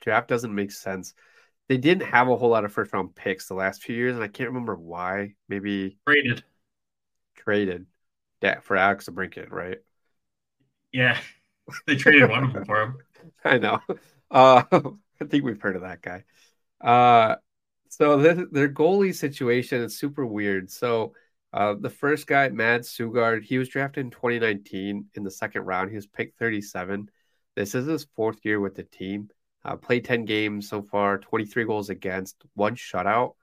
draft 0.00 0.28
doesn't 0.28 0.54
make 0.54 0.72
sense. 0.72 1.14
They 1.70 1.76
didn't 1.76 2.08
have 2.08 2.26
a 2.28 2.36
whole 2.36 2.48
lot 2.48 2.64
of 2.64 2.72
first 2.72 2.92
round 2.92 3.14
picks 3.14 3.46
the 3.46 3.54
last 3.54 3.84
few 3.84 3.94
years, 3.94 4.16
and 4.16 4.24
I 4.24 4.26
can't 4.26 4.48
remember 4.48 4.74
why. 4.74 5.34
Maybe 5.48 5.98
traded, 6.04 6.42
traded 7.36 7.86
that 8.40 8.64
for 8.64 8.76
Alex 8.76 9.08
DeBrincat, 9.08 9.52
right? 9.52 9.78
Yeah. 10.92 11.16
They 11.86 11.94
traded 11.94 12.28
one 12.28 12.42
of 12.42 12.52
them 12.52 12.64
for 12.64 12.82
him. 12.82 12.98
I 13.44 13.58
know. 13.58 13.78
Uh, 14.28 14.64
I 14.72 15.24
think 15.26 15.44
we've 15.44 15.60
heard 15.60 15.76
of 15.76 15.82
that 15.82 16.02
guy. 16.02 16.24
Uh, 16.80 17.36
so 17.88 18.16
the, 18.16 18.48
their 18.50 18.68
goalie 18.68 19.14
situation 19.14 19.80
is 19.80 19.96
super 19.96 20.26
weird. 20.26 20.72
So 20.72 21.12
uh, 21.52 21.76
the 21.78 21.88
first 21.88 22.26
guy, 22.26 22.48
Mads 22.48 22.88
Søgaard, 22.88 23.44
he 23.44 23.58
was 23.58 23.68
drafted 23.68 24.06
in 24.06 24.10
2019 24.10 25.04
in 25.14 25.22
the 25.22 25.30
second 25.30 25.62
round. 25.62 25.90
He 25.90 25.94
was 25.94 26.08
picked 26.08 26.40
37. 26.40 27.08
This 27.54 27.76
is 27.76 27.86
his 27.86 28.08
fourth 28.16 28.38
year 28.42 28.58
with 28.58 28.74
the 28.74 28.82
team. 28.82 29.30
Uh, 29.64 29.76
played 29.76 30.04
10 30.04 30.24
games 30.24 30.68
so 30.68 30.82
far, 30.82 31.18
23 31.18 31.64
goals 31.64 31.90
against, 31.90 32.36
one 32.54 32.74
shutout, 32.74 33.34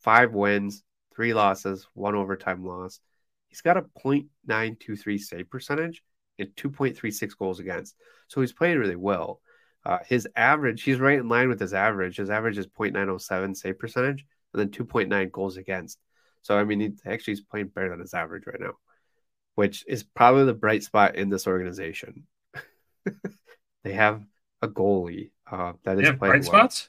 five 0.00 0.32
wins, 0.32 0.82
three 1.14 1.32
losses, 1.32 1.86
one 1.94 2.14
overtime 2.14 2.64
loss. 2.64 3.00
He's 3.48 3.60
got 3.60 3.76
a 3.76 3.84
.923 4.04 5.20
save 5.20 5.50
percentage 5.50 6.02
and 6.38 6.48
2.36 6.56 7.36
goals 7.38 7.60
against. 7.60 7.94
So 8.28 8.40
he's 8.40 8.52
playing 8.52 8.78
really 8.78 8.96
well. 8.96 9.40
Uh, 9.84 9.98
his 10.06 10.28
average, 10.36 10.82
he's 10.82 10.98
right 10.98 11.18
in 11.18 11.28
line 11.28 11.48
with 11.48 11.60
his 11.60 11.72
average. 11.72 12.16
His 12.16 12.30
average 12.30 12.58
is 12.58 12.66
0.907 12.66 13.56
save 13.56 13.78
percentage 13.78 14.26
and 14.52 14.60
then 14.60 14.68
2.9 14.70 15.32
goals 15.32 15.56
against. 15.56 15.98
So, 16.42 16.58
I 16.58 16.64
mean, 16.64 16.80
he 16.80 16.92
actually 17.06 17.34
is 17.34 17.40
playing 17.40 17.68
better 17.68 17.90
than 17.90 18.00
his 18.00 18.14
average 18.14 18.46
right 18.46 18.60
now, 18.60 18.74
which 19.54 19.84
is 19.86 20.02
probably 20.02 20.44
the 20.44 20.54
bright 20.54 20.82
spot 20.82 21.16
in 21.16 21.28
this 21.28 21.46
organization. 21.46 22.26
they 23.84 23.92
have 23.92 24.24
a 24.62 24.68
goalie 24.68 25.30
uh, 25.50 25.74
that 25.84 25.98
is 25.98 26.06
Yeah, 26.06 26.12
playing 26.12 26.42
bright 26.42 26.44
well. 26.44 26.72
spots. 26.72 26.88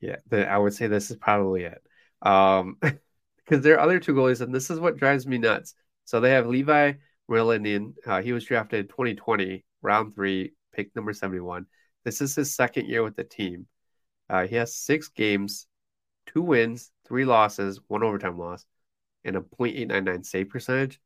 Yeah, 0.00 0.16
the, 0.28 0.48
I 0.48 0.58
would 0.58 0.74
say 0.74 0.86
this 0.86 1.10
is 1.10 1.16
probably 1.16 1.64
it. 1.64 1.82
Um, 2.22 2.78
because 2.82 3.62
there 3.62 3.76
are 3.76 3.80
other 3.80 4.00
two 4.00 4.14
goalies, 4.14 4.40
and 4.40 4.54
this 4.54 4.70
is 4.70 4.80
what 4.80 4.96
drives 4.96 5.26
me 5.26 5.38
nuts. 5.38 5.74
So 6.04 6.20
they 6.20 6.32
have 6.32 6.46
Leevi 6.46 6.98
Meriläinen. 7.30 7.94
Uh, 8.06 8.22
he 8.22 8.32
was 8.32 8.44
drafted 8.44 8.80
in 8.80 8.88
2020, 8.88 9.64
round 9.82 10.14
three, 10.14 10.52
pick 10.72 10.94
number 10.96 11.12
71. 11.12 11.66
This 12.04 12.20
is 12.20 12.34
his 12.34 12.54
second 12.54 12.86
year 12.88 13.02
with 13.02 13.16
the 13.16 13.24
team. 13.24 13.66
Uh, 14.28 14.46
he 14.46 14.56
has 14.56 14.74
six 14.74 15.08
games, 15.08 15.66
two 16.26 16.42
wins, 16.42 16.92
three 17.06 17.24
losses, 17.24 17.80
one 17.88 18.02
overtime 18.02 18.38
loss, 18.38 18.64
and 19.24 19.36
a 19.36 19.40
.899 19.42 20.24
save 20.24 20.50
percentage, 20.50 21.00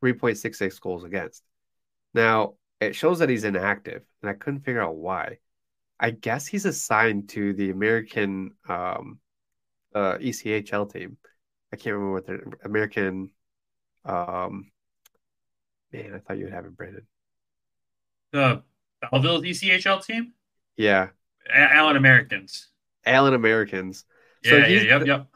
3.66 0.00 0.80
goals 0.80 1.04
against. 1.04 1.42
Now, 2.14 2.54
it 2.86 2.96
shows 2.96 3.18
that 3.20 3.28
he's 3.28 3.44
inactive, 3.44 4.02
and 4.22 4.30
I 4.30 4.34
couldn't 4.34 4.60
figure 4.60 4.82
out 4.82 4.96
why. 4.96 5.38
I 6.00 6.10
guess 6.12 6.46
he's 6.46 6.66
assigned 6.66 7.30
to 7.30 7.52
the 7.54 7.70
American 7.70 8.52
um, 8.68 9.20
uh, 9.94 10.18
ECHL 10.20 10.86
team. 10.86 11.18
I 11.72 11.76
can't 11.76 11.94
remember 11.94 12.14
what 12.14 12.26
their 12.26 12.44
American. 12.64 13.30
Um, 14.04 14.72
man, 15.92 16.14
I 16.14 16.18
thought 16.18 16.38
you 16.38 16.44
would 16.44 16.52
have 16.52 16.66
it, 16.66 16.76
Brandon. 16.76 17.06
The 18.32 18.62
Belleville 19.10 19.44
ECHL 19.44 20.00
team? 20.00 20.34
Yeah, 20.76 21.10
A- 21.48 21.74
Allen 21.74 21.96
Americans. 21.96 22.68
Allen 23.06 23.34
Americans. 23.34 24.04
Yeah, 24.42 24.50
So 24.50 24.56
yeah, 24.56 24.66
he's 24.68 24.84
yep, 24.84 25.06
yep. 25.06 25.26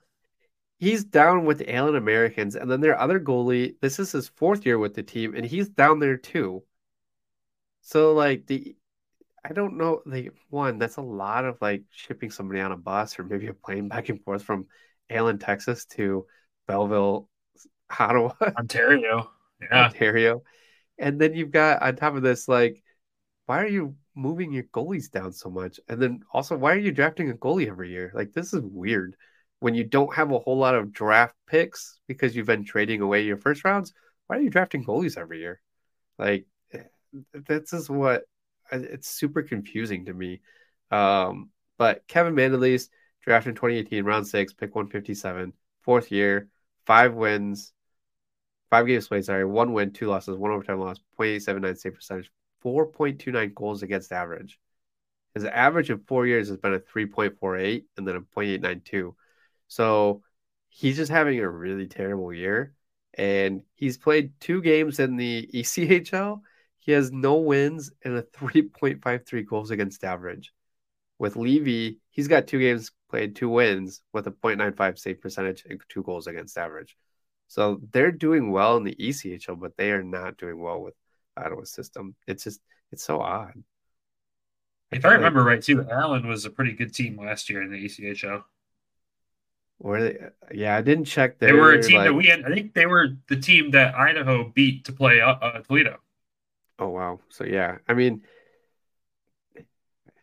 He's 0.80 1.04
down 1.04 1.44
with 1.44 1.58
the 1.58 1.72
Allen 1.72 1.96
Americans, 1.96 2.54
and 2.56 2.70
then 2.70 2.80
their 2.80 2.98
other 2.98 3.18
goalie. 3.20 3.78
This 3.80 3.98
is 3.98 4.12
his 4.12 4.28
fourth 4.28 4.64
year 4.66 4.78
with 4.78 4.94
the 4.94 5.02
team, 5.02 5.34
and 5.34 5.44
he's 5.44 5.68
down 5.68 5.98
there 5.98 6.16
too. 6.16 6.62
So 7.88 8.12
like 8.12 8.46
the, 8.46 8.76
I 9.42 9.54
don't 9.54 9.78
know. 9.78 10.02
The 10.04 10.28
one 10.50 10.76
that's 10.76 10.98
a 10.98 11.02
lot 11.02 11.46
of 11.46 11.56
like 11.62 11.84
shipping 11.90 12.30
somebody 12.30 12.60
on 12.60 12.70
a 12.70 12.76
bus 12.76 13.18
or 13.18 13.24
maybe 13.24 13.46
a 13.46 13.54
plane 13.54 13.88
back 13.88 14.10
and 14.10 14.22
forth 14.22 14.42
from 14.42 14.66
Allen, 15.08 15.38
Texas 15.38 15.86
to 15.96 16.26
Belleville, 16.66 17.30
Ottawa. 17.98 18.32
Ontario. 18.58 19.30
Yeah. 19.62 19.86
Ontario. 19.86 20.42
And 20.98 21.18
then 21.18 21.32
you've 21.32 21.50
got 21.50 21.80
on 21.80 21.96
top 21.96 22.14
of 22.14 22.20
this, 22.20 22.46
like, 22.46 22.82
why 23.46 23.62
are 23.62 23.68
you 23.68 23.96
moving 24.14 24.52
your 24.52 24.64
goalies 24.64 25.10
down 25.10 25.32
so 25.32 25.48
much? 25.48 25.80
And 25.88 25.98
then 25.98 26.20
also, 26.30 26.58
why 26.58 26.74
are 26.74 26.78
you 26.78 26.92
drafting 26.92 27.30
a 27.30 27.34
goalie 27.34 27.68
every 27.68 27.90
year? 27.90 28.12
Like, 28.14 28.34
this 28.34 28.52
is 28.52 28.60
weird. 28.60 29.16
When 29.60 29.74
you 29.74 29.84
don't 29.84 30.14
have 30.14 30.30
a 30.30 30.38
whole 30.38 30.58
lot 30.58 30.74
of 30.74 30.92
draft 30.92 31.36
picks 31.46 31.98
because 32.06 32.36
you've 32.36 32.48
been 32.48 32.66
trading 32.66 33.00
away 33.00 33.22
your 33.22 33.38
first 33.38 33.64
rounds, 33.64 33.94
why 34.26 34.36
are 34.36 34.42
you 34.42 34.50
drafting 34.50 34.84
goalies 34.84 35.16
every 35.16 35.38
year? 35.38 35.62
Like, 36.18 36.44
this 37.32 37.72
is 37.72 37.88
what 37.90 38.24
it's 38.70 39.08
super 39.08 39.42
confusing 39.42 40.06
to 40.06 40.14
me. 40.14 40.40
Um, 40.90 41.50
but 41.76 42.06
Kevin 42.08 42.34
Mandolese, 42.34 42.88
drafted 43.22 43.50
in 43.50 43.56
2018, 43.56 44.04
round 44.04 44.26
six, 44.26 44.52
pick 44.52 44.74
157, 44.74 45.52
fourth 45.82 46.10
year, 46.10 46.48
five 46.86 47.14
wins, 47.14 47.72
five 48.70 48.86
games 48.86 49.08
played, 49.08 49.24
sorry, 49.24 49.44
one 49.44 49.72
win, 49.72 49.92
two 49.92 50.06
losses, 50.06 50.36
one 50.36 50.50
overtime 50.50 50.80
loss, 50.80 50.98
0.879 51.18 51.78
save 51.78 51.94
percentage, 51.94 52.30
4.29 52.64 53.54
goals 53.54 53.82
against 53.82 54.12
average. 54.12 54.58
His 55.34 55.44
average 55.44 55.90
in 55.90 55.98
four 56.00 56.26
years 56.26 56.48
has 56.48 56.56
been 56.56 56.74
a 56.74 56.80
3.48 56.80 57.84
and 57.96 58.08
then 58.08 58.16
a 58.16 58.20
0.892. 58.20 59.14
So 59.68 60.22
he's 60.68 60.96
just 60.96 61.12
having 61.12 61.38
a 61.38 61.48
really 61.48 61.86
terrible 61.86 62.32
year. 62.32 62.74
And 63.14 63.62
he's 63.74 63.98
played 63.98 64.32
two 64.40 64.62
games 64.62 64.98
in 64.98 65.16
the 65.16 65.48
ECHL. 65.52 66.40
He 66.88 66.92
has 66.92 67.12
no 67.12 67.34
wins 67.34 67.92
and 68.02 68.16
a 68.16 68.22
3.53 68.40 69.46
goals 69.46 69.70
against 69.70 70.04
average. 70.04 70.54
With 71.18 71.34
Leevi, 71.34 71.98
he's 72.08 72.28
got 72.28 72.46
two 72.46 72.58
games 72.58 72.92
played, 73.10 73.36
two 73.36 73.50
wins 73.50 74.00
with 74.14 74.26
a 74.26 74.30
0.95 74.30 74.98
save 74.98 75.20
percentage 75.20 75.66
and 75.68 75.78
two 75.90 76.02
goals 76.02 76.26
against 76.26 76.56
average. 76.56 76.96
So 77.46 77.82
they're 77.92 78.10
doing 78.10 78.52
well 78.52 78.78
in 78.78 78.84
the 78.84 78.94
ECHL, 78.94 79.60
but 79.60 79.76
they 79.76 79.90
are 79.90 80.02
not 80.02 80.38
doing 80.38 80.62
well 80.62 80.80
with 80.80 80.94
Ottawa's 81.36 81.70
system. 81.70 82.14
It's 82.26 82.44
just 82.44 82.62
it's 82.90 83.04
so 83.04 83.20
odd. 83.20 83.52
If 84.90 85.04
I 85.04 85.08
like- 85.08 85.16
remember 85.18 85.44
right, 85.44 85.62
too, 85.62 85.86
Allen 85.90 86.26
was 86.26 86.46
a 86.46 86.50
pretty 86.50 86.72
good 86.72 86.94
team 86.94 87.18
last 87.18 87.50
year 87.50 87.60
in 87.60 87.70
the 87.70 87.84
ECHL. 87.84 88.44
Were 89.78 90.02
they? 90.02 90.18
Yeah, 90.54 90.74
I 90.74 90.80
didn't 90.80 91.04
check. 91.04 91.38
They 91.38 91.52
were 91.52 91.72
a 91.72 91.82
their, 91.82 91.82
team 91.82 92.02
that 92.02 92.14
we 92.14 92.28
had. 92.28 92.46
I 92.46 92.54
think 92.54 92.72
they 92.72 92.86
were 92.86 93.08
the 93.28 93.36
team 93.36 93.72
that 93.72 93.94
Idaho 93.94 94.44
beat 94.54 94.86
to 94.86 94.92
play 94.94 95.20
uh, 95.20 95.34
uh, 95.34 95.60
Toledo. 95.60 95.98
Oh 96.78 96.88
wow. 96.88 97.20
So 97.28 97.44
yeah, 97.44 97.78
I 97.88 97.94
mean, 97.94 98.22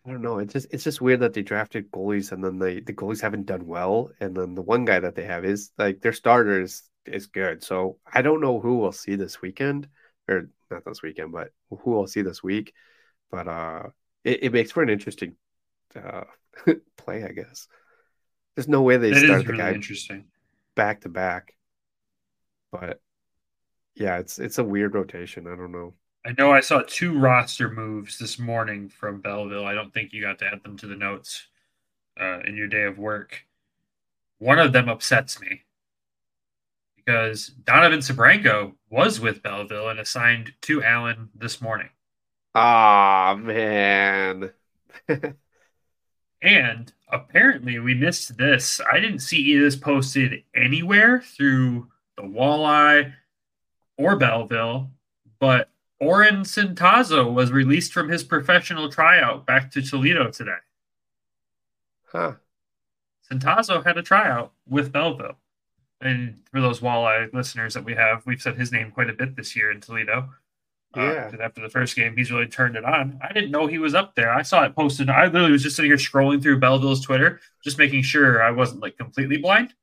I 0.05 0.11
don't 0.11 0.21
know. 0.21 0.37
It's 0.39 0.53
just 0.53 0.67
it's 0.71 0.83
just 0.83 1.01
weird 1.01 1.21
that 1.21 1.33
they 1.33 1.41
drafted 1.41 1.91
goalies 1.91 2.31
and 2.31 2.43
then 2.43 2.59
they 2.59 2.79
the 2.79 2.93
goalies 2.93 3.21
haven't 3.21 3.45
done 3.47 3.65
well, 3.65 4.11
and 4.19 4.35
then 4.35 4.53
the 4.55 4.61
one 4.61 4.85
guy 4.85 4.99
that 4.99 5.15
they 5.15 5.25
have 5.25 5.45
is 5.45 5.71
like 5.77 6.01
their 6.01 6.13
starter 6.13 6.61
is 6.61 6.83
is 7.05 7.25
good. 7.27 7.63
So 7.63 7.97
I 8.11 8.21
don't 8.21 8.41
know 8.41 8.59
who 8.59 8.77
we'll 8.77 8.91
see 8.91 9.15
this 9.15 9.41
weekend, 9.41 9.87
or 10.27 10.49
not 10.69 10.85
this 10.85 11.01
weekend, 11.01 11.31
but 11.31 11.51
who 11.69 11.91
we'll 11.91 12.07
see 12.07 12.21
this 12.21 12.43
week. 12.43 12.73
But 13.31 13.47
uh, 13.47 13.83
it, 14.23 14.45
it 14.45 14.53
makes 14.53 14.71
for 14.71 14.83
an 14.83 14.89
interesting 14.89 15.35
uh 15.95 16.25
play, 16.97 17.23
I 17.25 17.29
guess. 17.33 17.67
There's 18.55 18.69
no 18.69 18.83
way 18.83 18.97
they 18.97 19.13
That 19.13 19.15
start 19.15 19.45
the 19.47 19.53
really 19.53 19.53
guy 19.53 19.73
interesting. 19.73 20.27
back 20.75 21.01
to 21.01 21.09
back, 21.09 21.55
but 22.71 22.99
yeah, 23.95 24.19
it's 24.19 24.39
it's 24.39 24.59
a 24.59 24.63
weird 24.63 24.95
rotation. 24.95 25.47
I 25.47 25.55
don't 25.57 25.71
know. 25.73 25.95
I 26.25 26.33
know 26.37 26.51
I 26.51 26.59
saw 26.61 26.81
two 26.81 27.17
roster 27.17 27.69
moves 27.69 28.17
this 28.17 28.39
morning 28.39 28.89
from 28.89 29.21
Belleville. 29.21 29.65
I 29.65 29.75
don't 29.75 29.93
think 29.93 30.11
you 30.11 30.21
got 30.21 30.39
to 30.39 30.47
add 30.47 30.63
them 30.63 30.75
to 30.77 30.87
the 30.87 30.95
notes 30.95 31.47
uh, 32.19 32.39
in 32.39 32.55
your 32.55 32.67
day 32.67 32.83
of 32.83 32.97
work. 32.97 33.43
One 34.39 34.57
of 34.57 34.73
them 34.73 34.89
upsets 34.89 35.39
me 35.39 35.63
because 36.95 37.47
Donovan 37.47 37.99
Sebrango 37.99 38.73
was 38.89 39.19
with 39.19 39.43
Belleville 39.43 39.89
and 39.89 39.99
assigned 39.99 40.53
to 40.61 40.83
Allen 40.83 41.29
this 41.35 41.61
morning. 41.61 41.89
Ah 42.55 43.37
man. 43.39 44.51
And 46.45 46.93
apparently, 47.11 47.79
we 47.79 47.95
missed 47.95 48.37
this. 48.37 48.79
I 48.91 48.99
didn't 48.99 49.19
see 49.19 49.57
this 49.57 49.75
posted 49.75 50.43
anywhere 50.55 51.19
through 51.19 51.87
the 52.15 52.21
Walleye 52.21 53.13
or 53.97 54.15
Belleville, 54.15 54.91
but 55.39 55.71
Orrin 55.99 56.41
Centazzo 56.41 57.31
was 57.33 57.51
released 57.51 57.93
from 57.93 58.09
his 58.09 58.23
professional 58.23 58.89
tryout 58.89 59.45
back 59.45 59.71
to 59.71 59.81
Toledo 59.81 60.29
today. 60.29 60.57
Huh. 62.07 62.33
Centazzo 63.31 63.83
had 63.83 63.97
a 63.97 64.03
tryout 64.03 64.51
with 64.67 64.91
Belleville. 64.91 65.37
And 66.01 66.41
for 66.51 66.61
those 66.61 66.81
walleye 66.81 67.33
listeners 67.33 67.73
that 67.73 67.85
we 67.85 67.95
have, 67.95 68.25
we've 68.25 68.41
said 68.41 68.57
his 68.57 68.71
name 68.71 68.91
quite 68.91 69.09
a 69.09 69.13
bit 69.13 69.35
this 69.35 69.55
year 69.55 69.71
in 69.71 69.79
Toledo. 69.81 70.29
Uh, 70.95 71.31
after 71.41 71.61
the 71.61 71.69
first 71.69 71.95
game, 71.95 72.15
he's 72.15 72.31
really 72.31 72.47
turned 72.47 72.77
it 72.77 72.85
on. 72.85 73.19
I 73.21 73.33
didn't 73.33 73.51
know 73.51 73.67
he 73.67 73.79
was 73.79 73.93
up 73.93 74.15
there. 74.15 74.31
I 74.31 74.43
saw 74.43 74.63
it 74.63 74.75
posted. 74.75 75.09
I 75.09 75.25
literally 75.25 75.51
was 75.51 75.63
just 75.63 75.75
sitting 75.75 75.91
here 75.91 75.97
scrolling 75.97 76.41
through 76.41 76.59
Belleville's 76.59 77.01
Twitter, 77.01 77.41
just 77.63 77.77
making 77.77 78.03
sure 78.03 78.41
I 78.41 78.51
wasn't 78.51 78.81
like 78.81 78.97
completely 78.97 79.37
blind. 79.37 79.73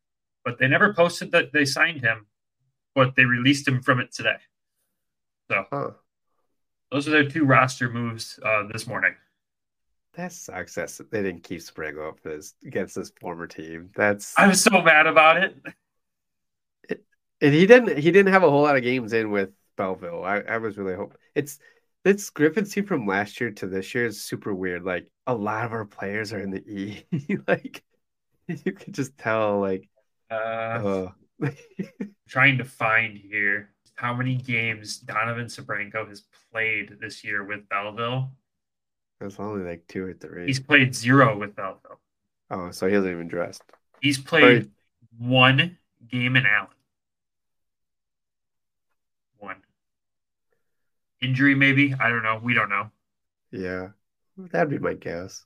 But 0.43 0.59
they 0.59 0.69
never 0.69 0.95
posted 0.95 1.33
that 1.33 1.53
they 1.53 1.67
signed 1.67 2.01
him, 2.01 2.27
but 2.95 3.15
they 3.15 3.25
released 3.27 3.69
him 3.69 3.83
from 3.83 4.01
it 4.01 4.13
today. 4.13 4.39
So 5.51 5.67
Huh. 5.71 5.91
Those 6.93 7.09
are 7.09 7.11
their 7.11 7.29
two 7.29 7.45
roster 7.45 7.89
moves 7.89 8.39
uh, 8.45 8.65
this 8.71 8.87
morning. 8.87 9.15
That 10.15 10.33
sucks. 10.33 10.75
That's, 10.75 10.99
they 11.11 11.23
didn't 11.23 11.43
keep 11.43 11.63
Sprague 11.63 11.97
up 11.99 12.21
this 12.21 12.55
against 12.67 12.95
this 12.95 13.11
former 13.19 13.47
team. 13.47 13.91
That's 13.97 14.39
I 14.39 14.47
was 14.47 14.63
so 14.63 14.83
mad 14.83 15.07
about 15.07 15.39
it. 15.43 15.57
and 17.41 17.55
he 17.55 17.67
didn't 17.67 17.97
he 17.99 18.11
didn't 18.11 18.33
have 18.33 18.43
a 18.43 18.51
whole 18.51 18.63
lot 18.63 18.77
of 18.77 18.83
games 18.83 19.15
in 19.15 19.31
with 19.31 19.51
Belleville. 19.77 20.23
I, 20.23 20.41
I 20.41 20.59
was 20.59 20.77
really 20.77 20.95
hoping 20.95 21.17
it's 21.35 21.59
this 22.05 22.29
Griffin's 22.29 22.75
team 22.75 22.85
from 22.85 23.07
last 23.07 23.41
year 23.41 23.53
to 23.53 23.67
this 23.67 23.95
year 23.95 24.05
is 24.05 24.21
super 24.23 24.53
weird. 24.53 24.85
Like 24.85 25.11
a 25.27 25.35
lot 25.35 25.65
of 25.65 25.73
our 25.73 25.87
players 25.87 26.33
are 26.35 26.41
in 26.41 26.51
the 26.51 26.61
E. 26.69 27.05
like 27.49 27.83
you 28.49 28.73
could 28.73 28.93
just 28.93 29.17
tell 29.17 29.61
like 29.61 29.89
Uh, 30.31 30.35
uh, 30.35 31.11
trying 32.29 32.59
to 32.59 32.65
find 32.65 33.17
here 33.17 33.72
how 33.97 34.15
many 34.15 34.37
games 34.37 34.99
Donovan 34.99 35.47
Sebrango 35.47 36.09
has 36.09 36.23
played 36.51 36.97
this 37.01 37.23
year 37.25 37.45
with 37.45 37.69
Belleville. 37.69 38.31
That's 39.21 39.39
only 39.39 39.65
like 39.69 39.87
two 39.87 40.05
or 40.05 40.15
three. 40.15 40.47
He's 40.47 40.61
played 40.61 40.95
zero 40.95 41.39
with 41.39 41.55
Belleville. 41.55 42.01
Oh, 42.51 42.71
so 42.71 42.87
he 42.89 42.95
hasn't 42.95 43.13
even 43.13 43.29
dressed. 43.29 43.63
He's 44.01 44.19
played 44.19 44.71
one 45.19 45.79
game 46.09 46.37
in 46.37 46.45
Allen. 46.45 46.69
One. 49.39 49.63
Injury, 51.21 51.55
maybe? 51.55 51.95
I 51.99 52.09
don't 52.09 52.23
know. 52.23 52.41
We 52.43 52.55
don't 52.55 52.69
know. 52.69 52.91
Yeah. 53.51 53.89
That'd 54.37 54.71
be 54.71 54.79
my 54.79 54.95
guess. 54.95 55.45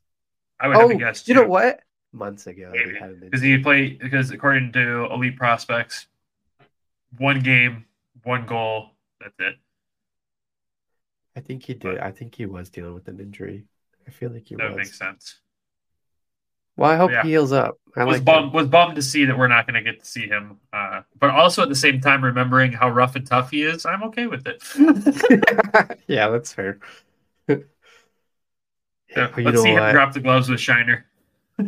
I 0.59 0.69
would 0.69 0.77
Oh, 0.77 0.81
have 0.81 0.91
a 0.91 0.95
oh, 0.95 0.99
guess. 0.99 1.29
you 1.29 1.35
know 1.35 1.47
what? 1.47 1.81
Months 2.13 2.47
ago 2.47 2.73
he 2.73 2.79
Maybe. 2.85 2.99
had 2.99 3.11
an 3.11 3.21
Because 3.21 3.43
he 3.43 3.59
played, 3.59 3.99
because 3.99 4.31
according 4.31 4.73
to 4.73 5.07
Elite 5.13 5.37
Prospects, 5.37 6.07
one 7.19 7.41
game, 7.41 7.86
one 8.25 8.47
goal. 8.47 8.91
That's 9.21 9.35
it. 9.39 9.57
I 11.35 11.41
think 11.41 11.65
he 11.65 11.75
did. 11.75 11.99
I 11.99 12.11
think 12.13 12.35
he 12.35 12.47
was 12.47 12.71
dealing 12.71 12.95
with 12.95 13.09
an 13.09 13.21
injury. 13.21 13.67
I 14.07 14.11
feel 14.11 14.31
like 14.31 14.47
he 14.47 14.57
That 14.57 14.65
was. 14.69 14.73
That 14.73 14.79
makes 14.79 14.99
sense. 14.99 15.41
Well, 16.77 16.91
I 16.91 16.97
hope 16.97 17.11
Yeah. 17.11 17.23
he 17.23 17.31
heals 17.31 17.53
up. 17.53 17.79
I 17.97 18.05
was 18.05 18.17
like 18.19 18.25
bummed 18.25 18.53
was 18.53 18.69
bummed 18.69 18.97
to 18.97 19.03
see 19.03 19.25
that 19.25 19.39
we're 19.39 19.49
not 19.49 19.67
going 19.67 19.83
to 19.83 19.83
get 19.83 20.01
to 20.01 20.07
see 20.07 20.27
him. 20.29 20.59
Uh, 20.73 21.03
but 21.19 21.31
also 21.31 21.63
at 21.63 21.69
the 21.69 21.75
same 21.75 22.01
time, 22.01 22.23
remembering 22.23 22.73
how 22.73 22.91
rough 22.91 23.17
and 23.17 23.27
tough 23.27 23.51
he 23.51 23.63
is, 23.63 23.87
I'm 23.87 24.03
okay 24.05 24.27
with 24.27 24.47
it. 24.47 24.63
yeah, 26.07 26.29
that's 26.29 26.53
fair. 26.53 26.79
Yeah, 29.09 29.33
let's 29.43 29.63
see 29.63 29.73
him 29.73 29.89
drop 29.89 30.13
the 30.13 30.21
gloves 30.21 30.49
with 30.49 30.61
Shiner. 30.61 31.07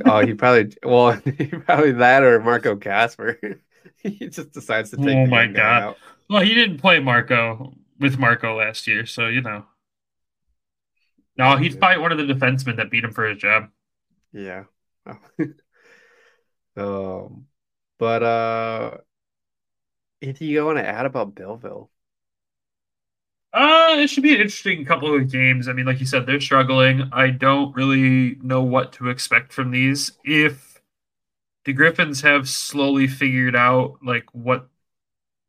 Oh, 0.04 0.20
he 0.24 0.34
probably 0.34 0.72
well, 0.82 1.12
he 1.12 1.46
probably 1.46 1.92
that 1.92 2.22
or 2.22 2.40
Marco 2.40 2.76
Kasper. 2.76 3.60
he 4.02 4.28
just 4.28 4.52
decides 4.52 4.90
to 4.90 4.96
take 4.96 5.04
Oh 5.04 5.24
the 5.24 5.30
my 5.30 5.46
God. 5.46 5.96
Well, 6.28 6.42
he 6.42 6.54
didn't 6.54 6.78
play 6.78 7.00
Marco 7.00 7.74
with 7.98 8.18
Marco 8.18 8.56
last 8.58 8.86
year, 8.86 9.06
so 9.06 9.26
you 9.28 9.40
know. 9.40 9.66
No, 11.38 11.56
he'd 11.56 11.74
Yeah. 11.74 11.80
fight 11.80 12.00
one 12.02 12.12
of 12.12 12.18
the 12.18 12.24
defensemen 12.24 12.76
that 12.76 12.90
beat 12.90 13.04
him 13.04 13.12
for 13.12 13.26
his 13.26 13.38
job. 13.38 13.70
Yeah. 14.32 14.64
um, 16.76 17.46
but 17.98 18.22
uh, 18.22 18.98
anything 20.22 20.48
you 20.48 20.64
want 20.64 20.78
to 20.78 20.86
add 20.86 21.06
about 21.06 21.34
Belleville? 21.34 21.90
Uh, 23.52 23.96
it 23.98 24.08
should 24.10 24.22
be 24.22 24.34
an 24.34 24.40
interesting 24.42 24.84
couple 24.84 25.14
of 25.14 25.30
games. 25.30 25.68
I 25.68 25.72
mean, 25.72 25.86
like 25.86 26.00
you 26.00 26.06
said, 26.06 26.26
they're 26.26 26.40
struggling. 26.40 27.08
I 27.12 27.30
don't 27.30 27.74
really 27.74 28.36
know 28.42 28.62
what 28.62 28.92
to 28.94 29.08
expect 29.08 29.52
from 29.52 29.70
these. 29.70 30.12
If 30.24 30.80
the 31.64 31.72
Griffins 31.74 32.22
have 32.22 32.48
slowly 32.48 33.08
figured 33.08 33.56
out 33.56 33.98
like 34.04 34.26
what 34.34 34.68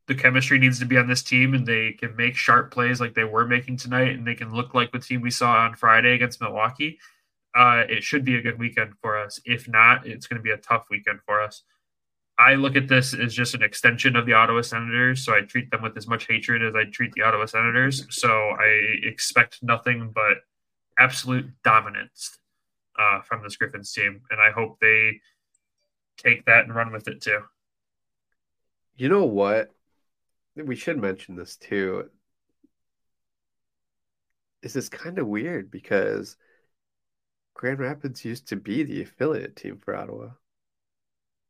the 0.10 0.16
chemistry 0.16 0.58
needs 0.58 0.80
to 0.80 0.86
be 0.86 0.98
on 0.98 1.08
this 1.08 1.22
team 1.22 1.54
and 1.54 1.68
they 1.68 1.92
can 1.92 2.16
make 2.16 2.36
sharp 2.36 2.72
plays 2.72 3.00
like 3.00 3.14
they 3.14 3.24
were 3.24 3.46
making 3.46 3.78
tonight 3.78 4.10
and 4.10 4.26
they 4.26 4.34
can 4.34 4.52
look 4.52 4.74
like 4.74 4.92
the 4.92 4.98
team 4.98 5.22
we 5.22 5.30
saw 5.30 5.52
on 5.52 5.76
Friday 5.76 6.16
against 6.16 6.42
Milwaukee, 6.42 6.98
uh, 7.56 7.84
it 7.88 8.04
should 8.04 8.26
be 8.26 8.36
a 8.36 8.42
good 8.42 8.58
weekend 8.58 8.94
for 9.02 9.16
us. 9.16 9.40
If 9.46 9.70
not, 9.70 10.08
it's 10.08 10.26
going 10.26 10.40
to 10.40 10.44
be 10.44 10.50
a 10.50 10.58
tough 10.58 10.88
weekend 10.90 11.20
for 11.28 11.40
us. 11.40 11.62
I 12.40 12.56
look 12.56 12.76
at 12.76 12.88
this 12.88 13.14
as 13.14 13.36
just 13.36 13.54
an 13.54 13.62
extension 13.62 14.16
of 14.16 14.26
the 14.26 14.34
Ottawa 14.34 14.62
Senators, 14.62 15.24
so 15.24 15.36
I 15.36 15.42
treat 15.42 15.70
them 15.70 15.84
with 15.84 15.96
as 15.96 16.08
much 16.08 16.26
hatred 16.26 16.64
as 16.64 16.74
I 16.74 16.86
treat 16.86 17.12
the 17.14 17.22
Ottawa 17.22 17.46
Senators. 17.46 18.08
So 18.10 18.30
I 18.30 18.96
expect 19.04 19.62
nothing 19.62 20.12
but 20.14 20.38
absolute 20.98 21.52
dominance 21.64 22.40
uh, 22.98 23.22
from 23.22 23.44
this 23.44 23.58
Griffins 23.58 23.94
team, 23.94 24.22
and 24.32 24.42
I 24.42 24.50
hope 24.50 24.80
they 24.80 25.20
take 26.18 26.46
that 26.46 26.64
and 26.64 26.74
run 26.74 26.92
with 26.92 27.08
it 27.08 27.22
too. 27.22 27.42
You 28.98 29.10
know 29.10 29.26
what? 29.26 29.72
We 30.66 30.76
should 30.76 30.98
mention 30.98 31.36
this 31.36 31.56
too. 31.56 32.10
This 34.62 34.76
is 34.76 34.90
kind 34.90 35.18
of 35.18 35.28
weird 35.28 35.72
because 35.72 36.36
Grand 37.54 37.80
Rapids 37.80 38.26
used 38.26 38.50
to 38.50 38.56
be 38.56 38.84
the 38.84 39.02
affiliate 39.02 39.56
team 39.56 39.80
for 39.84 39.96
Ottawa. 39.96 40.30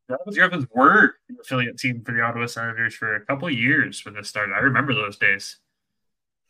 The 0.07 0.17
Rapids 0.41 0.65
were 0.73 1.15
the 1.27 1.35
affiliate 1.41 1.77
team 1.77 2.03
for 2.03 2.13
the 2.13 2.21
Ottawa 2.21 2.47
Senators 2.47 2.95
for 2.95 3.15
a 3.15 3.25
couple 3.25 3.49
years 3.49 4.03
when 4.03 4.15
this 4.15 4.27
started. 4.27 4.53
I 4.53 4.59
remember 4.59 4.93
those 4.93 5.17
days. 5.17 5.57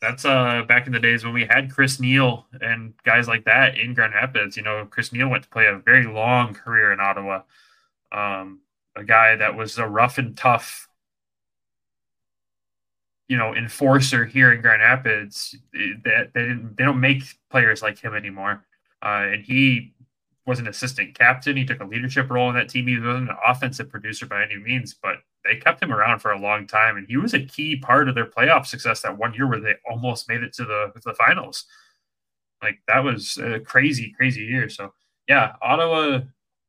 That's 0.02 0.24
uh 0.24 0.64
back 0.66 0.88
in 0.88 0.94
the 0.94 1.00
days 1.00 1.26
when 1.26 1.34
we 1.34 1.46
had 1.46 1.72
Chris 1.74 2.00
Neil 2.00 2.48
and 2.62 2.94
guys 3.04 3.28
like 3.28 3.44
that 3.46 3.78
in 3.78 3.94
Grand 3.94 4.14
Rapids. 4.14 4.56
You 4.56 4.64
know, 4.64 4.86
Chris 4.86 5.12
Neil 5.12 5.28
went 5.28 5.44
to 5.44 5.50
play 5.50 5.66
a 5.66 5.78
very 5.78 6.06
long 6.08 6.54
career 6.54 6.94
in 6.94 7.02
Ottawa. 7.02 7.42
Um, 8.12 8.62
a 8.96 9.04
guy 9.04 9.36
that 9.36 9.56
was 9.56 9.78
a 9.78 9.88
rough 9.88 10.18
and 10.18 10.36
tough, 10.38 10.89
you 13.30 13.38
know, 13.38 13.56
enforcer 13.56 14.26
here 14.26 14.52
in 14.52 14.62
Grand 14.62 14.82
Rapids. 14.82 15.56
That 16.04 16.32
they, 16.34 16.42
didn't 16.42 16.76
they 16.76 16.84
don't 16.84 17.00
make 17.00 17.24
players 17.50 17.82
like 17.82 17.98
him 17.98 18.14
anymore. 18.14 18.66
Uh, 19.02 19.30
and 19.32 19.44
he 19.44 19.94
was 20.46 20.60
an 20.60 20.68
assistant 20.68 21.14
captain. 21.18 21.56
He 21.56 21.64
took 21.64 21.80
a 21.80 21.86
leadership 21.86 22.30
role 22.30 22.50
in 22.50 22.56
that 22.56 22.70
team. 22.70 22.88
He 22.88 23.00
wasn't 23.00 23.30
an 23.30 23.38
offensive 23.48 23.90
producer 23.90 24.26
by 24.26 24.44
any 24.44 24.58
means, 24.58 24.96
but 25.02 25.18
they 25.46 25.56
kept 25.56 25.82
him 25.82 25.94
around 25.94 26.20
for 26.20 26.32
a 26.32 26.40
long 26.40 26.68
time, 26.68 26.98
and 26.98 27.08
he 27.08 27.16
was 27.16 27.34
a 27.34 27.46
key 27.46 27.78
part 27.78 28.10
of 28.10 28.16
their 28.16 28.26
playoff 28.26 28.66
success 28.66 29.02
that 29.02 29.18
one 29.18 29.34
year 29.34 29.48
where 29.48 29.62
they 29.62 29.76
almost 29.90 30.28
made 30.28 30.44
it 30.44 30.52
to 30.54 30.66
the 30.66 30.92
to 30.96 31.02
the 31.06 31.14
finals. 31.14 31.66
Like 32.62 32.80
that 32.88 33.04
was 33.04 33.38
a 33.38 33.60
crazy, 33.60 34.14
crazy 34.18 34.42
year. 34.42 34.68
So 34.70 34.92
yeah, 35.30 35.54
Ottawa, 35.62 36.22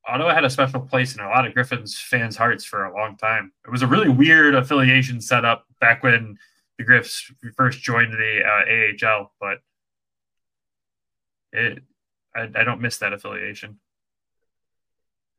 Ottawa 0.07 0.35
had 0.35 0.45
a 0.45 0.51
special 0.51 0.81
place 0.81 1.15
in 1.15 1.21
a 1.21 1.29
lot 1.29 1.47
of 1.47 1.55
Griffins 1.55 1.99
fans' 1.99 2.37
hearts 2.37 2.65
for 2.65 2.85
a 2.85 2.95
long 2.95 3.17
time. 3.17 3.51
It 3.67 3.71
was 3.71 3.83
a 3.83 3.87
really 3.89 4.11
weird 4.11 4.55
affiliation 4.55 5.21
set 5.21 5.45
up 5.45 5.65
back 5.81 6.03
when 6.05 6.39
the 6.81 6.87
Griffs 6.87 7.31
first 7.59 7.83
joined 7.83 8.15
the 8.15 8.41
uh, 8.43 9.07
AHL, 9.07 9.33
but 9.39 9.59
it 11.53 11.83
I, 12.35 12.49
I 12.55 12.65
don't 12.65 12.81
miss 12.81 12.97
that 12.99 13.13
affiliation. 13.13 13.79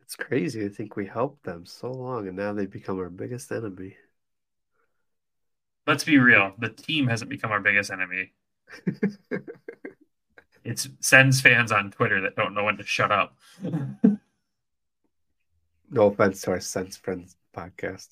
It's 0.02 0.16
crazy 0.16 0.60
to 0.60 0.70
think 0.70 0.96
we 0.96 1.08
helped 1.08 1.44
them 1.44 1.66
so 1.66 1.92
long 1.92 2.28
and 2.28 2.38
now 2.38 2.54
they've 2.54 2.70
become 2.70 3.00
our 3.00 3.10
biggest 3.10 3.52
enemy. 3.52 3.96
Let's 5.88 6.04
be 6.04 6.20
real. 6.20 6.54
The 6.60 6.70
team 6.70 7.08
hasn't 7.08 7.32
become 7.32 7.52
our 7.52 7.60
biggest 7.60 7.90
enemy. 7.90 8.34
It's 10.64 10.88
Sens 11.00 11.42
fans 11.42 11.72
on 11.72 11.90
Twitter 11.90 12.22
that 12.22 12.36
don't 12.36 12.54
know 12.54 12.66
when 12.66 12.78
to 12.78 12.86
shut 12.86 13.12
up. 13.12 13.36
No 15.90 16.06
offense 16.06 16.42
to 16.42 16.52
our 16.52 16.60
Sense 16.60 16.98
Friends 16.98 17.36
podcast. 17.58 18.10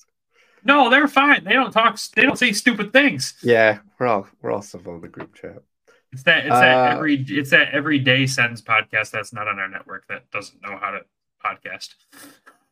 No, 0.64 0.90
they're 0.90 1.08
fine. 1.08 1.44
They 1.44 1.52
don't 1.52 1.70
talk. 1.72 1.98
They 2.14 2.22
don't 2.22 2.38
say 2.38 2.52
stupid 2.52 2.92
things. 2.92 3.34
Yeah, 3.42 3.78
we're 3.98 4.06
all 4.06 4.26
we're 4.42 4.50
all 4.52 4.62
civil 4.62 4.94
in 4.96 5.00
the 5.00 5.08
group 5.08 5.34
chat. 5.34 5.62
It's 6.12 6.22
that. 6.24 6.40
It's 6.46 6.48
that 6.54 6.92
Uh, 6.92 6.96
every. 6.96 7.14
It's 7.28 7.50
that 7.50 7.72
everyday 7.72 8.26
Sens 8.26 8.60
podcast 8.62 9.10
that's 9.10 9.32
not 9.32 9.48
on 9.48 9.58
our 9.58 9.68
network 9.68 10.06
that 10.08 10.30
doesn't 10.30 10.60
know 10.62 10.76
how 10.76 10.90
to 10.90 11.00
podcast. 11.44 11.94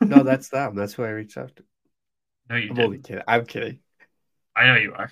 No, 0.01 0.22
that's 0.24 0.49
them. 0.49 0.74
That's 0.74 0.93
who 0.95 1.05
I 1.05 1.11
reached 1.11 1.39
out 1.39 1.55
to. 1.57 1.62
No, 2.51 2.57
you 2.57 2.70
I'm 2.70 2.74
didn't. 2.74 2.84
only 2.84 2.99
kidding. 2.99 3.22
I'm 3.28 3.47
kidding. 3.47 3.78
I 4.57 4.66
know 4.66 4.76
you 4.76 4.95
are. 4.95 5.11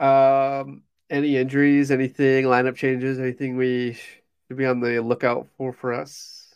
Um, 0.00 0.82
any 1.10 1.36
injuries, 1.36 1.90
anything, 1.90 2.44
lineup 2.44 2.76
changes, 2.76 3.18
anything 3.18 3.56
we 3.56 3.94
should 4.48 4.56
be 4.56 4.66
on 4.66 4.80
the 4.80 5.00
lookout 5.00 5.48
for 5.56 5.72
for 5.72 5.92
us? 5.94 6.54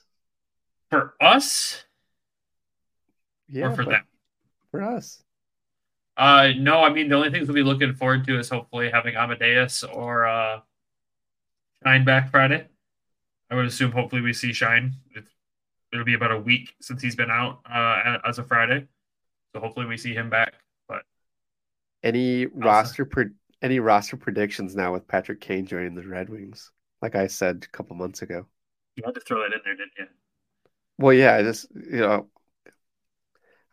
For 0.91 1.15
us 1.21 1.85
Yeah, 3.49 3.67
or 3.69 3.77
for 3.77 3.85
but 3.85 3.91
them? 3.91 4.05
For 4.73 4.83
us. 4.83 5.23
Uh, 6.17 6.51
no, 6.59 6.83
I 6.83 6.91
mean 6.93 7.09
the 7.09 7.17
only 7.17 7.31
things 7.31 7.49
we'll 7.49 7.55
be 7.55 7.63
looking 7.63 7.95
forward 7.95 8.27
to 8.27 8.39
is 8.39 8.49
hopefully 8.51 8.91
having 8.91 9.17
Amadeus 9.17 9.85
or 9.85 10.27
uh, 10.27 10.61
Shine 11.85 12.05
back 12.05 12.31
Friday. 12.31 12.69
I 13.51 13.55
would 13.55 13.67
assume 13.67 13.93
hopefully 13.93 14.23
we 14.23 14.33
see 14.33 14.53
Shine. 14.53 14.95
It's, 15.15 15.31
it'll 15.93 16.05
be 16.05 16.15
about 16.15 16.33
a 16.33 16.41
week 16.41 16.75
since 16.81 17.03
he's 17.03 17.17
been 17.17 17.31
out 17.31 17.61
uh, 17.71 18.19
as 18.27 18.39
of 18.39 18.49
Friday, 18.49 18.89
so 19.55 19.61
hopefully 19.61 19.87
we 19.87 19.97
see 19.99 20.15
him 20.15 20.31
back. 20.31 20.55
But 20.89 21.05
Any 22.03 22.47
roster 22.47 23.05
pre- 23.05 23.31
any 23.63 23.79
roster 23.81 24.17
predictions 24.17 24.75
now 24.77 24.93
with 24.93 25.07
Patrick 25.09 25.41
Kane 25.41 25.67
joining 25.67 25.95
the 25.95 26.07
Red 26.07 26.29
Wings? 26.29 26.73
Like 27.01 27.15
I 27.15 27.27
said 27.29 27.65
a 27.65 27.77
couple 27.77 27.97
months 27.97 28.23
ago. 28.23 28.47
you 28.97 29.03
had 29.05 29.15
to 29.15 29.21
throw 29.21 29.41
that 29.41 29.53
in 29.55 29.61
there, 29.65 29.75
didn't 29.77 29.93
you? 29.99 30.07
Well, 30.99 31.13
yeah, 31.15 31.35
I 31.37 31.43
just 31.43 31.67
you 31.75 32.01
know, 32.01 32.29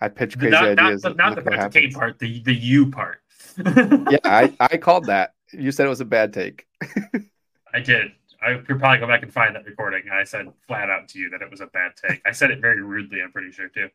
I 0.02 0.08
pitch 0.08 0.38
crazy 0.38 0.52
not, 0.52 0.76
not 0.76 0.86
ideas. 0.86 1.02
the, 1.02 1.10
and 1.10 1.18
not 1.18 1.36
the 1.36 1.42
Patrick 1.42 1.74
Kane 1.74 1.92
part, 1.92 2.20
the 2.20 2.42
the 2.42 2.54
you 2.54 2.90
part. 2.92 3.22
Yeah, 3.66 4.18
I, 4.24 4.56
I 4.60 4.78
called 4.78 5.06
that. 5.06 5.34
You 5.52 5.72
said 5.72 5.86
it 5.86 5.90
was 5.90 6.02
a 6.02 6.06
bad 6.06 6.34
take. 6.34 6.68
I 7.74 7.80
did. 7.80 8.12
I 8.42 8.54
could 8.56 8.80
probably 8.80 9.00
go 9.00 9.08
back 9.08 9.24
and 9.24 9.34
find 9.34 9.56
that 9.56 9.66
recording. 9.66 10.04
I 10.12 10.24
said 10.24 10.48
flat 10.68 10.90
out 10.90 11.10
to 11.10 11.20
you 11.20 11.30
that 11.32 11.42
it 11.42 11.52
was 11.52 11.60
a 11.60 11.68
bad 11.68 11.92
take. 11.98 12.22
I 12.26 12.32
said 12.32 12.52
it 12.52 12.62
very 12.62 12.82
rudely. 12.82 13.22
I'm 13.22 13.32
pretty 13.34 13.52
sure 13.52 13.68
too. 13.68 13.90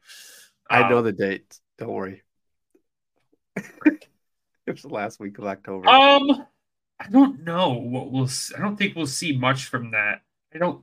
I 0.68 0.88
know 0.88 0.98
Um, 0.98 1.05
the 1.05 1.12
date. 1.12 1.59
Don't 1.78 1.88
worry. 1.90 2.22
it 3.57 4.09
was 4.66 4.82
the 4.82 4.88
last 4.88 5.18
week 5.20 5.38
of 5.38 5.44
October. 5.46 5.88
Um, 5.88 6.46
I 7.00 7.09
don't 7.11 7.42
know 7.44 7.70
what 7.72 8.11
we'll. 8.11 8.28
I 8.57 8.61
don't 8.61 8.76
think 8.76 8.94
we'll 8.96 9.07
see 9.07 9.36
much 9.36 9.66
from 9.66 9.92
that. 9.92 10.22
I 10.55 10.59
don't. 10.59 10.82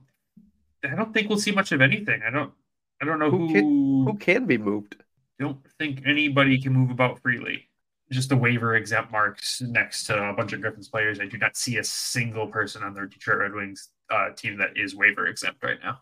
I 0.84 0.94
don't 0.96 1.14
think 1.14 1.28
we'll 1.28 1.38
see 1.38 1.52
much 1.52 1.70
of 1.72 1.80
anything. 1.80 2.22
I 2.26 2.30
don't. 2.30 2.52
I 3.00 3.04
don't 3.04 3.18
know 3.18 3.30
Who 3.30 3.48
who. 3.48 4.04
Who 4.06 4.18
can 4.18 4.46
be 4.46 4.58
moved? 4.58 4.96
Don't 5.42 5.58
think 5.78 6.02
anybody 6.06 6.60
can 6.60 6.72
move 6.72 6.90
about 6.90 7.20
freely. 7.20 7.68
Just 8.10 8.28
the 8.28 8.36
waiver 8.36 8.76
exempt 8.76 9.10
marks 9.10 9.60
next 9.60 10.04
to 10.04 10.30
a 10.30 10.32
bunch 10.32 10.52
of 10.52 10.60
Griffins 10.60 10.88
players. 10.88 11.20
I 11.20 11.26
do 11.26 11.38
not 11.38 11.56
see 11.56 11.78
a 11.78 11.84
single 11.84 12.46
person 12.46 12.82
on 12.82 12.94
their 12.94 13.06
Detroit 13.06 13.38
Red 13.38 13.54
Wings 13.54 13.88
uh, 14.10 14.30
team 14.30 14.58
that 14.58 14.76
is 14.76 14.94
waiver 14.94 15.26
exempt 15.26 15.62
right 15.62 15.78
now. 15.82 16.00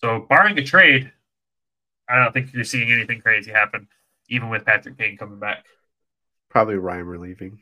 So, 0.00 0.26
barring 0.28 0.58
a 0.58 0.64
trade, 0.64 1.12
I 2.08 2.16
don't 2.16 2.32
think 2.32 2.52
you're 2.52 2.64
seeing 2.64 2.90
anything 2.90 3.20
crazy 3.20 3.50
happen, 3.50 3.88
even 4.28 4.48
with 4.48 4.64
Patrick 4.64 4.96
Kane 4.96 5.16
coming 5.16 5.38
back. 5.38 5.66
Probably 6.48 6.76
Reimer 6.76 7.18
leaving. 7.18 7.60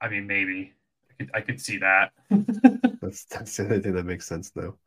I 0.00 0.08
mean, 0.08 0.26
maybe 0.26 0.72
I 1.10 1.14
could, 1.14 1.30
I 1.34 1.40
could 1.40 1.60
see 1.60 1.78
that. 1.78 2.12
That's 3.00 3.24
that's 3.24 3.56
the 3.56 3.64
only 3.64 3.80
thing 3.80 3.94
that 3.94 4.06
makes 4.06 4.26
sense 4.26 4.50
though. 4.50 4.78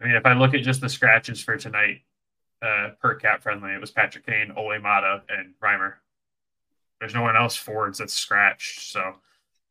I 0.00 0.06
mean, 0.06 0.14
if 0.14 0.26
I 0.26 0.34
look 0.34 0.54
at 0.54 0.62
just 0.62 0.80
the 0.80 0.88
scratches 0.88 1.42
for 1.42 1.56
tonight, 1.56 2.02
uh, 2.62 2.90
per 3.00 3.14
cap 3.14 3.42
friendly, 3.42 3.72
it 3.72 3.80
was 3.80 3.90
Patrick 3.90 4.26
Kane, 4.26 4.52
Olli 4.56 4.78
Määttä, 4.78 5.22
and 5.28 5.54
Reimer. 5.62 5.94
There's 6.98 7.14
no 7.14 7.22
one 7.22 7.36
else 7.36 7.56
forwards 7.56 7.98
that's 7.98 8.12
scratched, 8.12 8.80
so 8.92 9.14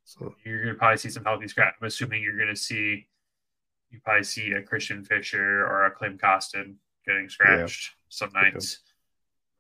So 0.04 0.34
you're 0.44 0.64
gonna 0.64 0.76
probably 0.76 0.98
see 0.98 1.10
some 1.10 1.24
healthy 1.24 1.48
scratch. 1.48 1.76
I'm 1.80 1.88
assuming 1.88 2.24
you're 2.24 2.38
gonna 2.38 2.56
see 2.56 3.08
you 3.92 4.00
probably 4.04 4.24
see 4.24 4.52
a 4.54 4.62
Christian 4.64 5.04
Fischer 5.04 5.66
or 5.66 5.86
a 5.86 5.92
Klim 5.92 6.18
Kostin 6.18 6.76
getting 7.06 7.30
scratched 7.30 7.92
some 8.10 8.32
nights. 8.34 8.80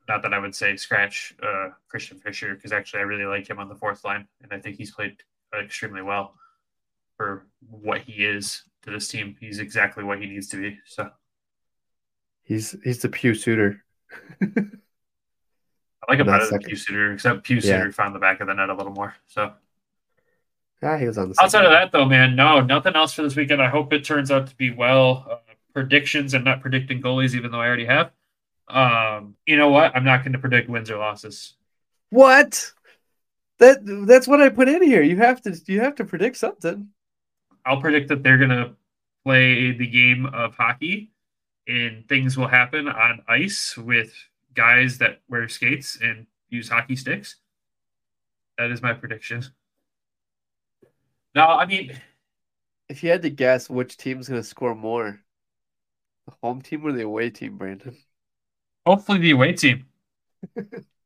Not 0.07 0.23
that 0.23 0.34
I 0.34 0.39
would 0.39 0.55
say 0.55 0.75
scratch 0.75 1.36
uh, 1.43 1.69
Christian 1.88 2.17
Fischer 2.19 2.55
because 2.55 2.71
actually 2.71 3.01
I 3.01 3.03
really 3.03 3.25
like 3.25 3.47
him 3.47 3.59
on 3.59 3.69
the 3.69 3.75
fourth 3.75 4.03
line 4.03 4.27
and 4.41 4.51
I 4.51 4.59
think 4.59 4.77
he's 4.77 4.91
played 4.91 5.17
extremely 5.63 6.01
well 6.01 6.34
for 7.15 7.45
what 7.69 8.01
he 8.01 8.25
is 8.25 8.63
to 8.84 8.89
this 8.91 9.07
team. 9.07 9.36
He's 9.39 9.59
exactly 9.59 10.03
what 10.03 10.19
he 10.19 10.25
needs 10.27 10.47
to 10.49 10.57
be. 10.57 10.80
So 10.86 11.11
he's 12.50 12.76
he's 12.84 13.02
the 13.02 13.08
Pius 13.08 13.41
Suter. 13.43 13.82
I 14.41 14.47
like 16.10 16.20
him 16.20 16.26
better 16.26 16.50
than. 16.50 16.62
Pius 16.62 16.86
Suter, 16.86 17.14
except 17.14 17.47
Pius 17.47 17.64
Yeah. 17.64 17.78
Suter 17.80 17.91
found 17.93 18.14
the 18.14 18.20
back 18.20 18.41
of 18.41 18.47
the 18.47 18.54
net 18.54 18.70
a 18.70 18.74
little 18.74 18.91
more. 18.91 19.16
So 19.28 19.54
Yeah, 20.84 21.00
he 21.00 21.08
was 21.08 21.18
on 21.18 21.30
the 21.30 21.41
outside 21.41 21.64
of 21.64 21.72
that, 21.72 21.93
though, 21.93 22.06
man, 22.06 22.36
no, 22.36 22.60
nothing 22.60 22.95
else 22.95 23.14
for 23.14 23.22
this 23.22 23.38
weekend. 23.38 23.62
I 23.62 23.70
hope 23.70 23.93
it 23.93 24.04
turns 24.04 24.32
out 24.32 24.47
to 24.47 24.56
be 24.56 24.72
well. 24.72 25.26
Uh, 25.30 25.36
predictions. 25.74 26.34
I'm 26.34 26.43
not 26.43 26.62
predicting 26.62 27.02
goalies, 27.02 27.36
even 27.36 27.52
though 27.52 27.62
I 27.62 27.68
already 27.68 27.86
have. 27.86 28.12
Um, 28.68 29.36
you 29.45 29.56
know 29.56 29.70
what? 29.70 29.95
I'm 29.95 30.04
not 30.04 30.24
going 30.24 30.34
to 30.34 30.39
predict 30.39 30.70
wins 30.70 30.89
or 30.89 30.97
losses. 30.97 31.54
What? 32.10 32.72
That 33.60 33.80
that's 34.08 34.28
what 34.28 34.41
I 34.41 34.50
put 34.50 34.70
in 34.70 34.82
here. 34.82 35.02
You 35.02 35.18
have 35.18 35.41
to 35.43 35.60
you 35.68 35.82
have 35.82 35.95
to 35.95 36.06
predict 36.06 36.38
something. 36.38 36.89
I'll 37.66 37.82
predict 37.82 38.10
that 38.10 38.24
they're 38.24 38.38
going 38.38 38.50
to 38.50 38.72
play 39.26 39.72
the 39.74 39.86
game 39.88 40.26
of 40.26 40.56
hockey, 40.56 41.12
and 41.70 42.07
things 42.09 42.38
will 42.38 42.49
happen 42.49 42.89
on 42.89 43.24
ice 43.30 43.78
with 43.78 44.13
guys 44.55 44.99
that 44.99 45.22
wear 45.30 45.49
skates 45.49 45.99
and 46.01 46.28
use 46.49 46.70
hockey 46.70 46.97
sticks. 46.97 47.38
That 48.59 48.70
is 48.72 48.84
my 48.84 48.93
prediction. 48.93 49.43
No, 51.36 51.45
I 51.47 51.65
mean, 51.65 52.01
If 52.89 53.03
you 53.03 53.09
had 53.09 53.22
to 53.22 53.30
guess 53.30 53.70
which 53.70 53.95
team's 53.97 54.28
going 54.28 54.41
to 54.41 54.47
score 54.47 54.76
more, 54.76 55.22
the 56.26 56.34
home 56.41 56.61
team 56.61 56.86
or 56.86 56.93
the 56.93 57.03
away 57.03 57.30
team, 57.30 57.57
Brandon? 57.57 57.97
hopefully 58.86 59.20
the 59.20 59.32
away 59.32 59.53
team. 59.53 59.86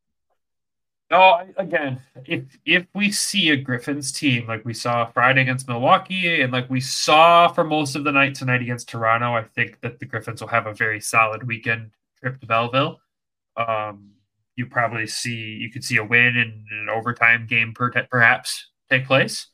no, 1.13 1.45
again, 1.57 2.01
if 2.25 2.57
if 2.65 2.87
we 2.95 3.11
see 3.11 3.51
a 3.51 3.55
Griffins 3.55 4.11
team 4.11 4.47
like 4.47 4.65
we 4.65 4.73
saw 4.73 5.05
Friday 5.05 5.41
against 5.41 5.67
Milwaukee 5.67 6.41
and 6.41 6.51
like 6.51 6.67
we 6.71 6.81
saw 6.81 7.47
for 7.47 7.63
most 7.63 7.95
of 7.95 8.03
the 8.03 8.11
night 8.11 8.33
tonight 8.33 8.63
against 8.63 8.89
Toronto, 8.89 9.35
I 9.35 9.43
think 9.43 9.79
that 9.81 9.99
the 9.99 10.07
Griffins 10.07 10.41
will 10.41 10.47
have 10.47 10.65
a 10.65 10.73
very 10.73 10.99
solid 10.99 11.45
weekend 11.45 11.91
trip 12.19 12.39
to 12.41 12.47
Belleville. 12.47 12.99
Um, 13.55 14.13
you 14.55 14.65
probably 14.65 15.05
see 15.05 15.35
you 15.35 15.69
could 15.69 15.83
see 15.83 15.97
a 15.97 16.03
win 16.03 16.35
and 16.35 16.65
an 16.71 16.89
overtime 16.89 17.45
game 17.45 17.73
per 17.75 17.91
perhaps 18.09 18.71
take 18.89 19.05
place. 19.05 19.47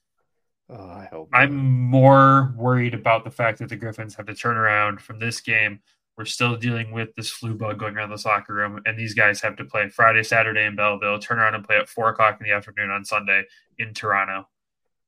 Oh, 0.69 0.75
I 0.75 1.09
hope. 1.11 1.29
I'm 1.33 1.57
more 1.57 2.53
worried 2.55 2.93
about 2.93 3.25
the 3.25 3.31
fact 3.31 3.59
that 3.59 3.67
the 3.67 3.75
Griffins 3.75 4.15
have 4.15 4.27
to 4.27 4.33
turn 4.33 4.55
around 4.55 5.01
from 5.01 5.19
this 5.19 5.41
game. 5.41 5.81
We're 6.19 6.25
still 6.25 6.57
dealing 6.57 6.91
with 6.91 7.15
this 7.15 7.29
flu 7.29 7.53
bug 7.55 7.79
going 7.79 7.95
around 7.95 8.09
the 8.09 8.17
soccer 8.17 8.53
room, 8.53 8.81
and 8.85 8.99
these 8.99 9.13
guys 9.13 9.39
have 9.39 9.55
to 9.55 9.63
play 9.63 9.87
Friday, 9.87 10.21
Saturday 10.21 10.65
in 10.65 10.75
Belleville, 10.75 11.17
turn 11.19 11.39
around 11.39 11.55
and 11.55 11.63
play 11.63 11.77
at 11.77 11.87
four 11.87 12.09
o'clock 12.09 12.41
in 12.41 12.45
the 12.45 12.51
afternoon 12.51 12.89
on 12.89 13.05
Sunday 13.05 13.45
in 13.77 13.93
Toronto. 13.93 14.45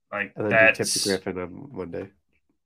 Like 0.10 0.32
and 0.38 0.50
then 0.50 0.52
do 0.52 0.68
tip 0.68 0.78
that's 0.78 1.06
Griffin 1.06 1.38
on 1.38 1.70
Monday. 1.74 2.10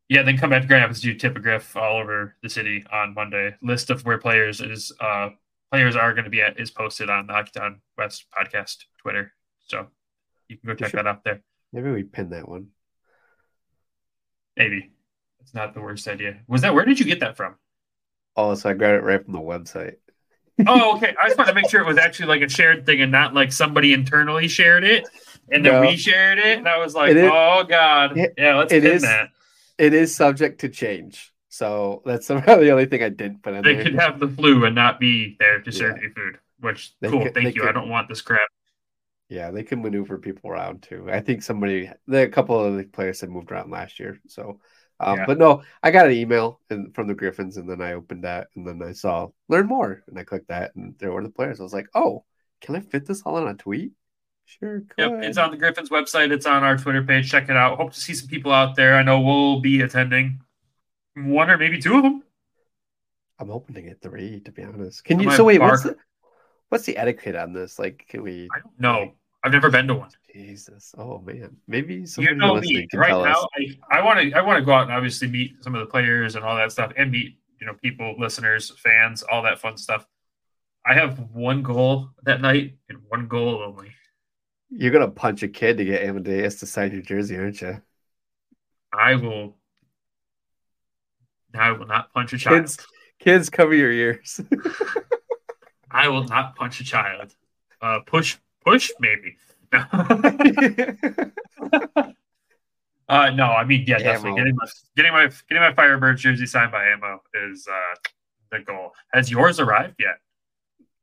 yeah. 0.09 0.21
Then 0.21 0.37
come 0.37 0.51
back 0.51 0.61
to 0.61 0.67
Grand 0.67 0.83
Rapids, 0.83 1.01
do 1.01 1.15
tip 1.15 1.35
a 1.35 1.39
griff 1.39 1.75
all 1.75 1.97
over 1.97 2.35
the 2.43 2.49
city 2.49 2.85
on 2.91 3.15
Monday. 3.15 3.55
List 3.63 3.89
of 3.89 4.05
where 4.05 4.19
players 4.19 4.61
is 4.61 4.91
uh 4.99 5.29
players 5.71 5.95
are 5.95 6.13
going 6.13 6.25
to 6.25 6.29
be 6.29 6.43
at 6.43 6.59
is 6.59 6.69
posted 6.69 7.09
on 7.09 7.25
the 7.25 7.33
Hockey 7.33 7.49
Town 7.57 7.81
West 7.97 8.27
podcast 8.31 8.83
Twitter, 8.99 9.33
so 9.65 9.87
you 10.49 10.57
can 10.57 10.67
go 10.67 10.75
check 10.75 10.91
should- 10.91 10.99
that 10.99 11.07
out 11.07 11.23
there. 11.23 11.41
Maybe 11.73 11.89
we 11.89 12.03
pin 12.03 12.29
that 12.29 12.47
one. 12.47 12.67
Maybe 14.55 14.91
it's 15.39 15.55
not 15.55 15.73
the 15.73 15.81
worst 15.81 16.07
idea. 16.07 16.41
Was 16.47 16.61
that 16.61 16.75
where 16.75 16.85
did 16.85 16.99
you 16.99 17.07
get 17.07 17.21
that 17.21 17.35
from? 17.35 17.55
Oh, 18.35 18.53
so 18.55 18.69
I 18.69 18.73
grabbed 18.73 19.03
it 19.03 19.05
right 19.05 19.23
from 19.23 19.33
the 19.33 19.39
website. 19.39 19.95
Oh, 20.67 20.95
okay. 20.97 21.13
I 21.21 21.27
just 21.27 21.37
wanted 21.37 21.51
to 21.51 21.55
make 21.55 21.69
sure 21.69 21.81
it 21.81 21.87
was 21.87 21.97
actually 21.97 22.27
like 22.27 22.41
a 22.41 22.49
shared 22.49 22.85
thing 22.85 23.01
and 23.01 23.11
not 23.11 23.33
like 23.33 23.51
somebody 23.51 23.93
internally 23.93 24.47
shared 24.47 24.83
it 24.85 25.05
and 25.51 25.65
then 25.65 25.73
No. 25.73 25.81
we 25.81 25.97
shared 25.97 26.39
it. 26.39 26.57
And 26.57 26.67
I 26.67 26.77
was 26.77 26.95
like, 26.95 27.13
is- 27.15 27.29
oh 27.31 27.63
god, 27.67 28.17
yeah, 28.37 28.55
let's 28.57 28.71
it 28.71 28.83
pin 28.83 28.91
is- 28.93 29.01
that. 29.01 29.29
It 29.77 29.93
is 29.93 30.15
subject 30.15 30.61
to 30.61 30.69
change. 30.69 31.33
So 31.49 32.01
that's 32.05 32.25
somehow 32.27 32.55
the 32.57 32.71
only 32.71 32.85
thing 32.85 33.03
I 33.03 33.09
didn't 33.09 33.43
put 33.43 33.53
in 33.53 33.63
They 33.63 33.75
there. 33.75 33.83
could 33.83 33.95
have 33.95 34.19
the 34.19 34.27
flu 34.29 34.63
and 34.65 34.75
not 34.75 34.99
be 34.99 35.35
there 35.39 35.61
to 35.61 35.71
serve 35.71 35.97
Yeah. 35.97 36.03
you 36.03 36.13
food. 36.13 36.39
Which 36.61 36.93
They 37.01 37.09
cool, 37.09 37.23
could- 37.23 37.33
thank 37.33 37.55
you. 37.55 37.67
I 37.67 37.73
don't 37.73 37.89
want 37.89 38.07
this 38.07 38.21
crap. 38.21 38.47
Yeah, 39.27 39.51
they 39.51 39.63
can 39.63 39.81
maneuver 39.81 40.17
people 40.19 40.51
around 40.51 40.83
too. 40.83 41.09
I 41.11 41.19
think 41.19 41.41
somebody, 41.43 41.89
a 42.11 42.27
couple 42.27 42.63
of 42.63 42.77
the 42.77 42.83
players 42.83 43.21
had 43.21 43.29
moved 43.31 43.51
around 43.51 43.71
last 43.71 43.99
year. 43.99 44.19
So, 44.27 44.59
um, 44.99 45.17
Yeah. 45.17 45.25
but 45.25 45.37
no, 45.37 45.63
I 45.83 45.91
got 45.91 46.07
an 46.07 46.13
email 46.13 46.61
and, 46.69 46.93
from 46.93 47.07
the 47.07 47.15
Griffins, 47.15 47.57
and 47.57 47.69
then 47.69 47.81
I 47.81 47.93
opened 47.93 48.23
that, 48.23 48.47
and 48.55 48.65
then 48.67 48.81
I 48.81 48.93
saw 48.93 49.29
learn 49.49 49.67
more, 49.67 50.03
and 50.07 50.17
I 50.17 50.23
clicked 50.23 50.47
that, 50.47 50.75
and 50.75 50.95
there 50.99 51.11
were 51.11 51.23
the 51.23 51.29
players. 51.29 51.59
I 51.59 51.63
was 51.63 51.73
like, 51.73 51.87
oh, 51.93 52.23
can 52.61 52.75
I 52.75 52.79
fit 52.79 53.05
this 53.05 53.21
all 53.23 53.37
in 53.37 53.47
a 53.47 53.53
tweet? 53.53 53.91
Sure, 54.45 54.79
go 54.79 54.95
Yep, 54.97 55.23
it's 55.23 55.37
on 55.37 55.51
the 55.51 55.57
Griffins 55.57 55.89
website. 55.89 56.31
It's 56.31 56.45
on 56.45 56.63
our 56.63 56.77
Twitter 56.77 57.03
page. 57.03 57.29
Check 57.29 57.49
it 57.49 57.57
out. 57.57 57.77
Hope 57.77 57.93
to 57.93 57.99
see 57.99 58.13
some 58.13 58.27
people 58.27 58.51
out 58.51 58.75
there. 58.75 58.95
I 58.95 59.03
know 59.03 59.19
we'll 59.19 59.59
be 59.59 59.81
attending. 59.81 60.39
One 61.15 61.49
or 61.49 61.57
maybe 61.57 61.81
two 61.81 61.97
of 61.97 62.03
them. 62.03 62.23
I'm 63.39 63.49
hoping 63.49 63.75
to 63.75 63.81
get 63.81 64.01
three, 64.01 64.39
to 64.41 64.51
be 64.51 64.63
honest. 64.63 65.03
Can 65.03 65.19
you? 65.19 65.31
So 65.31 65.43
wait, 65.43 65.59
what's 65.59 65.83
the 65.83 65.97
what's 66.69 66.85
the 66.85 66.97
etiquette 66.97 67.35
on 67.35 67.53
this? 67.53 67.79
Like, 67.79 68.05
can 68.07 68.23
we? 68.23 68.47
I 68.55 68.59
don't 68.59 68.79
know. 68.79 69.13
I've 69.45 69.51
never 69.51 69.69
been 69.69 69.87
to 69.89 69.93
one. 69.93 70.09
Jesus, 70.33 70.95
oh 70.97 71.19
man, 71.19 71.55
maybe 71.67 72.03
you 72.17 72.33
know 72.33 72.55
me 72.55 72.87
right 72.95 73.11
now. 73.11 73.47
I 73.91 74.01
want 74.01 74.19
to 74.19 74.33
I 74.33 74.41
want 74.41 74.57
to 74.57 74.65
go 74.65 74.73
out 74.73 74.85
and 74.85 74.91
obviously 74.91 75.27
meet 75.27 75.63
some 75.63 75.75
of 75.75 75.81
the 75.81 75.85
players 75.85 76.35
and 76.35 76.43
all 76.43 76.55
that 76.55 76.71
stuff, 76.71 76.91
and 76.97 77.11
meet 77.11 77.37
you 77.61 77.67
know 77.67 77.75
people, 77.75 78.15
listeners, 78.17 78.73
fans, 78.79 79.21
all 79.21 79.43
that 79.43 79.59
fun 79.59 79.77
stuff. 79.77 80.07
I 80.83 80.95
have 80.95 81.19
one 81.31 81.61
goal 81.61 82.09
that 82.23 82.41
night 82.41 82.77
and 82.89 82.97
one 83.07 83.27
goal 83.27 83.61
only. 83.61 83.91
You're 84.71 84.91
gonna 84.91 85.11
punch 85.11 85.43
a 85.43 85.47
kid 85.47 85.77
to 85.77 85.85
get 85.85 86.01
Amadeus 86.01 86.59
to 86.61 86.65
sign 86.65 86.91
your 86.91 87.03
jersey, 87.03 87.37
aren't 87.37 87.61
you? 87.61 87.79
I 88.91 89.13
will. 89.13 89.57
I 91.53 91.71
will 91.71 91.85
not 91.85 92.11
punch 92.13 92.33
a 92.33 92.39
child. 92.39 92.63
Kids, 92.63 92.77
kids, 93.19 93.49
cover 93.51 93.75
your 93.75 93.91
ears. 93.91 94.41
I 95.91 96.07
will 96.07 96.23
not 96.23 96.55
punch 96.55 96.81
a 96.81 96.83
child. 96.83 97.35
Uh, 97.79 97.99
push, 97.99 98.37
push, 98.65 98.91
maybe. 98.99 99.37
uh, 103.09 103.29
no, 103.31 103.45
I 103.45 103.63
mean, 103.65 103.83
yeah, 103.87 103.97
definitely 103.97 104.31
Ammo. 104.31 104.37
getting 104.37 104.55
my 104.55 104.67
getting 104.95 105.11
my 105.11 105.29
getting 105.49 105.63
my 105.63 105.73
Firebirds 105.73 106.17
jersey 106.17 106.45
signed 106.45 106.71
by 106.71 106.85
Ammo 106.87 107.21
is 107.49 107.67
uh, 107.67 107.95
the 108.51 108.59
goal. 108.59 108.93
Has 109.13 109.29
yours 109.29 109.59
arrived 109.59 109.95
yet? 109.99 110.19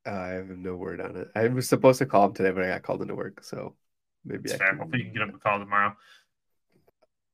I 0.04 0.28
have 0.28 0.48
no 0.48 0.74
word 0.74 1.00
on 1.00 1.16
it. 1.16 1.28
I 1.36 1.48
was 1.48 1.68
supposed 1.68 1.98
to 1.98 2.06
call 2.06 2.26
him 2.26 2.34
today, 2.34 2.50
but 2.50 2.64
I 2.64 2.68
got 2.68 2.82
called 2.82 3.02
into 3.02 3.14
work, 3.14 3.44
so 3.44 3.74
maybe 4.24 4.52
I 4.52 4.56
fair. 4.56 4.68
can. 4.70 4.78
Hopefully, 4.78 4.98
you 4.98 5.04
can 5.04 5.14
get 5.14 5.22
him 5.22 5.34
a 5.34 5.38
call 5.38 5.58
tomorrow. 5.58 5.94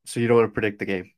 So 0.05 0.21
you 0.21 0.29
don't 0.29 0.39
want 0.39 0.49
to 0.49 0.55
predict 0.55 0.79
the 0.79 0.87
game? 0.87 1.11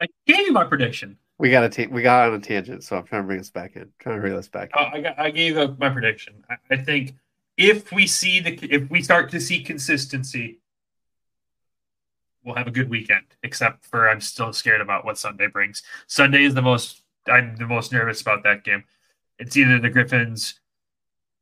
I 0.00 0.06
gave 0.26 0.46
you 0.46 0.52
my 0.52 0.64
prediction. 0.64 1.18
We 1.40 1.48
got 1.48 1.72
to 1.72 1.86
we 1.86 2.02
got 2.02 2.28
on 2.28 2.34
a 2.34 2.38
tangent, 2.38 2.84
so 2.84 2.98
I'm 2.98 3.06
trying 3.06 3.22
to 3.22 3.26
bring 3.26 3.40
us 3.40 3.48
back 3.48 3.74
in. 3.74 3.90
trying 3.98 4.16
to 4.16 4.20
reel 4.20 4.36
us 4.36 4.48
back. 4.48 4.72
Uh. 4.74 4.90
I 4.92 5.00
got, 5.00 5.18
I 5.18 5.30
gave 5.30 5.56
up 5.56 5.78
my 5.78 5.88
prediction. 5.88 6.44
I, 6.50 6.56
I 6.70 6.76
think 6.76 7.14
if 7.56 7.90
we 7.92 8.06
see 8.06 8.40
the 8.40 8.58
if 8.70 8.90
we 8.90 9.02
start 9.02 9.30
to 9.30 9.40
see 9.40 9.62
consistency, 9.62 10.58
we'll 12.44 12.56
have 12.56 12.66
a 12.66 12.70
good 12.70 12.90
weekend. 12.90 13.24
Except 13.42 13.86
for 13.86 14.06
I'm 14.10 14.20
still 14.20 14.52
scared 14.52 14.82
about 14.82 15.06
what 15.06 15.16
Sunday 15.16 15.46
brings. 15.46 15.82
Sunday 16.06 16.44
is 16.44 16.52
the 16.52 16.60
most 16.60 17.00
I'm 17.26 17.56
the 17.56 17.66
most 17.66 17.90
nervous 17.90 18.20
about 18.20 18.42
that 18.42 18.62
game. 18.62 18.84
It's 19.38 19.56
either 19.56 19.78
the 19.78 19.88
Griffins 19.88 20.59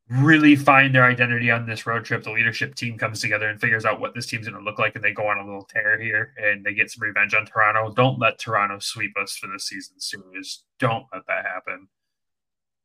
really 0.09 0.55
find 0.55 0.93
their 0.93 1.03
identity 1.03 1.51
on 1.51 1.67
this 1.67 1.85
road 1.85 2.03
trip, 2.03 2.23
the 2.23 2.31
leadership 2.31 2.73
team 2.73 2.97
comes 2.97 3.21
together 3.21 3.47
and 3.47 3.61
figures 3.61 3.85
out 3.85 3.99
what 3.99 4.15
this 4.15 4.25
team's 4.25 4.47
going 4.47 4.57
to 4.57 4.67
look 4.67 4.79
like, 4.79 4.95
and 4.95 5.03
they 5.03 5.11
go 5.11 5.27
on 5.27 5.37
a 5.37 5.45
little 5.45 5.65
tear 5.65 5.99
here 5.99 6.33
and 6.37 6.65
they 6.65 6.73
get 6.73 6.89
some 6.89 7.03
revenge 7.03 7.33
on 7.35 7.45
Toronto. 7.45 7.93
Don't 7.93 8.17
let 8.17 8.39
Toronto 8.39 8.79
sweep 8.79 9.15
us 9.21 9.35
for 9.37 9.47
this 9.47 9.67
season 9.67 9.99
series. 9.99 10.63
Don't 10.79 11.05
let 11.13 11.27
that 11.27 11.45
happen. 11.45 11.87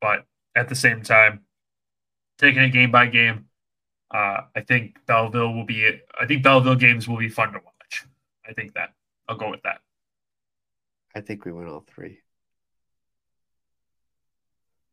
But 0.01 0.27
at 0.55 0.69
the 0.69 0.75
same 0.75 1.03
time, 1.03 1.45
taking 2.39 2.63
it 2.63 2.71
game 2.71 2.91
by 2.91 3.07
game, 3.07 3.47
uh, 4.13 4.43
I 4.55 4.61
think 4.61 4.99
Belleville 5.07 5.55
will 5.55 5.65
be. 5.65 5.99
I 6.21 6.27
think 6.27 6.43
Belleville 6.43 6.77
games 6.77 7.09
will 7.09 7.17
be 7.17 7.31
fun 7.31 7.53
to 7.53 7.59
watch. 7.59 8.05
I 8.47 8.53
think 8.53 8.75
that 8.75 8.91
I'll 9.29 9.39
go 9.39 9.51
with 9.51 9.63
that. 9.63 9.79
I 11.15 11.21
think 11.21 11.45
we 11.45 11.53
win 11.53 11.69
all 11.69 11.85
three. 11.87 12.19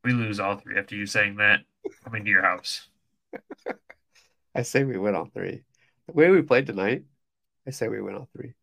We 0.03 0.13
lose 0.13 0.39
all 0.39 0.55
three 0.55 0.79
after 0.79 0.95
you 0.95 1.05
saying 1.05 1.36
that. 1.36 1.59
Coming 2.03 2.25
to 2.25 2.32
your 2.32 2.43
house. 2.43 2.88
I 4.55 4.63
say 4.63 4.84
we 4.84 4.97
win 4.97 5.15
all 5.15 5.29
three. 5.34 5.63
The 6.07 6.13
way 6.13 6.29
we 6.29 6.41
played 6.41 6.67
tonight, 6.67 7.03
I 7.67 7.71
say 7.71 7.88
we 7.88 8.01
win 8.01 8.15
all 8.15 8.29
three. 8.36 8.53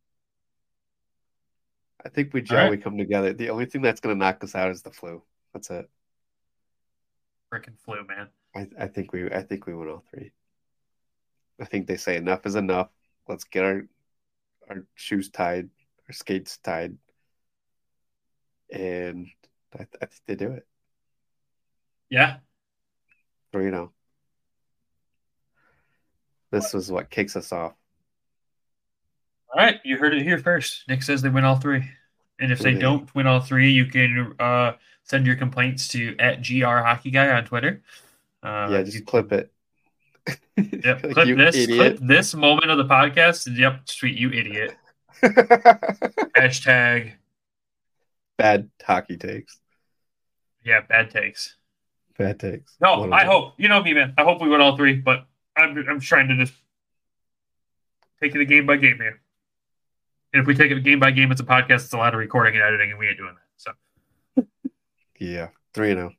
I 2.05 2.09
think 2.09 2.33
we 2.33 2.41
gel, 2.41 2.69
right. 2.69 2.81
come 2.81 2.97
together. 2.97 3.33
The 3.33 3.49
only 3.49 3.65
thing 3.65 3.81
that's 3.81 3.99
going 3.99 4.15
to 4.15 4.19
knock 4.19 4.43
us 4.43 4.55
out 4.55 4.71
is 4.71 4.81
the 4.81 4.91
flu. 4.91 5.21
That's 5.53 5.69
it. 5.69 5.89
Freaking 7.53 7.77
flu, 7.83 8.05
man. 8.07 8.29
I, 8.55 8.83
I 8.83 8.87
think 8.87 9.11
we 9.11 9.29
I 9.29 9.41
think 9.41 9.65
we 9.65 9.73
win 9.73 9.89
all 9.89 10.03
three. 10.11 10.31
I 11.59 11.65
think 11.65 11.87
they 11.87 11.97
say 11.97 12.15
enough 12.15 12.45
is 12.45 12.55
enough. 12.55 12.89
Let's 13.27 13.43
get 13.43 13.65
our 13.65 13.83
our 14.69 14.85
shoes 14.95 15.29
tied, 15.29 15.69
our 16.07 16.13
skates 16.13 16.57
tied, 16.57 16.97
and 18.71 19.27
I, 19.77 19.81
I 20.01 20.05
think 20.05 20.21
they 20.25 20.35
do 20.35 20.51
it. 20.51 20.65
Yeah. 22.09 22.37
Know, 23.53 23.91
this 26.51 26.73
was 26.73 26.91
what 26.91 27.09
kicks 27.09 27.35
us 27.35 27.51
off. 27.51 27.73
All 29.53 29.63
right, 29.63 29.79
you 29.83 29.97
heard 29.97 30.13
it 30.13 30.21
here 30.21 30.37
first. 30.37 30.83
Nick 30.87 31.01
says 31.01 31.21
they 31.21 31.29
win 31.29 31.43
all 31.43 31.55
three, 31.55 31.83
and 32.39 32.51
if 32.51 32.59
they 32.59 32.71
Yeah. 32.71 32.79
don't 32.79 33.15
win 33.15 33.25
all 33.27 33.39
three, 33.39 33.71
you 33.71 33.85
can 33.87 34.35
uh, 34.39 34.73
send 35.03 35.25
your 35.25 35.35
complaints 35.35 35.87
to 35.89 36.15
at 36.19 36.43
gr 36.43 36.65
hockey 36.65 37.09
guy 37.11 37.29
on 37.31 37.43
Twitter. 37.45 37.81
Uh, 38.43 38.67
yeah, 38.71 38.83
just 38.83 39.05
clip 39.05 39.31
it. 39.31 39.51
Yep, 40.57 41.03
Like, 41.03 41.13
clip 41.13 41.37
this. 41.37 41.55
idiot. 41.55 41.97
Clip 41.97 42.07
this 42.07 42.35
moment 42.35 42.69
of 42.69 42.77
the 42.77 42.85
podcast. 42.85 43.47
Yep, 43.57 43.85
tweet 43.85 44.17
you 44.17 44.29
idiot. 44.29 44.75
Hashtag 45.23 47.13
Bad 48.37 48.69
hockey 48.83 49.17
takes. 49.17 49.59
yeah, 50.63 50.81
bad 50.81 51.09
takes. 51.11 51.55
Bad 52.19 52.37
takes. 52.37 52.75
No, 52.81 53.09
I 53.13 53.23
hope 53.23 53.53
you 53.55 53.69
know 53.69 53.81
me, 53.81 53.93
man. 53.93 54.13
I 54.17 54.25
hope 54.25 54.41
we 54.41 54.49
win 54.49 54.59
all 54.59 54.75
three, 54.75 54.95
but 54.95 55.25
I'm 55.55 55.77
I'm 55.89 56.01
trying 56.01 56.27
to 56.27 56.35
just 56.35 56.53
take 58.21 58.35
it 58.35 58.45
game 58.45 58.65
by 58.65 58.75
game 58.75 58.97
here. 58.97 59.21
And 60.33 60.41
if 60.41 60.45
we 60.45 60.53
take 60.53 60.69
it 60.69 60.83
game 60.83 60.99
by 60.99 61.11
game, 61.11 61.31
it's 61.31 61.39
a 61.39 61.45
podcast. 61.45 61.85
It's 61.85 61.93
a 61.93 61.97
lot 61.97 62.13
of 62.13 62.19
recording 62.19 62.55
and 62.55 62.63
editing, 62.63 62.89
and 62.89 62.99
we 62.99 63.07
ain't 63.07 63.17
doing 63.17 63.35
that. 63.35 63.73
So 64.35 64.43
Yeah, 65.19 65.47
three 65.73 65.91
and 65.91 65.99
oh. 66.01 66.11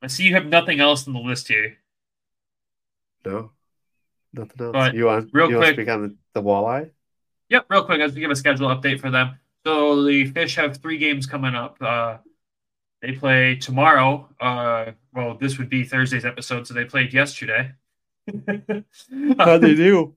I 0.00 0.06
see 0.06 0.22
you 0.22 0.34
have 0.34 0.46
nothing 0.46 0.78
else 0.78 1.08
on 1.08 1.12
the 1.12 1.18
list 1.18 1.48
here. 1.48 1.76
No, 3.26 3.50
nothing 4.32 4.64
else. 4.64 4.72
But 4.72 4.94
you 4.94 5.06
want 5.06 5.30
real 5.32 5.50
you 5.50 5.56
want 5.56 5.66
to 5.66 5.74
quick- 5.74 5.86
speak 5.86 5.92
on 5.92 6.02
the, 6.02 6.16
the 6.34 6.42
walleye? 6.42 6.90
Yep, 7.48 7.66
real 7.68 7.82
quick, 7.82 8.00
as 8.00 8.14
we 8.14 8.20
give 8.20 8.30
a 8.30 8.36
schedule 8.36 8.68
update 8.68 9.00
for 9.00 9.10
them. 9.10 9.40
So 9.66 10.04
the 10.04 10.26
Fish 10.26 10.54
have 10.54 10.76
three 10.76 10.98
games 10.98 11.26
coming 11.26 11.56
up. 11.56 11.78
Uh, 11.80 12.18
they 13.02 13.10
play 13.10 13.56
tomorrow. 13.56 14.28
Uh, 14.40 14.92
well, 15.14 15.36
this 15.38 15.58
would 15.58 15.68
be 15.68 15.84
Thursday's 15.84 16.24
episode, 16.24 16.66
so 16.66 16.74
they 16.74 16.84
played 16.84 17.12
yesterday. 17.12 17.72
How'd 19.38 19.60
they 19.60 19.74
do? 19.74 20.14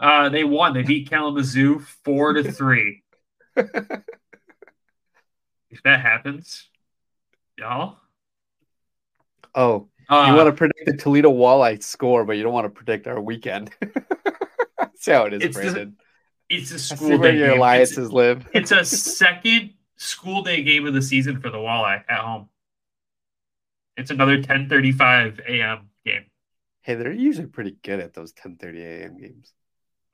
Uh, 0.00 0.28
they 0.28 0.44
won. 0.44 0.74
They 0.74 0.82
beat 0.82 1.08
Kalamazoo 1.10 1.78
four 2.04 2.32
to 2.34 2.50
three. 2.50 3.02
if 3.56 3.72
that 5.84 6.00
happens, 6.00 6.68
y'all. 7.58 7.98
Oh, 9.54 9.88
Uh, 10.08 10.26
you 10.28 10.34
want 10.34 10.48
to 10.48 10.52
predict 10.52 10.84
the 10.86 10.96
Toledo 10.96 11.30
walleye 11.30 11.82
score, 11.82 12.24
but 12.24 12.36
you 12.36 12.42
don't 12.42 12.52
want 12.52 12.64
to 12.66 12.70
predict 12.70 13.06
our 13.06 13.20
weekend. 13.20 13.70
That's 14.78 15.06
how 15.06 15.24
it 15.26 15.34
is, 15.34 15.42
It's 15.44 15.56
the- 15.56 15.62
Brandon. 15.62 15.96
it's 16.48 16.70
a 16.72 16.74
I 16.74 16.78
school 16.78 17.18
where 17.18 17.32
day 17.32 17.38
your 17.38 17.48
game. 17.50 17.58
alliances 17.58 18.12
live. 18.12 18.46
It's, 18.52 18.72
it's 18.72 18.92
a 18.92 18.96
second 18.96 19.74
school 19.96 20.42
day 20.42 20.62
game 20.62 20.86
of 20.86 20.94
the 20.94 21.02
season 21.02 21.40
for 21.40 21.50
the 21.50 21.58
Walleye 21.58 22.02
at 22.08 22.18
home. 22.18 22.48
It's 23.96 24.10
another 24.10 24.42
10:35 24.42 25.40
a.m. 25.48 25.90
game. 26.04 26.26
hey, 26.82 26.94
they're 26.94 27.12
usually 27.12 27.46
pretty 27.46 27.76
good 27.82 28.00
at 28.00 28.14
those 28.14 28.32
10:30 28.32 28.82
a.m. 28.82 29.18
games. 29.18 29.52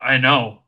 I 0.00 0.18
know. 0.18 0.62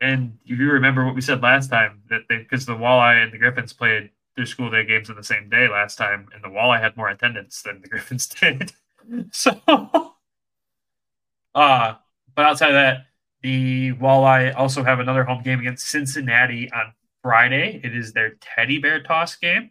And 0.00 0.38
if 0.44 0.58
you 0.58 0.70
remember 0.70 1.04
what 1.04 1.14
we 1.14 1.20
said 1.20 1.42
last 1.42 1.70
time, 1.70 2.02
that 2.10 2.22
because 2.28 2.66
the 2.66 2.74
Walleye 2.74 3.22
and 3.22 3.32
the 3.32 3.38
Griffins 3.38 3.72
played 3.72 4.10
their 4.36 4.46
school 4.46 4.70
day 4.70 4.84
games 4.84 5.10
on 5.10 5.16
the 5.16 5.22
same 5.22 5.48
day 5.48 5.68
last 5.68 5.96
time, 5.96 6.28
and 6.34 6.42
the 6.42 6.48
Walleye 6.48 6.80
had 6.80 6.96
more 6.96 7.08
attendance 7.08 7.62
than 7.62 7.80
the 7.80 7.88
Griffins 7.92 8.26
did. 8.26 8.72
so, 9.30 9.60
uh, 11.54 11.94
but 12.34 12.44
outside 12.44 12.68
of 12.68 12.74
that, 12.74 13.06
the 13.42 13.92
Walleye 13.94 14.56
also 14.56 14.82
have 14.82 15.00
another 15.00 15.24
home 15.24 15.42
game 15.42 15.60
against 15.60 15.86
Cincinnati 15.88 16.70
on 16.72 16.94
Friday. 17.22 17.80
It 17.82 17.94
is 17.96 18.12
their 18.12 18.36
teddy 18.40 18.78
bear 18.78 19.02
toss 19.02 19.36
game. 19.36 19.70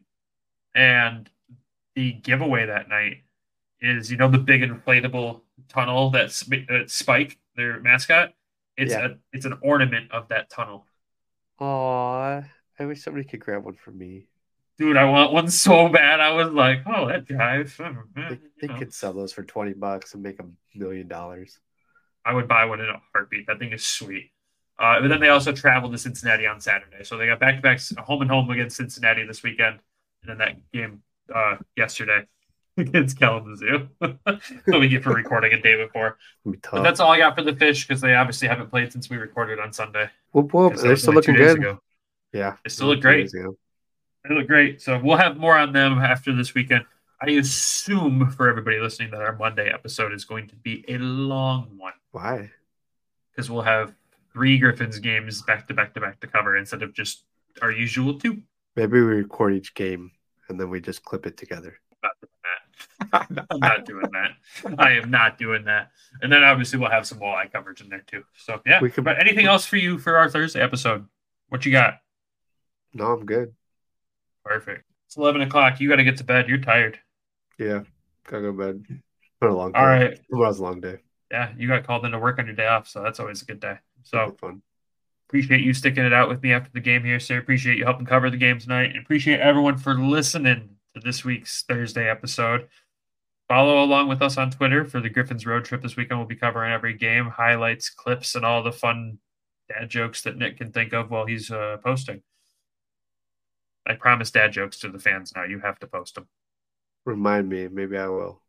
And 0.74 1.30
the 1.96 2.14
giveaway 2.14 2.66
that 2.68 2.90
night 2.90 3.24
is, 3.82 4.12
you 4.12 4.18
know, 4.18 4.30
the 4.30 4.38
big 4.40 4.62
inflatable 4.62 5.42
tunnel 5.70 6.12
that's 6.12 6.42
that 6.46 6.70
uh, 6.70 6.88
Spike, 6.88 7.40
their 7.56 7.80
mascot. 7.80 8.34
It's 8.78 8.94
Yeah. 8.94 9.08
a 9.08 9.10
it's 9.34 9.46
an 9.46 9.58
ornament 9.62 10.12
of 10.12 10.30
that 10.30 10.50
tunnel. 10.50 10.86
Aw, 11.60 12.44
I 12.80 12.86
wish 12.86 13.02
somebody 13.04 13.26
could 13.26 13.40
grab 13.40 13.64
one 13.64 13.76
for 13.76 13.92
me. 13.92 14.28
Dude, 14.78 14.98
I 14.98 15.06
want 15.06 15.32
one 15.32 15.50
so 15.50 15.90
bad. 15.90 16.20
I 16.20 16.32
was 16.32 16.50
like, 16.52 16.82
oh, 16.88 17.08
that 17.08 17.26
jive. 17.26 17.76
Hmm, 17.78 18.00
hmm, 18.20 18.30
they, 18.30 18.36
You 18.36 18.52
they 18.62 18.68
know. 18.68 18.80
could 18.80 18.94
sell 18.94 19.14
those 19.14 19.32
for 19.34 19.44
20 19.44 19.74
bucks 19.74 20.14
and 20.14 20.24
make 20.24 20.40
a 20.40 20.46
million 20.76 21.08
dollars. 21.08 21.60
I 22.26 22.34
would 22.34 22.48
buy 22.48 22.66
one 22.66 22.82
in 22.82 22.90
a 22.90 23.02
heartbeat. 23.14 23.48
That 23.48 23.60
thing 23.60 23.74
is 23.74 23.84
sweet. 23.86 24.32
Uh, 24.80 25.00
but 25.02 25.10
then 25.10 25.20
they 25.20 25.30
also 25.30 25.52
traveled 25.52 25.92
to 25.92 25.98
Cincinnati 25.98 26.48
on 26.48 26.60
Saturday, 26.60 27.04
so 27.04 27.18
they 27.18 27.28
got 27.28 27.40
back 27.40 27.56
to 27.56 27.62
back 27.62 27.80
home 28.00 28.22
and 28.22 28.32
home 28.32 28.50
against 28.50 28.78
Cincinnati 28.78 29.26
this 29.26 29.44
weekend, 29.44 29.80
and 30.24 30.30
then 30.30 30.38
that 30.40 30.72
game 30.72 31.04
uh, 31.34 31.58
yesterday 31.76 32.26
against 32.78 33.20
Kalamazoo. 33.20 33.90
so 34.70 34.80
we 34.80 34.88
get 34.88 35.04
for 35.04 35.14
recording 35.14 35.54
a 35.54 35.62
day 35.62 35.76
before. 35.76 36.18
But 36.46 36.84
that's 36.84 37.00
all 37.00 37.12
I 37.12 37.18
got 37.18 37.36
for 37.36 37.44
the 37.44 37.56
fish 37.56 37.88
because 37.88 38.02
they 38.02 38.16
obviously 38.16 38.48
haven't 38.48 38.70
played 38.70 38.92
since 38.92 39.10
we 39.10 39.18
recorded 39.18 39.60
on 39.60 39.74
Sunday. 39.74 40.10
Whoop, 40.32 40.54
whoop. 40.54 40.76
They're 40.76 40.96
still 40.96 41.14
looking 41.14 41.36
good. 41.36 41.58
ago. 41.58 41.80
Yeah. 42.34 42.56
They 42.64 42.70
still 42.70 42.88
look 42.88 43.02
great. 43.02 43.32
They 43.32 44.36
look 44.36 44.48
great. 44.48 44.82
So 44.82 45.00
we'll 45.00 45.18
have 45.18 45.38
more 45.38 45.58
on 45.58 45.74
them 45.74 46.00
after 46.00 46.34
this 46.36 46.54
weekend. 46.54 46.86
I 47.22 47.32
assume 47.32 48.32
for 48.32 48.50
everybody 48.50 48.80
listening 48.80 49.12
that 49.12 49.22
our 49.22 49.36
Monday 49.36 49.70
episode 49.72 50.12
is 50.12 50.26
going 50.26 50.48
to 50.48 50.56
be 50.56 50.84
a 50.88 50.98
long 50.98 51.78
one 51.78 51.94
Why? 52.12 52.50
because 53.32 53.50
we'll 53.50 53.62
have 53.62 53.94
three 54.34 54.58
Griffins 54.58 54.98
games 55.00 55.42
back 55.44 55.68
to 55.68 55.74
back 55.74 55.94
to 55.94 56.02
back 56.02 56.20
to 56.22 56.28
cover 56.28 56.58
instead 56.58 56.82
of 56.82 56.94
just 56.94 57.24
our 57.62 57.72
usual 57.72 58.18
two. 58.18 58.42
Maybe 58.76 58.94
we 58.94 59.02
record 59.02 59.54
each 59.54 59.76
game 59.76 60.12
and 60.52 60.60
then 60.60 60.70
we 60.70 60.80
just 60.80 61.04
clip 61.04 61.26
it 61.26 61.38
together. 61.38 61.80
Not 62.04 62.12
doing 62.22 62.32
that. 62.44 63.46
I'm 63.52 63.60
not 63.60 63.86
doing 63.86 64.06
that. 64.12 64.80
I 64.80 64.92
am 64.92 65.10
not 65.10 65.38
doing 65.40 65.66
that. 65.66 65.92
And 66.22 66.32
then 66.32 66.44
obviously 66.44 66.78
we'll 66.80 66.92
have 66.92 67.08
some 67.08 67.20
walleye 67.20 67.52
coverage 67.52 67.82
in 67.82 67.90
there 67.90 68.04
too. 68.06 68.24
So 68.38 68.62
yeah. 68.66 68.80
We 68.82 68.92
could- 68.92 69.04
but 69.04 69.20
anything 69.20 69.48
else 69.48 69.66
for 69.66 69.78
you 69.78 69.98
for 69.98 70.18
our 70.18 70.30
Thursday 70.30 70.62
episode? 70.62 71.08
What 71.50 71.66
you 71.66 71.72
got? 71.72 71.96
No, 72.94 73.08
I'm 73.08 73.26
good. 73.26 73.54
Perfect. 74.46 74.86
It's 75.08 75.18
eleven 75.18 75.42
o'clock. 75.42 75.80
You 75.80 75.90
got 75.90 75.98
to 75.98 76.04
get 76.04 76.18
to 76.18 76.24
bed. 76.24 76.48
You're 76.48 76.58
tired. 76.60 77.00
Yeah. 77.58 77.82
Gotta 78.28 78.44
go 78.44 78.52
to 78.52 78.58
bed. 78.58 78.86
Been 79.40 79.50
a 79.50 79.56
long 79.56 79.72
day. 79.72 79.80
All 79.80 79.86
right. 79.86 80.20
Tomorrow's 80.30 80.60
a 80.60 80.64
long 80.64 80.80
day. 80.82 80.98
Yeah, 81.32 81.52
you 81.58 81.68
got 81.68 81.86
called 81.86 82.06
into 82.06 82.20
work 82.20 82.40
on 82.40 82.46
your 82.46 82.56
day 82.56 82.68
off, 82.68 82.88
so 82.88 83.02
that's 83.02 83.20
always 83.20 83.42
a 83.42 83.46
good 83.46 83.60
day. 83.62 83.78
So 84.04 84.36
fun. 84.40 84.62
Appreciate 85.32 85.62
you 85.62 85.74
sticking 85.74 86.04
it 86.04 86.12
out 86.12 86.28
with 86.28 86.44
me 86.44 86.52
after 86.52 86.70
the 86.74 86.82
game 86.82 87.06
here, 87.06 87.18
sir. 87.18 87.38
Appreciate 87.38 87.78
you 87.78 87.86
helping 87.86 88.06
cover 88.06 88.30
the 88.30 88.36
game 88.36 88.60
tonight. 88.60 88.90
And 88.90 88.98
appreciate 88.98 89.40
everyone 89.40 89.78
for 89.78 89.94
listening 89.98 90.72
to 90.94 91.00
this 91.00 91.24
week's 91.24 91.64
Thursday 91.64 92.10
episode. 92.10 92.68
Follow 93.48 93.82
along 93.82 94.10
with 94.10 94.22
us 94.22 94.38
on 94.38 94.52
Twitter 94.52 94.84
for 94.84 95.00
the 95.00 95.10
Griffins 95.10 95.46
road 95.46 95.64
trip 95.64 95.84
this 95.84 95.96
weekend. 95.96 96.20
We'll 96.20 96.28
be 96.28 96.36
covering 96.36 96.74
every 96.74 96.94
game, 96.96 97.28
highlights, 97.28 97.90
clips, 97.90 98.36
and 98.36 98.44
all 98.44 98.62
the 98.62 98.74
fun 98.74 99.20
dad 99.70 99.90
jokes 99.90 100.22
that 100.24 100.36
Nick 100.36 100.58
can 100.58 100.74
think 100.74 100.92
of 100.92 101.10
while 101.10 101.26
he's 101.26 101.50
uh, 101.50 101.78
posting. 101.82 102.24
I 103.88 103.94
promise 103.94 104.32
dad 104.32 104.52
jokes 104.52 104.80
to 104.80 104.90
the 104.90 105.00
fans 105.00 105.32
now. 105.34 105.46
You 105.46 105.60
have 105.60 105.80
to 105.80 105.88
post 105.88 106.16
them. 106.16 106.28
Remind 107.06 107.48
me. 107.48 107.70
Maybe 107.70 107.98
I 107.98 108.08
will. 108.10 108.42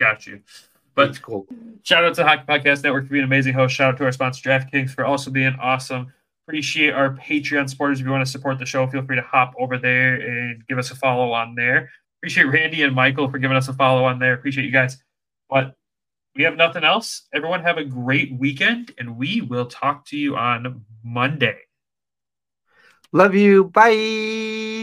Got 0.00 0.26
you. 0.26 0.40
But 0.98 1.10
It's 1.10 1.20
cool. 1.20 1.46
Shout 1.84 2.02
out 2.02 2.14
to 2.16 2.24
Hockey 2.24 2.42
Podcast 2.48 2.82
Network 2.82 3.04
for 3.04 3.10
being 3.10 3.22
an 3.22 3.28
amazing 3.28 3.54
host. 3.54 3.72
Shout 3.72 3.94
out 3.94 3.98
to 3.98 4.04
our 4.04 4.10
sponsor, 4.10 4.50
DraftKings, 4.50 4.90
for 4.90 5.04
also 5.04 5.30
being 5.30 5.54
awesome. 5.62 6.12
Appreciate 6.44 6.92
our 6.92 7.10
Patreon 7.10 7.70
supporters. 7.70 8.00
If 8.00 8.06
you 8.06 8.10
want 8.10 8.26
to 8.26 8.30
support 8.30 8.58
the 8.58 8.66
show, 8.66 8.84
feel 8.88 9.06
free 9.06 9.14
to 9.14 9.22
hop 9.22 9.54
over 9.60 9.78
there 9.78 10.16
and 10.16 10.66
give 10.66 10.76
us 10.76 10.90
a 10.90 10.96
follow 10.96 11.30
on 11.30 11.54
there. 11.54 11.88
Appreciate 12.18 12.46
Randy 12.46 12.82
and 12.82 12.96
Michael 12.96 13.30
for 13.30 13.38
giving 13.38 13.56
us 13.56 13.68
a 13.68 13.74
follow 13.74 14.06
on 14.06 14.18
there. 14.18 14.34
Appreciate 14.34 14.64
you 14.64 14.72
guys. 14.72 15.00
But 15.48 15.76
we 16.34 16.42
have 16.42 16.56
nothing 16.56 16.82
else. 16.82 17.28
Everyone 17.32 17.62
have 17.62 17.78
a 17.78 17.84
great 17.84 18.36
weekend, 18.36 18.92
and 18.98 19.16
we 19.16 19.40
will 19.40 19.66
talk 19.66 20.04
to 20.06 20.16
you 20.16 20.34
on 20.34 20.84
Monday. 21.04 21.58
Love 23.12 23.36
you. 23.36 23.64
Bye. 23.64 24.77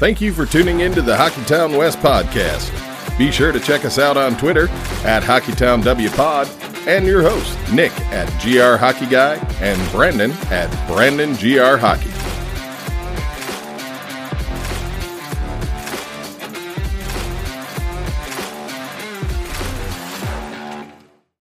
Thank 0.00 0.22
you 0.22 0.32
for 0.32 0.46
tuning 0.46 0.80
in 0.80 0.92
to 0.92 1.02
the 1.02 1.14
Hockeytown 1.14 1.76
West 1.76 1.98
podcast. 1.98 2.70
Be 3.18 3.30
sure 3.30 3.52
to 3.52 3.60
check 3.60 3.84
us 3.84 3.98
out 3.98 4.16
on 4.16 4.34
Twitter 4.38 4.66
at 5.04 5.22
HockeytownWPod 5.22 6.86
and 6.86 7.04
your 7.04 7.20
host, 7.20 7.54
Nick 7.70 7.92
at 8.10 8.26
GR 8.42 8.82
Hockey 8.82 9.04
Guy 9.04 9.34
and 9.60 9.92
Brandon 9.92 10.30
at 10.50 10.70
Brandon 10.88 11.34
GR 11.34 11.76
Hockey. 11.76 12.09